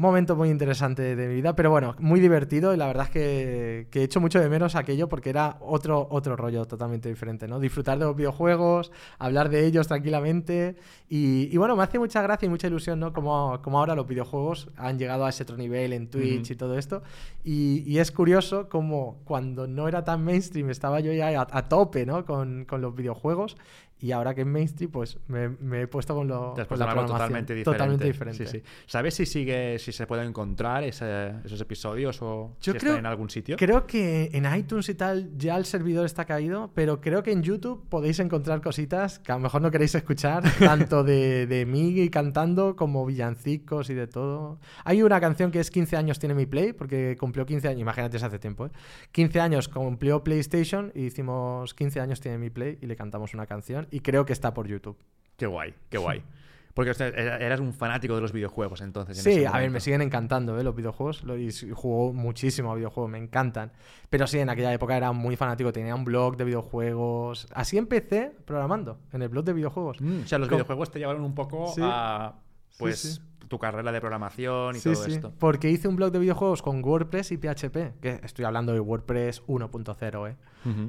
[0.00, 3.86] Momento muy interesante de mi vida, pero bueno, muy divertido y la verdad es que,
[3.90, 7.60] que he hecho mucho de menos aquello porque era otro, otro rollo totalmente diferente, ¿no?
[7.60, 10.76] Disfrutar de los videojuegos, hablar de ellos tranquilamente
[11.10, 13.12] y, y bueno, me hace mucha gracia y mucha ilusión, ¿no?
[13.12, 16.78] Como, como ahora los videojuegos han llegado a ese otro nivel en Twitch y todo
[16.78, 17.02] esto
[17.44, 21.68] y, y es curioso como cuando no era tan mainstream estaba yo ya a, a
[21.68, 22.24] tope, ¿no?
[22.24, 23.58] Con, con los videojuegos
[24.00, 26.78] y ahora que es mainstream, pues me, me he puesto con, lo, Te has con
[26.78, 27.78] la algo totalmente diferente.
[27.78, 28.46] Totalmente diferente.
[28.46, 28.62] Sí, sí.
[28.86, 33.00] ¿Sabes si sigue, si se puede encontrar ese- esos episodios o Yo si creo- están
[33.00, 33.56] en algún sitio?
[33.56, 37.42] Creo que en iTunes y tal ya el servidor está caído, pero creo que en
[37.42, 42.08] YouTube podéis encontrar cositas que a lo mejor no queréis escuchar, tanto de, de mí
[42.10, 44.58] cantando como villancicos y de todo.
[44.84, 48.16] Hay una canción que es 15 años tiene mi Play, porque cumplió 15 años, imagínate,
[48.16, 48.70] hace tiempo, ¿eh?
[49.12, 53.46] 15 años cumplió PlayStation y hicimos 15 años tiene mi Play y le cantamos una
[53.46, 54.96] canción y creo que está por YouTube.
[55.36, 56.22] Qué guay, qué guay.
[56.74, 59.18] Porque eras un fanático de los videojuegos entonces.
[59.18, 60.62] en Sí, a ver, me siguen encantando ¿eh?
[60.62, 61.24] los videojuegos.
[61.24, 63.72] Lo, y juego muchísimo a videojuegos, me encantan.
[64.08, 65.72] Pero sí, en aquella época era muy fanático.
[65.72, 67.48] Tenía un blog de videojuegos.
[67.54, 70.00] Así empecé programando, en el blog de videojuegos.
[70.00, 71.80] Mm, o sea, los videojuegos te llevaron un poco Sí.
[71.84, 72.34] a.
[72.68, 72.98] Sí, Pues.
[73.00, 73.20] sí.
[73.50, 75.32] Tu carrera de programación y Sí, todo sí, esto.
[75.38, 79.42] porque hice un blog de videojuegos con WordPress y PHP, que estoy hablando de WordPress
[79.48, 80.36] 1.0, ¿eh?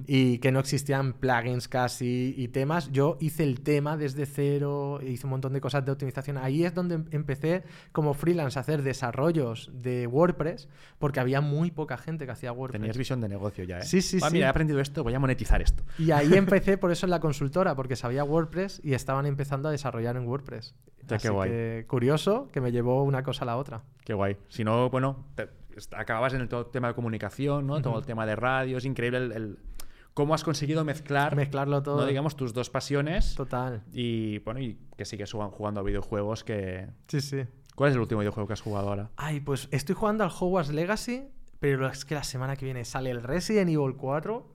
[0.06, 2.92] Y que no existían plugins casi y temas.
[2.92, 6.38] Yo hice el tema desde cero, hice un montón de cosas de optimización.
[6.38, 7.64] Ahí es donde em- empecé
[7.94, 10.68] como freelance a hacer desarrollos de WordPress,
[11.00, 12.82] porque había muy poca gente que hacía WordPress.
[12.82, 13.84] Tenías visión de negocio ya, ¿eh?
[13.84, 14.34] Sí, sí, Ah, sí.
[14.34, 15.84] Mira, he aprendido esto, voy a monetizar esto.
[15.98, 19.72] Y ahí empecé por eso en la consultora, porque sabía WordPress y estaban empezando a
[19.72, 20.76] desarrollar en WordPress.
[21.02, 21.50] Ya, qué Así guay.
[21.50, 23.84] que curioso que me llevó una cosa a la otra.
[24.04, 24.38] Qué guay.
[24.50, 25.50] Si no, bueno, te-
[25.96, 27.82] acababas en el todo tema de comunicación, ¿no?
[27.82, 28.78] Todo el tema de radio.
[28.78, 29.60] Es increíble el, el-
[30.14, 32.02] cómo has conseguido mezclar, Mezclarlo todo.
[32.02, 32.06] ¿no?
[32.08, 33.36] digamos, tus dos pasiones.
[33.36, 33.84] Total.
[33.94, 36.88] Y bueno, y que sigues jugando jugando a videojuegos que...
[37.08, 37.44] Sí, sí.
[37.76, 39.10] ¿Cuál es el último videojuego que has jugado ahora?
[39.16, 41.30] Ay, pues estoy jugando al Hogwarts Legacy,
[41.60, 44.52] pero es que la semana que viene sale el Resident Evil 4,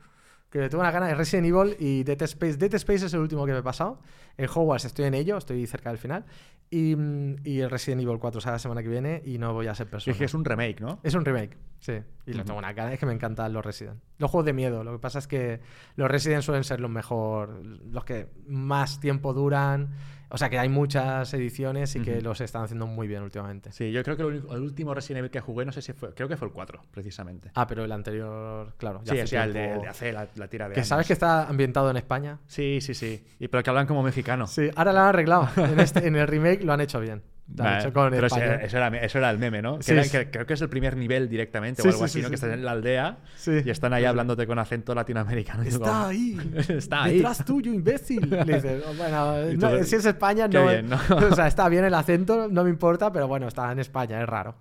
[0.51, 2.57] que le tengo una gana de Resident Evil y Dead Space.
[2.57, 4.01] Dead Space es el último que me he pasado.
[4.37, 6.25] El Hogwarts estoy en ello, estoy cerca del final.
[6.71, 6.97] Y,
[7.45, 9.89] y el Resident Evil 4 sale la semana que viene y no voy a ser
[9.89, 10.13] persona.
[10.13, 10.99] Es que es un remake, ¿no?
[11.03, 12.01] Es un remake, sí.
[12.27, 14.01] Y le tengo una gana, es que me encantan los Resident.
[14.19, 15.61] Los juegos de miedo, lo que pasa es que
[15.95, 19.91] los Resident suelen ser los mejor, los que más tiempo duran.
[20.29, 23.71] O sea que hay muchas ediciones y que los están haciendo muy bien últimamente.
[23.73, 26.29] Sí, yo creo que el, último Resident Evil que jugué, no sé si fue, creo
[26.29, 27.51] que fue el 4, precisamente.
[27.55, 29.01] Ah, pero el anterior, claro.
[29.05, 30.89] ya sí, hace o sea, el de, de hace la, la tira de Que años.
[30.89, 32.41] sabes que está ambientado en España.
[32.47, 33.25] Sí, sí, sí.
[33.39, 34.47] Y pero que hablan como mexicano.
[34.47, 35.49] Sí, ahora lo han arreglado.
[35.57, 37.23] En, este, en el remake lo han hecho bien.
[37.55, 38.57] Lo han Vale, hecho con pero eso, era,
[38.99, 39.77] eso era el meme, ¿no?
[39.77, 40.11] Que Sí, era- sí.
[40.11, 42.29] que creo que es el primer nivel directamente Sí, o algo sí, así, sí, ¿no?
[42.29, 42.55] que están sí.
[42.55, 43.19] en la aldea
[43.65, 45.63] y están ahí hablándote con acento latinoamericano.
[45.63, 46.37] Está ahí.
[46.69, 47.17] Está ahí.
[47.19, 48.29] Detrás tuyo, imbécil.
[48.47, 50.99] Le dices, "Oh, bueno, no, si es España, Qué no, bien, ¿no?
[51.31, 54.29] O sea, está bien el acento, no me importa, pero bueno, está en España, es
[54.29, 54.57] raro.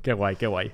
[0.00, 0.72] Qué guay, qué guay.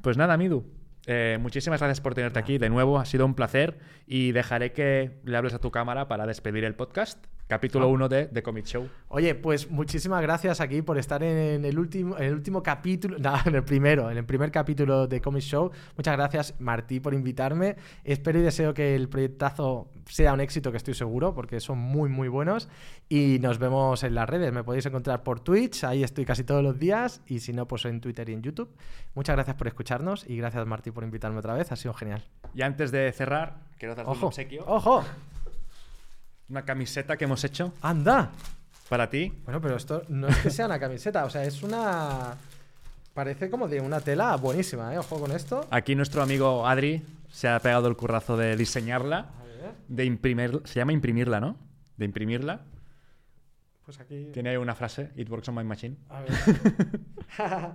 [0.00, 0.64] Pues nada, Midu.
[1.06, 2.98] eh, muchísimas gracias por tenerte aquí de nuevo.
[2.98, 3.78] Ha sido un placer.
[4.06, 7.26] Y dejaré que le hables a tu cámara para despedir el podcast.
[7.46, 7.88] Capítulo Ah.
[7.88, 8.88] 1 de The Comic Show.
[9.08, 13.34] Oye, pues muchísimas gracias aquí por estar en el último, en el último capítulo, no,
[13.44, 15.70] en el primero, en el primer capítulo de Comic Show.
[15.96, 17.76] Muchas gracias, Martí, por invitarme.
[18.02, 22.08] Espero y deseo que el proyectazo sea un éxito, que estoy seguro, porque son muy,
[22.08, 22.68] muy buenos.
[23.10, 24.50] Y nos vemos en las redes.
[24.52, 27.20] Me podéis encontrar por Twitch, ahí estoy casi todos los días.
[27.26, 28.70] Y si no, pues en Twitter y en YouTube.
[29.14, 31.70] Muchas gracias por escucharnos y gracias, Martí, por invitarme otra vez.
[31.72, 32.24] Ha sido genial.
[32.54, 34.64] Y antes de cerrar, quiero darte un obsequio.
[34.66, 35.04] ¡Ojo!
[36.54, 38.30] Una camiseta que hemos hecho ¡Anda!
[38.88, 39.32] para ti.
[39.44, 42.36] Bueno, pero esto no es que sea una camiseta, o sea, es una.
[43.12, 44.98] Parece como de una tela buenísima, ¿eh?
[44.98, 45.66] Ojo con esto.
[45.72, 50.60] Aquí nuestro amigo Adri se ha pegado el currazo de diseñarla, A ver, de imprimir,
[50.62, 51.56] se llama imprimirla, ¿no?
[51.96, 52.60] De imprimirla.
[53.84, 54.30] pues aquí.
[54.32, 55.96] Tiene ahí una frase, It works on my machine.
[56.08, 56.30] A ver.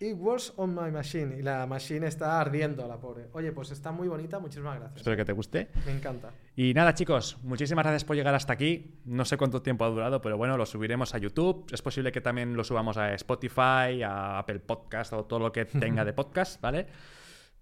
[0.00, 1.36] It works on my machine.
[1.38, 3.28] Y la machine está ardiendo, la pobre.
[3.32, 4.98] Oye, pues está muy bonita, muchísimas gracias.
[4.98, 5.68] Espero que te guste.
[5.86, 6.30] Me encanta.
[6.56, 8.98] Y nada, chicos, muchísimas gracias por llegar hasta aquí.
[9.04, 11.66] No sé cuánto tiempo ha durado, pero bueno, lo subiremos a YouTube.
[11.72, 15.64] Es posible que también lo subamos a Spotify, a Apple Podcast o todo lo que
[15.64, 16.86] tenga de podcast, ¿vale?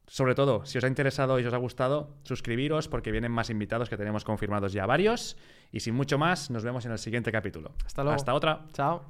[0.06, 3.88] Sobre todo, si os ha interesado y os ha gustado, suscribiros porque vienen más invitados
[3.88, 5.36] que tenemos confirmados ya varios.
[5.70, 7.72] Y sin mucho más, nos vemos en el siguiente capítulo.
[7.86, 8.16] Hasta luego.
[8.16, 8.66] Hasta otra.
[8.72, 9.04] Chao.